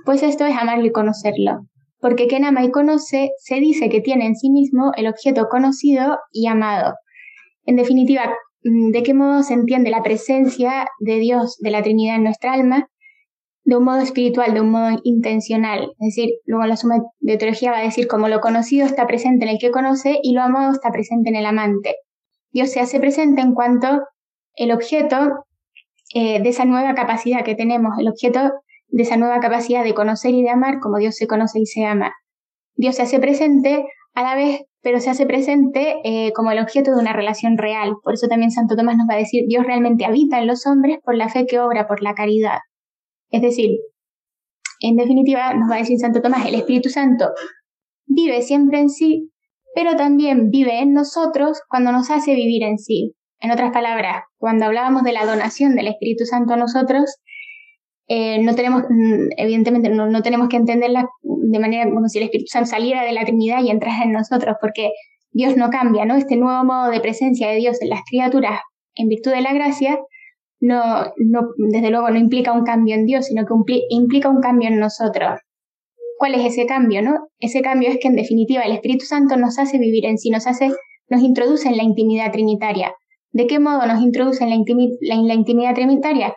pues 0.04 0.22
esto 0.22 0.44
es 0.44 0.56
amarlo 0.56 0.86
y 0.86 0.92
conocerlo, 0.92 1.66
porque 2.00 2.26
quien 2.26 2.44
ama 2.44 2.64
y 2.64 2.70
conoce 2.70 3.30
se 3.38 3.56
dice 3.56 3.88
que 3.88 4.00
tiene 4.00 4.26
en 4.26 4.36
sí 4.36 4.50
mismo 4.50 4.92
el 4.96 5.06
objeto 5.06 5.48
conocido 5.48 6.18
y 6.32 6.46
amado. 6.46 6.94
En 7.64 7.76
definitiva, 7.76 8.34
mm, 8.64 8.90
¿de 8.90 9.02
qué 9.02 9.14
modo 9.14 9.42
se 9.42 9.54
entiende 9.54 9.90
la 9.90 10.02
presencia 10.02 10.86
de 11.00 11.18
Dios, 11.18 11.56
de 11.60 11.70
la 11.70 11.82
Trinidad 11.82 12.16
en 12.16 12.24
nuestra 12.24 12.52
alma? 12.52 12.88
de 13.64 13.76
un 13.76 13.84
modo 13.84 14.00
espiritual, 14.00 14.52
de 14.52 14.60
un 14.60 14.70
modo 14.70 15.00
intencional. 15.04 15.92
Es 15.98 16.14
decir, 16.14 16.34
luego 16.44 16.66
la 16.66 16.76
suma 16.76 16.96
de 17.20 17.36
teología 17.38 17.72
va 17.72 17.78
a 17.78 17.82
decir 17.82 18.06
como 18.06 18.28
lo 18.28 18.40
conocido 18.40 18.86
está 18.86 19.06
presente 19.06 19.44
en 19.46 19.52
el 19.52 19.58
que 19.58 19.70
conoce 19.70 20.18
y 20.22 20.34
lo 20.34 20.42
amado 20.42 20.72
está 20.72 20.90
presente 20.90 21.30
en 21.30 21.36
el 21.36 21.46
amante. 21.46 21.96
Dios 22.52 22.70
se 22.70 22.80
hace 22.80 23.00
presente 23.00 23.40
en 23.40 23.54
cuanto 23.54 24.02
el 24.54 24.70
objeto 24.70 25.44
eh, 26.14 26.40
de 26.42 26.48
esa 26.48 26.64
nueva 26.64 26.94
capacidad 26.94 27.44
que 27.44 27.54
tenemos, 27.54 27.98
el 27.98 28.08
objeto 28.08 28.52
de 28.94 29.02
esa 29.02 29.16
nueva 29.16 29.40
capacidad 29.40 29.82
de 29.82 29.92
conocer 29.92 30.32
y 30.34 30.44
de 30.44 30.50
amar 30.50 30.78
como 30.78 30.98
Dios 30.98 31.16
se 31.16 31.26
conoce 31.26 31.58
y 31.58 31.66
se 31.66 31.84
ama. 31.84 32.12
Dios 32.76 32.94
se 32.94 33.02
hace 33.02 33.18
presente 33.18 33.84
a 34.14 34.22
la 34.22 34.36
vez, 34.36 34.62
pero 34.82 35.00
se 35.00 35.10
hace 35.10 35.26
presente 35.26 35.96
eh, 36.04 36.32
como 36.32 36.52
el 36.52 36.60
objeto 36.60 36.92
de 36.92 37.00
una 37.00 37.12
relación 37.12 37.58
real. 37.58 37.94
Por 38.04 38.14
eso 38.14 38.28
también 38.28 38.52
Santo 38.52 38.76
Tomás 38.76 38.96
nos 38.96 39.08
va 39.10 39.14
a 39.14 39.18
decir, 39.18 39.46
Dios 39.48 39.66
realmente 39.66 40.04
habita 40.04 40.38
en 40.38 40.46
los 40.46 40.64
hombres 40.66 40.98
por 41.04 41.16
la 41.16 41.28
fe 41.28 41.44
que 41.44 41.58
obra, 41.58 41.88
por 41.88 42.04
la 42.04 42.14
caridad. 42.14 42.58
Es 43.30 43.42
decir, 43.42 43.70
en 44.78 44.94
definitiva, 44.94 45.54
nos 45.54 45.68
va 45.68 45.74
a 45.74 45.78
decir 45.78 45.98
Santo 45.98 46.22
Tomás, 46.22 46.46
el 46.46 46.54
Espíritu 46.54 46.88
Santo 46.88 47.30
vive 48.06 48.42
siempre 48.42 48.78
en 48.78 48.90
sí, 48.90 49.32
pero 49.74 49.96
también 49.96 50.50
vive 50.50 50.78
en 50.78 50.92
nosotros 50.92 51.60
cuando 51.68 51.90
nos 51.90 52.12
hace 52.12 52.32
vivir 52.36 52.62
en 52.62 52.78
sí. 52.78 53.16
En 53.40 53.50
otras 53.50 53.72
palabras, 53.72 54.22
cuando 54.36 54.66
hablábamos 54.66 55.02
de 55.02 55.12
la 55.12 55.26
donación 55.26 55.74
del 55.74 55.88
Espíritu 55.88 56.26
Santo 56.26 56.54
a 56.54 56.56
nosotros, 56.56 57.16
eh, 58.06 58.42
no 58.42 58.54
tenemos, 58.54 58.82
mm, 58.88 59.28
evidentemente, 59.36 59.88
no, 59.88 60.22
tenemos 60.22 60.48
que 60.48 60.56
entenderla 60.56 61.08
de 61.22 61.58
manera 61.58 61.90
como 61.90 62.08
si 62.08 62.18
el 62.18 62.24
Espíritu 62.24 62.50
Santo 62.50 62.70
saliera 62.70 63.02
de 63.02 63.12
la 63.12 63.24
Trinidad 63.24 63.62
y 63.62 63.70
entrara 63.70 64.04
en 64.04 64.12
nosotros, 64.12 64.56
porque 64.60 64.90
Dios 65.32 65.56
no 65.56 65.70
cambia, 65.70 66.04
¿no? 66.04 66.14
Este 66.16 66.36
nuevo 66.36 66.64
modo 66.64 66.90
de 66.90 67.00
presencia 67.00 67.48
de 67.48 67.56
Dios 67.56 67.80
en 67.80 67.88
las 67.88 68.02
criaturas 68.08 68.60
en 68.96 69.08
virtud 69.08 69.32
de 69.32 69.40
la 69.40 69.52
gracia, 69.52 69.98
no, 70.60 70.82
no, 71.16 71.48
desde 71.56 71.90
luego 71.90 72.08
no 72.10 72.18
implica 72.18 72.52
un 72.52 72.64
cambio 72.64 72.94
en 72.94 73.06
Dios, 73.06 73.26
sino 73.26 73.44
que 73.44 73.54
implica 73.88 74.28
un 74.28 74.40
cambio 74.40 74.68
en 74.68 74.78
nosotros. 74.78 75.40
¿Cuál 76.16 76.34
es 76.34 76.44
ese 76.46 76.66
cambio, 76.66 77.02
no? 77.02 77.28
Ese 77.40 77.60
cambio 77.60 77.88
es 77.88 77.98
que 78.00 78.08
en 78.08 78.16
definitiva 78.16 78.62
el 78.62 78.72
Espíritu 78.72 79.04
Santo 79.04 79.36
nos 79.36 79.58
hace 79.58 79.78
vivir 79.78 80.06
en 80.06 80.16
sí, 80.16 80.30
nos 80.30 80.46
hace, 80.46 80.70
nos 81.08 81.22
introduce 81.22 81.68
en 81.68 81.76
la 81.76 81.82
intimidad 81.82 82.30
trinitaria. 82.30 82.94
¿De 83.32 83.46
qué 83.46 83.58
modo 83.58 83.84
nos 83.86 84.00
introduce 84.00 84.44
en 84.44 84.50
la, 84.50 84.56
la 85.00 85.34
intimidad 85.34 85.74
trinitaria? 85.74 86.34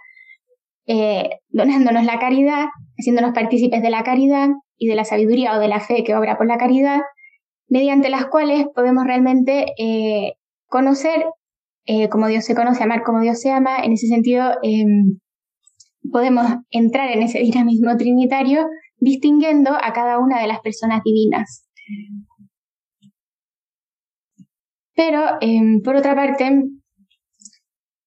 Eh, 0.89 1.29
donándonos 1.49 2.05
la 2.05 2.17
caridad, 2.17 2.67
haciéndonos 2.97 3.33
partícipes 3.33 3.81
de 3.81 3.89
la 3.89 4.03
caridad 4.03 4.47
y 4.77 4.87
de 4.87 4.95
la 4.95 5.03
sabiduría 5.03 5.57
o 5.57 5.59
de 5.59 5.67
la 5.67 5.81
fe 5.81 6.05
que 6.05 6.15
obra 6.15 6.37
por 6.37 6.47
la 6.47 6.57
caridad, 6.57 7.01
mediante 7.67 8.09
las 8.09 8.27
cuales 8.27 8.67
podemos 8.73 9.05
realmente 9.05 9.65
eh, 9.77 10.35
conocer 10.67 11.25
eh, 11.85 12.09
como 12.09 12.27
Dios 12.27 12.45
se 12.45 12.55
conoce, 12.55 12.83
amar 12.83 13.03
como 13.03 13.21
Dios 13.21 13.39
se 13.39 13.51
ama. 13.51 13.79
En 13.79 13.93
ese 13.93 14.07
sentido, 14.07 14.55
em, 14.61 15.19
podemos 16.11 16.45
entrar 16.69 17.11
en 17.11 17.23
ese 17.23 17.39
dinamismo 17.39 17.95
trinitario 17.97 18.65
distinguiendo 18.97 19.71
a 19.71 19.93
cada 19.93 20.19
una 20.19 20.41
de 20.41 20.47
las 20.47 20.59
personas 20.61 21.01
divinas. 21.03 21.65
Pero, 24.95 25.37
em, 25.41 25.81
por 25.81 25.95
otra 25.95 26.15
parte, 26.15 26.63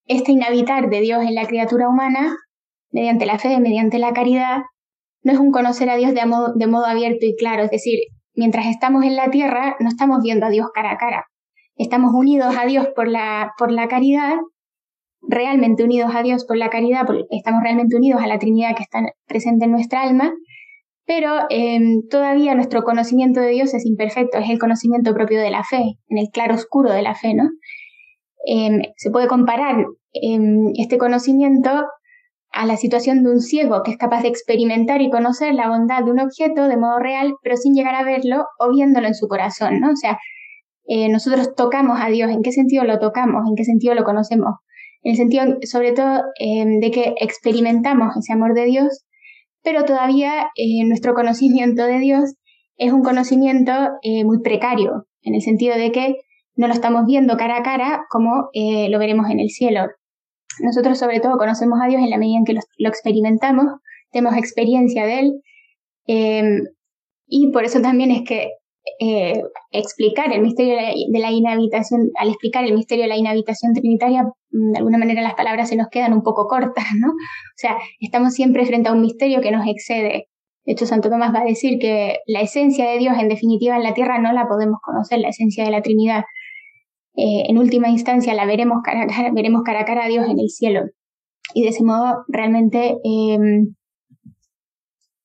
este 0.06 0.32
inhabitar 0.32 0.90
de 0.90 1.00
Dios 1.00 1.22
en 1.22 1.34
la 1.34 1.46
criatura 1.46 1.88
humana 1.88 2.36
mediante 2.90 3.26
la 3.26 3.38
fe, 3.38 3.58
mediante 3.60 3.98
la 3.98 4.12
caridad, 4.12 4.62
no 5.22 5.32
es 5.32 5.38
un 5.38 5.52
conocer 5.52 5.90
a 5.90 5.96
Dios 5.96 6.14
de, 6.14 6.26
modo 6.26 6.86
abierto 6.86 7.26
y 7.26 7.36
claro, 7.36 7.64
es 7.64 7.70
decir, 7.70 7.98
mientras 8.34 8.66
estamos 8.66 9.04
en 9.04 9.16
la 9.16 9.30
tierra 9.30 9.76
no 9.80 9.88
estamos 9.88 10.20
viendo 10.22 10.46
a 10.46 10.50
Dios 10.50 10.68
cara 10.74 10.92
a 10.92 10.96
cara, 10.96 11.26
estamos 11.76 12.12
unidos 12.14 12.54
a 12.58 12.66
Dios 12.66 12.88
por 12.94 13.08
la, 13.08 13.52
por 13.58 13.70
la 13.70 13.88
caridad, 13.88 14.36
realmente 15.22 15.84
unidos 15.84 16.12
a 16.14 16.22
Dios 16.22 16.44
por 16.46 16.56
la 16.56 16.70
caridad, 16.70 17.06
estamos 17.30 17.62
realmente 17.62 17.96
unidos 17.96 18.22
a 18.22 18.26
la 18.26 18.38
Trinidad 18.38 18.74
que 18.74 18.82
está 18.82 19.02
presente 19.26 19.66
en 19.66 19.72
nuestra 19.72 20.02
alma, 20.02 20.32
pero 21.04 21.40
em, 21.50 22.02
todavía 22.08 22.54
nuestro 22.54 22.84
conocimiento 22.84 23.40
de 23.40 23.50
Dios 23.50 23.74
es 23.74 23.84
imperfecto, 23.84 24.38
es 24.38 24.48
el 24.48 24.58
conocimiento 24.58 25.12
propio 25.12 25.40
de 25.40 25.50
la 25.50 25.64
fe, 25.64 25.98
en 26.08 26.18
el 26.18 26.28
claro 26.32 26.54
oscuro 26.54 26.92
de 26.92 27.02
la 27.02 27.14
fe, 27.14 27.34
¿no? 27.34 27.50
Em, 28.46 28.80
se 28.96 29.10
puede 29.10 29.26
comparar 29.26 29.84
em, 30.12 30.72
este 30.76 30.98
conocimiento 30.98 31.84
a 32.52 32.66
la 32.66 32.76
situación 32.76 33.22
de 33.22 33.30
un 33.30 33.40
ciego 33.40 33.82
que 33.84 33.92
es 33.92 33.96
capaz 33.96 34.22
de 34.22 34.28
experimentar 34.28 35.00
y 35.02 35.10
conocer 35.10 35.54
la 35.54 35.68
bondad 35.68 36.04
de 36.04 36.10
un 36.10 36.20
objeto 36.20 36.66
de 36.68 36.76
modo 36.76 36.98
real, 36.98 37.34
pero 37.42 37.56
sin 37.56 37.74
llegar 37.74 37.94
a 37.94 38.04
verlo 38.04 38.44
o 38.58 38.70
viéndolo 38.70 39.06
en 39.06 39.14
su 39.14 39.28
corazón, 39.28 39.80
¿no? 39.80 39.90
O 39.92 39.96
sea, 39.96 40.18
eh, 40.86 41.08
nosotros 41.08 41.54
tocamos 41.54 41.98
a 42.00 42.08
Dios, 42.08 42.30
¿en 42.30 42.42
qué 42.42 42.50
sentido 42.50 42.84
lo 42.84 42.98
tocamos? 42.98 43.48
¿En 43.48 43.54
qué 43.54 43.64
sentido 43.64 43.94
lo 43.94 44.02
conocemos? 44.02 44.54
En 45.02 45.12
el 45.12 45.16
sentido, 45.16 45.44
sobre 45.62 45.92
todo, 45.92 46.22
eh, 46.40 46.64
de 46.80 46.90
que 46.90 47.14
experimentamos 47.20 48.16
ese 48.16 48.32
amor 48.32 48.54
de 48.54 48.64
Dios, 48.64 49.04
pero 49.62 49.84
todavía 49.84 50.48
eh, 50.56 50.84
nuestro 50.86 51.14
conocimiento 51.14 51.84
de 51.84 51.98
Dios 51.98 52.34
es 52.76 52.92
un 52.92 53.02
conocimiento 53.02 53.72
muy 54.24 54.40
precario, 54.40 55.06
en 55.22 55.34
el 55.34 55.42
sentido 55.42 55.76
de 55.76 55.92
que 55.92 56.16
no 56.56 56.66
lo 56.66 56.72
estamos 56.72 57.04
viendo 57.04 57.36
cara 57.36 57.58
a 57.58 57.62
cara 57.62 58.06
como 58.08 58.48
lo 58.54 58.98
veremos 58.98 59.28
en 59.28 59.38
el 59.38 59.50
cielo. 59.50 59.82
Nosotros 60.62 60.98
sobre 60.98 61.20
todo 61.20 61.38
conocemos 61.38 61.78
a 61.82 61.88
Dios 61.88 62.02
en 62.02 62.10
la 62.10 62.18
medida 62.18 62.38
en 62.38 62.44
que 62.44 62.54
lo, 62.54 62.88
experimentamos, 62.88 63.66
tenemos 64.10 64.36
experiencia 64.36 65.06
de 65.06 65.20
Él, 65.20 65.42
em, 66.06 66.64
y 67.26 67.52
por 67.52 67.64
eso 67.64 67.80
también 67.80 68.10
es 68.10 68.22
que 68.26 68.50
eh, 68.98 69.42
explicar 69.70 70.32
el 70.32 70.42
misterio 70.42 70.74
de 70.74 71.18
la, 71.20 71.30
inhabitación, 71.30 72.10
al 72.18 72.28
explicar 72.28 72.64
el 72.64 72.74
misterio 72.74 73.04
de 73.04 73.08
la 73.08 73.16
inhabitación 73.16 73.72
trinitaria, 73.72 74.24
mm, 74.24 74.72
de 74.72 74.78
alguna 74.78 74.98
manera 74.98 75.22
las 75.22 75.34
palabras 75.34 75.68
se 75.68 75.76
nos 75.76 75.88
quedan 75.88 76.12
un 76.12 76.22
poco 76.22 76.46
cortas, 76.48 76.84
¿no? 76.98 77.08
O 77.08 77.56
sea, 77.56 77.78
estamos 78.00 78.34
siempre 78.34 78.66
frente 78.66 78.88
a 78.88 78.92
un 78.92 79.00
misterio 79.02 79.40
que 79.40 79.50
nos 79.50 79.66
excede. 79.66 80.28
De 80.64 80.72
hecho, 80.72 80.86
Santo 80.86 81.08
Tomás 81.08 81.34
va 81.34 81.40
a 81.40 81.44
decir 81.44 81.78
que 81.78 82.18
la 82.26 82.40
esencia 82.40 82.90
de 82.90 82.98
Dios, 82.98 83.16
en 83.18 83.28
definitiva, 83.28 83.76
en 83.76 83.82
la 83.82 83.94
tierra 83.94 84.18
no 84.18 84.32
la 84.32 84.46
podemos 84.48 84.80
conocer, 84.82 85.20
la 85.20 85.28
esencia 85.28 85.64
de 85.64 85.70
la 85.70 85.82
Trinidad. 85.82 86.24
Eh, 87.20 87.50
en 87.50 87.58
última 87.58 87.90
instancia 87.90 88.32
la 88.32 88.46
veremos 88.46 88.78
cara 88.82 89.02
a 89.02 89.06
cara, 89.06 89.30
veremos 89.30 89.62
cara 89.62 89.80
a 89.80 89.84
cara 89.84 90.06
a 90.06 90.08
Dios 90.08 90.24
en 90.26 90.40
el 90.40 90.48
cielo. 90.48 90.84
Y 91.52 91.64
de 91.64 91.68
ese 91.68 91.84
modo 91.84 92.24
realmente 92.28 92.96
em, 93.04 93.74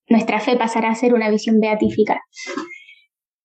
nuestra 0.09 0.41
fe 0.41 0.57
pasará 0.57 0.89
a 0.89 0.95
ser 0.95 1.13
una 1.13 1.29
visión 1.29 1.61
beatífica. 1.61 2.19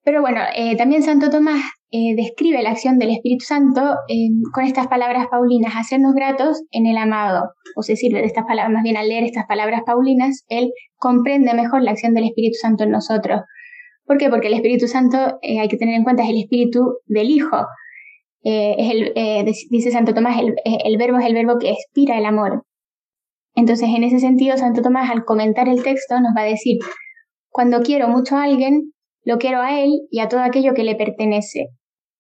Pero 0.03 0.21
bueno, 0.21 0.41
eh, 0.57 0.77
también 0.77 1.05
Santo 1.05 1.31
Tomás 1.31 1.63
eh, 1.93 2.17
describe 2.17 2.61
la 2.61 2.71
acción 2.71 2.99
del 2.99 3.11
Espíritu 3.11 3.45
Santo 3.45 3.83
em, 4.09 4.43
con 4.53 4.65
estas 4.65 4.89
palabras 4.89 5.29
paulinas, 5.31 5.75
hacernos 5.77 6.13
gratos 6.15 6.65
en 6.73 6.87
el 6.87 6.97
amado, 6.97 7.51
o 7.77 7.83
se 7.83 7.95
sirve 7.95 8.19
de 8.19 8.27
estas 8.27 8.47
palabras, 8.47 8.75
más 8.75 8.83
bien 8.83 8.97
al 8.97 9.09
leer 9.09 9.23
estas 9.23 9.47
palabras 9.47 9.83
paulinas, 9.87 10.45
él 10.49 10.73
comprende 10.97 11.55
mejor 11.55 11.83
la 11.83 11.93
acción 11.93 12.15
del 12.15 12.25
Espíritu 12.25 12.57
Santo 12.61 12.83
en 12.83 12.91
nosotros. 12.91 13.43
¿Por 14.07 14.19
qué? 14.19 14.29
Porque 14.29 14.49
el 14.49 14.55
Espíritu 14.55 14.89
Santo, 14.89 15.39
hay 15.41 15.69
que 15.69 15.77
tener 15.77 15.95
en 15.95 16.03
cuenta, 16.03 16.25
es 16.25 16.31
el 16.31 16.39
Espíritu 16.39 16.97
del 17.07 17.31
Hijo, 17.31 17.65
eh, 18.43 18.75
es 18.79 18.91
el, 18.91 19.13
eh, 19.17 19.45
dice 19.71 19.91
Santo 19.91 20.15
Tomás, 20.15 20.39
el, 20.41 20.51
eh, 20.65 20.79
el, 20.85 20.97
verbo 20.97 21.19
es 21.19 21.27
el 21.27 21.35
verbo 21.35 21.59
que 21.59 21.71
expira 21.71 22.17
el 22.19 22.25
amor. 22.25 22.65
Entonces, 23.55 23.89
en 23.95 24.05
ese 24.05 24.19
sentido, 24.19 24.57
Santo 24.57 24.81
Tomás, 24.83 25.11
al 25.11 25.25
comentar 25.25 25.69
el 25.69 25.83
texto, 25.83 26.21
nos 26.21 26.35
va 26.37 26.43
a 26.43 26.45
decir, 26.45 26.79
cuando 27.51 27.81
quiero 27.81 28.09
mucho 28.09 28.37
a 28.37 28.45
alguien, 28.45 28.93
lo 29.25 29.39
quiero 29.39 29.61
a 29.61 29.81
él 29.81 29.91
y 30.11 30.21
a 30.21 30.29
todo 30.29 30.41
aquello 30.41 30.73
que 30.73 30.85
le 30.85 30.95
pertenece. 30.95 31.67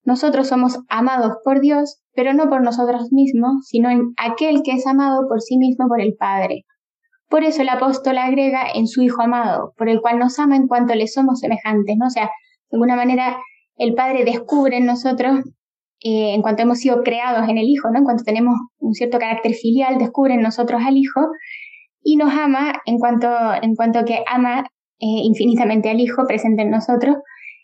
Nosotros 0.04 0.48
somos 0.48 0.78
amados 0.88 1.36
por 1.44 1.60
Dios, 1.60 2.02
pero 2.14 2.34
no 2.34 2.48
por 2.48 2.62
nosotros 2.62 3.12
mismos, 3.12 3.66
sino 3.66 3.90
en 3.90 4.12
aquel 4.16 4.62
que 4.62 4.72
es 4.72 4.86
amado 4.86 5.28
por 5.28 5.40
sí 5.40 5.56
mismo 5.56 5.88
por 5.88 6.00
el 6.00 6.14
Padre. 6.18 6.64
Por 7.28 7.44
eso 7.44 7.62
el 7.62 7.68
apóstol 7.68 8.18
agrega 8.18 8.64
en 8.74 8.88
su 8.88 9.02
Hijo 9.02 9.22
amado, 9.22 9.72
por 9.76 9.88
el 9.88 10.00
cual 10.00 10.18
nos 10.18 10.38
ama 10.38 10.56
en 10.56 10.66
cuanto 10.66 10.94
le 10.94 11.06
somos 11.06 11.40
semejantes, 11.40 11.96
¿no? 11.96 12.06
O 12.06 12.10
sea, 12.10 12.24
de 12.24 12.76
alguna 12.76 12.96
manera 12.96 13.38
el 13.76 13.94
Padre 13.94 14.24
descubre 14.24 14.76
en 14.76 14.86
nosotros 14.86 15.40
eh, 16.02 16.32
en 16.34 16.40
cuanto 16.40 16.62
hemos 16.62 16.78
sido 16.78 17.02
creados 17.02 17.46
en 17.48 17.58
el 17.58 17.68
Hijo, 17.68 17.90
¿no? 17.90 17.98
en 17.98 18.04
cuanto 18.04 18.24
tenemos 18.24 18.54
un 18.78 18.94
cierto 18.94 19.18
carácter 19.18 19.52
filial, 19.52 19.98
descubre 19.98 20.34
en 20.34 20.40
nosotros 20.40 20.80
al 20.84 20.96
Hijo 20.96 21.20
y 22.02 22.16
nos 22.16 22.32
ama 22.32 22.72
en 22.86 22.98
cuanto, 22.98 23.28
en 23.60 23.74
cuanto 23.74 24.04
que 24.06 24.24
ama 24.26 24.60
eh, 24.98 25.20
infinitamente 25.24 25.90
al 25.90 26.00
Hijo 26.00 26.26
presente 26.26 26.62
en 26.62 26.70
nosotros. 26.70 27.16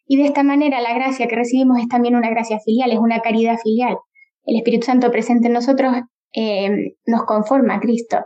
Y 0.06 0.18
de 0.18 0.24
esta 0.24 0.42
manera 0.42 0.82
la 0.82 0.94
gracia 0.94 1.26
que 1.26 1.34
recibimos 1.34 1.80
es 1.80 1.88
también 1.88 2.14
una 2.14 2.28
gracia 2.28 2.58
filial, 2.60 2.92
es 2.92 2.98
una 2.98 3.20
caridad 3.20 3.56
filial. 3.56 3.96
El 4.44 4.56
Espíritu 4.56 4.86
Santo 4.86 5.10
presente 5.10 5.46
en 5.46 5.54
nosotros 5.54 5.94
eh, 6.34 6.94
nos 7.06 7.24
conforma 7.24 7.76
a 7.76 7.80
Cristo. 7.80 8.18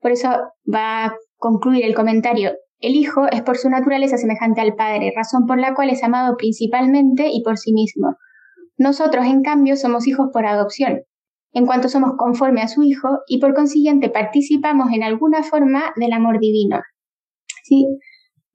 Por 0.00 0.12
eso 0.12 0.28
va 0.72 1.06
a 1.06 1.14
concluir 1.38 1.84
el 1.86 1.94
comentario. 1.94 2.52
El 2.78 2.94
Hijo 2.94 3.26
es 3.32 3.40
por 3.40 3.56
su 3.56 3.70
naturaleza 3.70 4.18
semejante 4.18 4.60
al 4.60 4.74
Padre, 4.74 5.14
razón 5.16 5.46
por 5.46 5.58
la 5.58 5.74
cual 5.74 5.88
es 5.88 6.04
amado 6.04 6.36
principalmente 6.36 7.30
y 7.32 7.42
por 7.42 7.56
sí 7.56 7.72
mismo 7.72 8.16
nosotros, 8.78 9.26
en 9.26 9.42
cambio, 9.42 9.76
somos 9.76 10.06
hijos 10.06 10.28
por 10.32 10.46
adopción, 10.46 11.02
en 11.52 11.66
cuanto 11.66 11.88
somos 11.88 12.12
conforme 12.18 12.60
a 12.60 12.68
su 12.68 12.82
Hijo 12.82 13.20
y 13.26 13.40
por 13.40 13.54
consiguiente 13.54 14.10
participamos 14.10 14.92
en 14.92 15.02
alguna 15.02 15.42
forma 15.42 15.92
del 15.96 16.12
amor 16.12 16.38
divino. 16.38 16.80
¿Sí? 17.64 17.86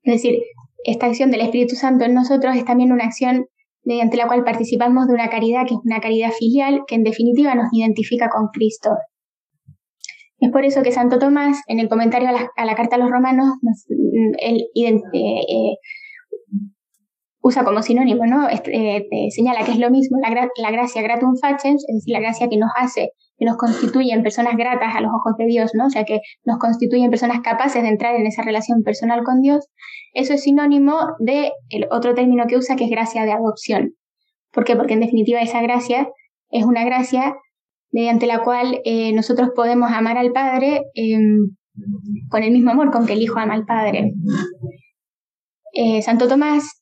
Es 0.02 0.14
decir, 0.14 0.38
esta 0.84 1.06
acción 1.06 1.30
del 1.30 1.40
Espíritu 1.40 1.74
Santo 1.74 2.04
en 2.04 2.14
nosotros 2.14 2.56
es 2.56 2.64
también 2.64 2.92
una 2.92 3.04
acción 3.04 3.46
mediante 3.84 4.16
la 4.16 4.28
cual 4.28 4.44
participamos 4.44 5.08
de 5.08 5.14
una 5.14 5.28
caridad 5.28 5.66
que 5.66 5.74
es 5.74 5.80
una 5.84 6.00
caridad 6.00 6.30
filial 6.30 6.82
que 6.86 6.94
en 6.94 7.02
definitiva 7.02 7.54
nos 7.54 7.72
identifica 7.72 8.28
con 8.28 8.48
Cristo. 8.52 8.90
Es 10.38 10.50
por 10.50 10.64
eso 10.64 10.82
que 10.82 10.92
Santo 10.92 11.18
Tomás, 11.18 11.60
en 11.66 11.78
el 11.78 11.88
comentario 11.88 12.28
a 12.28 12.64
la, 12.64 12.74
carta 12.74 12.96
a 12.96 12.98
los 12.98 13.10
romanos, 13.10 13.54
él 14.38 14.68
eh, 14.74 15.76
usa 17.42 17.64
como 17.64 17.82
sinónimo, 17.82 18.24
¿no? 18.24 18.48
Eh, 18.48 19.30
señala 19.30 19.64
que 19.64 19.72
es 19.72 19.78
lo 19.78 19.90
mismo 19.90 20.18
la, 20.20 20.70
gracia 20.70 21.02
gratum 21.02 21.36
facens, 21.36 21.84
es 21.88 21.96
decir, 21.96 22.12
la 22.12 22.20
gracia 22.20 22.48
que 22.48 22.56
nos 22.56 22.70
hace, 22.76 23.10
que 23.36 23.44
nos 23.44 23.56
constituye 23.56 24.12
en 24.12 24.22
personas 24.22 24.56
gratas 24.56 24.94
a 24.94 25.00
los 25.00 25.10
ojos 25.12 25.36
de 25.36 25.46
Dios, 25.46 25.72
¿no? 25.74 25.86
O 25.86 25.90
sea, 25.90 26.04
que 26.04 26.20
nos 26.44 26.58
constituye 26.58 27.04
en 27.04 27.10
personas 27.10 27.40
capaces 27.40 27.82
de 27.82 27.88
entrar 27.88 28.14
en 28.14 28.26
esa 28.26 28.42
relación 28.42 28.84
personal 28.84 29.24
con 29.24 29.40
Dios. 29.40 29.66
Eso 30.14 30.34
es 30.34 30.44
sinónimo 30.44 31.00
de 31.18 31.50
el 31.70 31.88
otro 31.90 32.14
término 32.14 32.46
que 32.46 32.56
usa, 32.56 32.76
que 32.76 32.84
es 32.84 32.90
gracia 32.90 33.24
de 33.24 33.32
adopción. 33.32 33.94
¿Por 34.52 34.64
qué? 34.64 34.76
Porque 34.76 34.94
en 34.94 35.00
definitiva 35.00 35.40
esa 35.40 35.60
gracia 35.62 36.08
es 36.50 36.64
una 36.64 36.84
gracia 36.84 37.34
mediante 37.90 38.26
la 38.26 38.44
cual 38.44 38.80
eh, 38.84 39.12
nosotros 39.12 39.50
podemos 39.54 39.90
amar 39.90 40.16
al 40.16 40.30
Padre 40.30 40.82
em, 40.94 41.56
con 42.28 42.42
el 42.44 42.52
mismo 42.52 42.70
amor 42.70 42.92
con 42.92 43.04
que 43.04 43.14
el 43.14 43.22
Hijo 43.22 43.38
ama 43.40 43.54
al 43.54 43.64
Padre. 43.64 44.12
Eh, 45.74 46.02
Santo 46.02 46.28
Tomás 46.28 46.81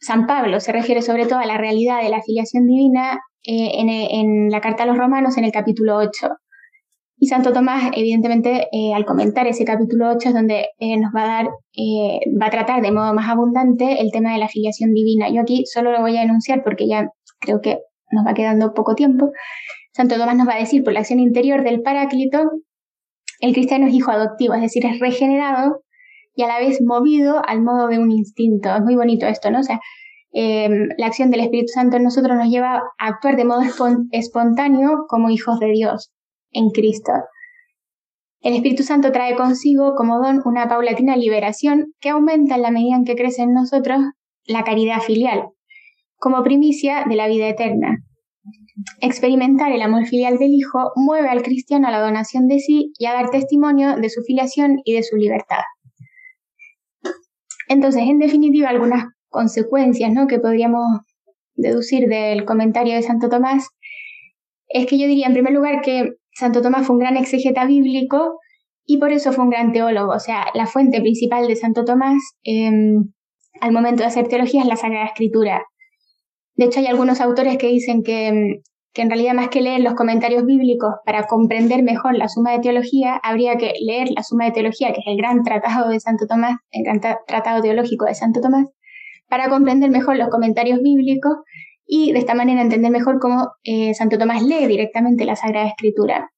San 0.00 0.26
Pablo 0.26 0.60
se 0.60 0.72
refiere 0.72 1.02
sobre 1.02 1.26
todo 1.26 1.38
a 1.38 1.46
la 1.46 1.58
realidad 1.58 2.02
de 2.02 2.08
la 2.08 2.22
filiación 2.22 2.66
divina 2.66 3.18
eh, 3.44 3.70
en, 3.78 4.50
la 4.50 4.60
carta 4.60 4.84
a 4.84 4.86
los 4.86 4.98
romanos 4.98 5.36
en 5.36 5.44
el 5.44 5.52
capítulo 5.52 5.96
8. 5.96 6.28
Y 7.18 7.28
Santo 7.28 7.52
Tomás, 7.52 7.90
evidentemente, 7.94 8.68
eh, 8.72 8.92
al 8.94 9.06
comentar 9.06 9.46
ese 9.46 9.64
capítulo 9.64 10.10
8 10.10 10.28
es 10.28 10.34
donde 10.34 10.66
eh, 10.78 10.98
nos 10.98 11.12
va 11.14 11.22
a 11.22 11.26
dar, 11.26 11.46
va 11.46 12.46
a 12.46 12.50
tratar 12.50 12.82
de 12.82 12.92
modo 12.92 13.14
más 13.14 13.28
abundante 13.28 14.00
el 14.00 14.10
tema 14.12 14.32
de 14.32 14.38
la 14.38 14.48
filiación 14.48 14.92
divina. 14.92 15.30
Yo 15.30 15.40
aquí 15.40 15.64
solo 15.64 15.92
lo 15.92 16.00
voy 16.00 16.16
a 16.16 16.22
enunciar 16.22 16.62
porque 16.62 16.86
ya 16.86 17.08
creo 17.40 17.60
que 17.60 17.78
nos 18.10 18.26
va 18.26 18.34
quedando 18.34 18.74
poco 18.74 18.94
tiempo. 18.94 19.30
Santo 19.94 20.16
Tomás 20.18 20.36
nos 20.36 20.46
va 20.46 20.54
a 20.54 20.58
decir, 20.58 20.84
por 20.84 20.92
la 20.92 21.00
acción 21.00 21.20
interior 21.20 21.64
del 21.64 21.80
Paráclito, 21.80 22.50
el 23.40 23.54
cristiano 23.54 23.86
es 23.86 23.94
hijo 23.94 24.10
adoptivo, 24.10 24.54
es 24.54 24.60
decir, 24.60 24.84
es 24.84 24.98
regenerado 25.00 25.82
y 26.36 26.42
a 26.42 26.48
la 26.48 26.60
vez 26.60 26.80
movido 26.84 27.42
al 27.44 27.62
modo 27.62 27.88
de 27.88 27.98
un 27.98 28.12
instinto. 28.12 28.68
Es 28.72 28.82
muy 28.82 28.94
bonito 28.94 29.26
esto, 29.26 29.50
¿no? 29.50 29.60
O 29.60 29.62
sea, 29.62 29.80
em, 30.32 30.88
la 30.98 31.06
acción 31.06 31.30
del 31.30 31.40
Espíritu 31.40 31.72
Santo 31.72 31.96
en 31.96 32.04
nosotros 32.04 32.36
nos 32.36 32.48
lleva 32.48 32.82
a 32.98 33.06
actuar 33.08 33.36
de 33.36 33.46
modo 33.46 33.62
espontáneo 34.12 35.06
como 35.08 35.30
hijos 35.30 35.58
de 35.58 35.68
Dios 35.68 36.12
en 36.52 36.68
Cristo. 36.70 37.12
El 38.42 38.54
Espíritu 38.54 38.82
Santo 38.82 39.12
trae 39.12 39.34
consigo 39.34 39.94
como 39.96 40.20
don 40.20 40.42
una 40.44 40.68
paulatina 40.68 41.16
liberación 41.16 41.94
que 42.00 42.10
aumenta 42.10 42.56
en 42.56 42.62
la 42.62 42.70
medida 42.70 42.96
en 42.96 43.04
que 43.04 43.16
crece 43.16 43.42
en 43.42 43.54
nosotros 43.54 43.98
la 44.44 44.62
caridad 44.62 45.00
filial, 45.00 45.48
como 46.16 46.42
primicia 46.42 47.06
de 47.08 47.16
la 47.16 47.28
vida 47.28 47.48
eterna. 47.48 47.96
Experimentar 49.00 49.72
el 49.72 49.80
amor 49.80 50.04
filial 50.04 50.36
del 50.36 50.50
Hijo 50.52 50.92
mueve 50.96 51.28
al 51.28 51.42
cristiano 51.42 51.88
a 51.88 51.90
la 51.90 52.00
donación 52.00 52.46
de 52.46 52.58
sí 52.58 52.92
y 52.98 53.06
a 53.06 53.14
dar 53.14 53.30
testimonio 53.30 53.96
de 53.96 54.10
su 54.10 54.22
filiación 54.22 54.76
y 54.84 54.92
de 54.92 55.02
su 55.02 55.16
libertad. 55.16 55.62
Entonces, 57.68 58.02
en 58.02 58.18
definitiva, 58.18 58.68
algunas 58.68 59.06
consecuencias 59.28 60.12
¿no? 60.12 60.26
que 60.26 60.38
podríamos 60.38 61.00
deducir 61.54 62.08
del 62.08 62.44
comentario 62.44 62.94
de 62.94 63.02
Santo 63.02 63.28
Tomás 63.28 63.68
es 64.68 64.86
que 64.86 64.98
yo 64.98 65.06
diría, 65.06 65.26
en 65.26 65.32
primer 65.32 65.52
lugar, 65.52 65.80
que 65.82 66.14
Santo 66.32 66.62
Tomás 66.62 66.86
fue 66.86 66.96
un 66.96 67.00
gran 67.00 67.16
exegeta 67.16 67.64
bíblico 67.64 68.38
y 68.84 68.98
por 68.98 69.12
eso 69.12 69.32
fue 69.32 69.44
un 69.44 69.50
gran 69.50 69.72
teólogo. 69.72 70.12
O 70.12 70.20
sea, 70.20 70.46
la 70.54 70.66
fuente 70.66 71.00
principal 71.00 71.46
de 71.48 71.56
Santo 71.56 71.84
Tomás 71.84 72.22
em, 72.44 73.12
al 73.60 73.72
momento 73.72 74.02
de 74.02 74.08
hacer 74.08 74.28
teología 74.28 74.62
es 74.62 74.68
la 74.68 74.76
Sagrada 74.76 75.06
Escritura. 75.06 75.64
De 76.54 76.66
hecho, 76.66 76.80
hay 76.80 76.86
algunos 76.86 77.20
autores 77.20 77.58
que 77.58 77.68
dicen 77.68 78.02
que 78.02 78.26
em, 78.28 78.62
que 78.96 79.02
en 79.02 79.10
realidad 79.10 79.34
más 79.34 79.50
que 79.50 79.60
leer 79.60 79.82
los 79.82 79.92
comentarios 79.92 80.46
bíblicos 80.46 80.94
para 81.04 81.26
comprender 81.26 81.82
mejor 81.82 82.16
la 82.16 82.28
suma 82.28 82.52
de 82.52 82.60
teología, 82.60 83.20
habría 83.22 83.56
que 83.56 83.74
leer 83.78 84.08
la 84.16 84.22
suma 84.22 84.46
de 84.46 84.52
teología, 84.52 84.88
que 84.94 85.00
es 85.00 85.06
el 85.06 85.18
gran 85.18 85.42
tratado 85.42 85.90
de 85.90 86.00
Santo 86.00 86.26
Tomás, 86.26 86.56
el 86.70 86.82
gran 86.82 87.00
tratado 87.26 87.60
teológico 87.60 88.06
de 88.06 88.14
Santo 88.14 88.40
Tomás, 88.40 88.70
para 89.28 89.50
comprender 89.50 89.90
mejor 89.90 90.16
los 90.16 90.30
comentarios 90.30 90.80
bíblicos 90.80 91.34
y 91.84 92.12
de 92.12 92.20
esta 92.20 92.34
manera 92.34 92.62
entender 92.62 92.90
mejor 92.90 93.20
cómo 93.20 93.50
eh, 93.64 93.92
Santo 93.92 94.16
Tomás 94.16 94.42
lee 94.42 94.66
directamente 94.66 95.26
la 95.26 95.36
Sagrada 95.36 95.68
Escritura. 95.68 96.30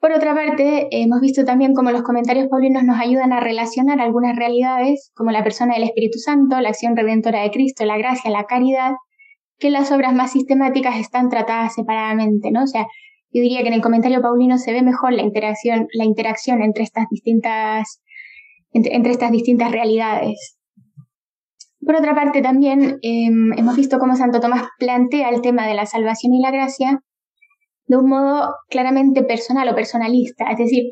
Por 0.00 0.10
otra 0.10 0.34
parte, 0.34 0.88
hemos 0.90 1.20
visto 1.20 1.44
también 1.44 1.74
cómo 1.74 1.92
los 1.92 2.02
comentarios 2.02 2.48
paulinos 2.48 2.82
nos 2.82 2.98
ayudan 2.98 3.32
a 3.32 3.38
relacionar 3.38 4.00
algunas 4.00 4.34
realidades, 4.34 5.12
como 5.14 5.30
la 5.30 5.44
persona 5.44 5.74
del 5.74 5.84
Espíritu 5.84 6.18
Santo, 6.18 6.60
la 6.60 6.70
acción 6.70 6.96
redentora 6.96 7.42
de 7.42 7.52
Cristo, 7.52 7.84
la 7.84 7.96
gracia, 7.98 8.32
la 8.32 8.46
caridad, 8.46 8.94
que 9.58 9.70
las 9.70 9.92
obras 9.92 10.14
más 10.14 10.32
sistemáticas 10.32 10.98
están 10.98 11.28
tratadas 11.28 11.74
separadamente, 11.74 12.50
¿no? 12.50 12.64
O 12.64 12.66
sea, 12.66 12.86
yo 13.30 13.42
diría 13.42 13.62
que 13.62 13.68
en 13.68 13.74
el 13.74 13.82
comentario 13.82 14.22
paulino 14.22 14.58
se 14.58 14.72
ve 14.72 14.82
mejor 14.82 15.12
la 15.12 15.22
interacción, 15.22 15.88
la 15.92 16.04
interacción 16.04 16.62
entre 16.62 16.84
estas 16.84 17.06
distintas, 17.10 18.00
entre, 18.72 19.10
estas 19.10 19.32
distintas 19.32 19.72
realidades. 19.72 20.56
Por 21.84 21.96
otra 21.96 22.14
parte, 22.14 22.42
también 22.42 22.98
em, 23.02 23.52
hemos 23.58 23.76
visto 23.76 23.98
cómo 23.98 24.16
Santo 24.16 24.40
Tomás 24.40 24.68
plantea 24.78 25.30
el 25.30 25.42
tema 25.42 25.66
de 25.66 25.74
la 25.74 25.84
salvación 25.84 26.32
y 26.32 26.40
la 26.40 26.50
gracia 26.50 27.00
de 27.86 27.96
un 27.96 28.08
modo 28.08 28.54
claramente 28.68 29.22
personal 29.22 29.68
o 29.68 29.74
personalista. 29.74 30.50
Es 30.50 30.58
decir, 30.58 30.84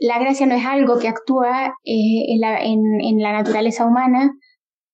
la 0.00 0.18
gracia 0.18 0.46
no 0.46 0.54
es 0.54 0.64
algo 0.64 0.98
que 0.98 1.08
actúa 1.08 1.74
eh, 1.84 2.32
en, 2.34 2.40
la, 2.40 2.62
en, 2.62 3.18
la, 3.18 3.32
naturaleza 3.32 3.86
humana, 3.86 4.30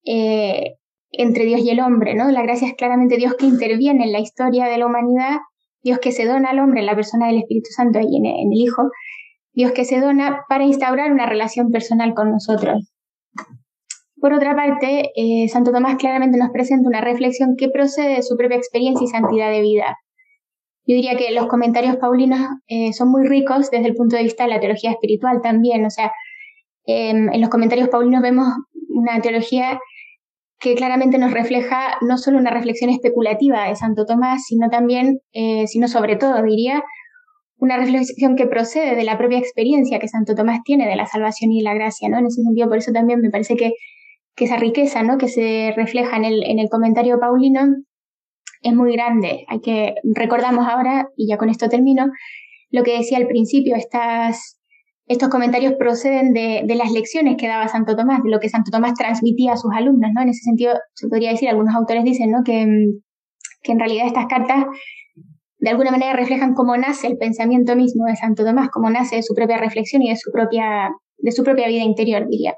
eh, 0.05 0.77
entre 1.19 1.45
Dios 1.45 1.61
y 1.61 1.71
el 1.71 1.81
hombre, 1.81 2.15
¿no? 2.15 2.31
La 2.31 2.43
gracia 2.43 2.69
es 2.69 2.75
claramente 2.75 3.17
Dios 3.17 3.35
que 3.35 3.47
interviene 3.47 4.05
en 4.05 4.13
la 4.13 4.21
historia 4.21 4.67
de 4.67 4.79
la 4.79 4.87
humanidad, 4.87 5.39
Dios 5.83 5.99
que 5.99 6.13
se 6.13 6.27
dona 6.27 6.51
al 6.51 6.59
hombre 6.59 6.81
en 6.81 6.87
la 6.87 6.95
persona 6.95 7.27
del 7.27 7.39
Espíritu 7.39 7.71
Santo 7.71 8.01
y 8.01 8.17
en, 8.17 8.27
el 8.27 8.53
Hijo, 8.53 8.91
Dios 9.53 9.73
que 9.73 9.85
se 9.85 10.01
dona 10.01 10.45
para 10.49 10.65
instaurar 10.65 11.13
una 11.13 11.27
relación 11.27 11.71
personal 11.71 12.15
con 12.15 12.31
nosotros. 12.31 12.91
Por 14.21 14.33
otra 14.33 14.57
parte, 14.57 15.11
eh, 15.17 15.49
Santo 15.49 15.71
Tomás 15.71 15.97
claramente 15.97 16.39
nos 16.39 16.51
presenta 16.51 16.89
una 16.89 17.03
reflexión 17.03 17.57
que 17.59 17.69
procede 17.69 18.17
de 18.17 18.23
su 18.23 18.37
propia 18.37 18.57
experiencia 18.57 19.05
y 19.05 19.09
santidad 19.09 19.51
de 19.51 19.61
vida. 19.61 19.99
Yo 20.87 20.97
diría 20.97 21.17
que 21.17 21.31
los 21.33 21.47
comentarios 21.47 21.97
paulinos 21.97 22.41
eh, 22.67 22.93
son 22.93 23.11
muy 23.11 23.27
ricos 23.27 23.71
desde 23.71 23.87
el 23.87 23.95
punto 23.95 24.17
de 24.17 24.23
vista 24.23 24.45
de 24.45 24.51
la 24.51 24.61
teología 24.61 24.91
espiritual 24.91 25.41
también. 25.43 25.85
O 25.85 25.91
sea, 25.91 26.11
em, 26.87 27.33
en 27.33 27.41
los 27.41 27.51
comentarios 27.51 27.89
paulinos 27.89 28.23
vemos 28.23 28.49
una 28.89 29.21
teología 29.21 29.79
que 30.65 30.75
claramente 30.75 31.19
nos 31.19 31.31
refleja 31.31 31.99
no 32.01 32.17
solo 32.17 32.39
una 32.39 32.51
reflexión 32.51 32.89
especulativa 32.89 33.69
de 33.69 33.77
Santo 33.77 34.07
Tomás, 34.07 34.45
sino 34.47 34.71
también, 34.71 35.19
eh, 35.35 35.67
sino 35.67 35.89
sobre 35.89 36.17
todo, 36.17 36.43
diría, 36.43 36.83
una 37.59 37.77
reflexión 37.77 38.35
que 38.35 38.47
procede 38.47 38.97
de 38.97 39.05
la 39.05 39.19
propia 39.19 39.37
experiencia 39.37 39.99
que 39.99 40.09
Santo 40.09 40.35
Tomás 40.35 40.61
tiene 40.65 40.89
de 40.89 40.97
la 40.97 41.05
salvación 41.05 41.53
y 41.53 41.61
la 41.61 41.75
gracia, 41.75 42.09
¿no? 42.09 42.19
En 42.19 42.27
ese 42.29 42.43
sentido, 42.43 42.67
por 42.69 42.79
eso 42.79 42.93
también 42.93 43.21
me 43.21 43.29
parece 43.29 43.57
que, 43.57 43.73
que 44.35 44.47
esa 44.47 44.57
riqueza, 44.57 45.03
¿no? 45.03 45.19
Que 45.19 45.29
se 45.29 45.75
refleja 45.77 46.17
en 46.17 46.25
el, 46.25 46.43
en 46.43 46.59
el 46.59 46.71
comentario 46.71 47.21
paulino 47.21 47.67
es 48.63 48.73
muy 48.73 48.95
grande. 48.95 49.45
Hay 49.49 49.61
que, 49.61 49.97
recordamos 50.15 50.67
ahora, 50.67 51.09
y 51.15 51.29
ya 51.29 51.37
con 51.37 51.51
esto 51.51 51.69
termino, 51.69 52.07
lo 52.71 52.85
que 52.85 52.97
decía 52.97 53.19
al 53.19 53.27
principio, 53.27 53.77
estas 53.77 54.59
estos 55.07 55.29
comentarios 55.29 55.75
proceden 55.75 56.33
de, 56.33 56.65
las 56.75 56.91
lecciones 56.93 57.37
que 57.37 57.47
daba 57.47 57.69
Santo 57.69 57.95
Tomás, 57.95 58.23
de 58.23 58.31
lo 58.31 58.41
que 58.41 58.49
Santo 58.49 58.71
Tomás 58.71 58.95
transmitía 58.95 59.53
a 59.53 59.57
sus 59.57 59.71
alumnos, 59.75 60.11
¿no? 60.15 60.23
En 60.23 60.31
ese 60.31 60.43
sentido, 60.43 60.75
se 60.95 61.09
podría 61.09 61.31
decir, 61.31 61.49
algunos 61.49 61.75
autores 61.75 62.05
dicen, 62.05 62.31
¿no? 62.31 62.43
Que, 62.43 62.67
que 63.63 63.73
en 63.73 63.79
realidad 63.79 64.07
estas 64.07 64.27
cartas 64.27 64.65
de 65.59 65.71
alguna 65.71 65.91
manera 65.91 66.15
reflejan 66.15 66.55
cómo 66.55 66.77
nace 66.77 67.07
el 67.07 67.17
pensamiento 67.17 67.77
mismo 67.77 68.07
de 68.07 68.17
Santo 68.17 68.45
Tomás, 68.45 68.71
cómo 68.71 68.91
nace 68.91 69.17
de 69.17 69.23
su 69.23 69.35
propia 69.35 69.59
reflexión 69.59 70.03
y 70.03 70.11
de 70.11 70.17
su 70.17 70.31
propia, 70.31 70.91
de 71.19 71.33
su 71.33 71.43
propia 71.43 71.69
vida 71.69 71.83
interior, 71.83 72.27
diría. 72.29 72.55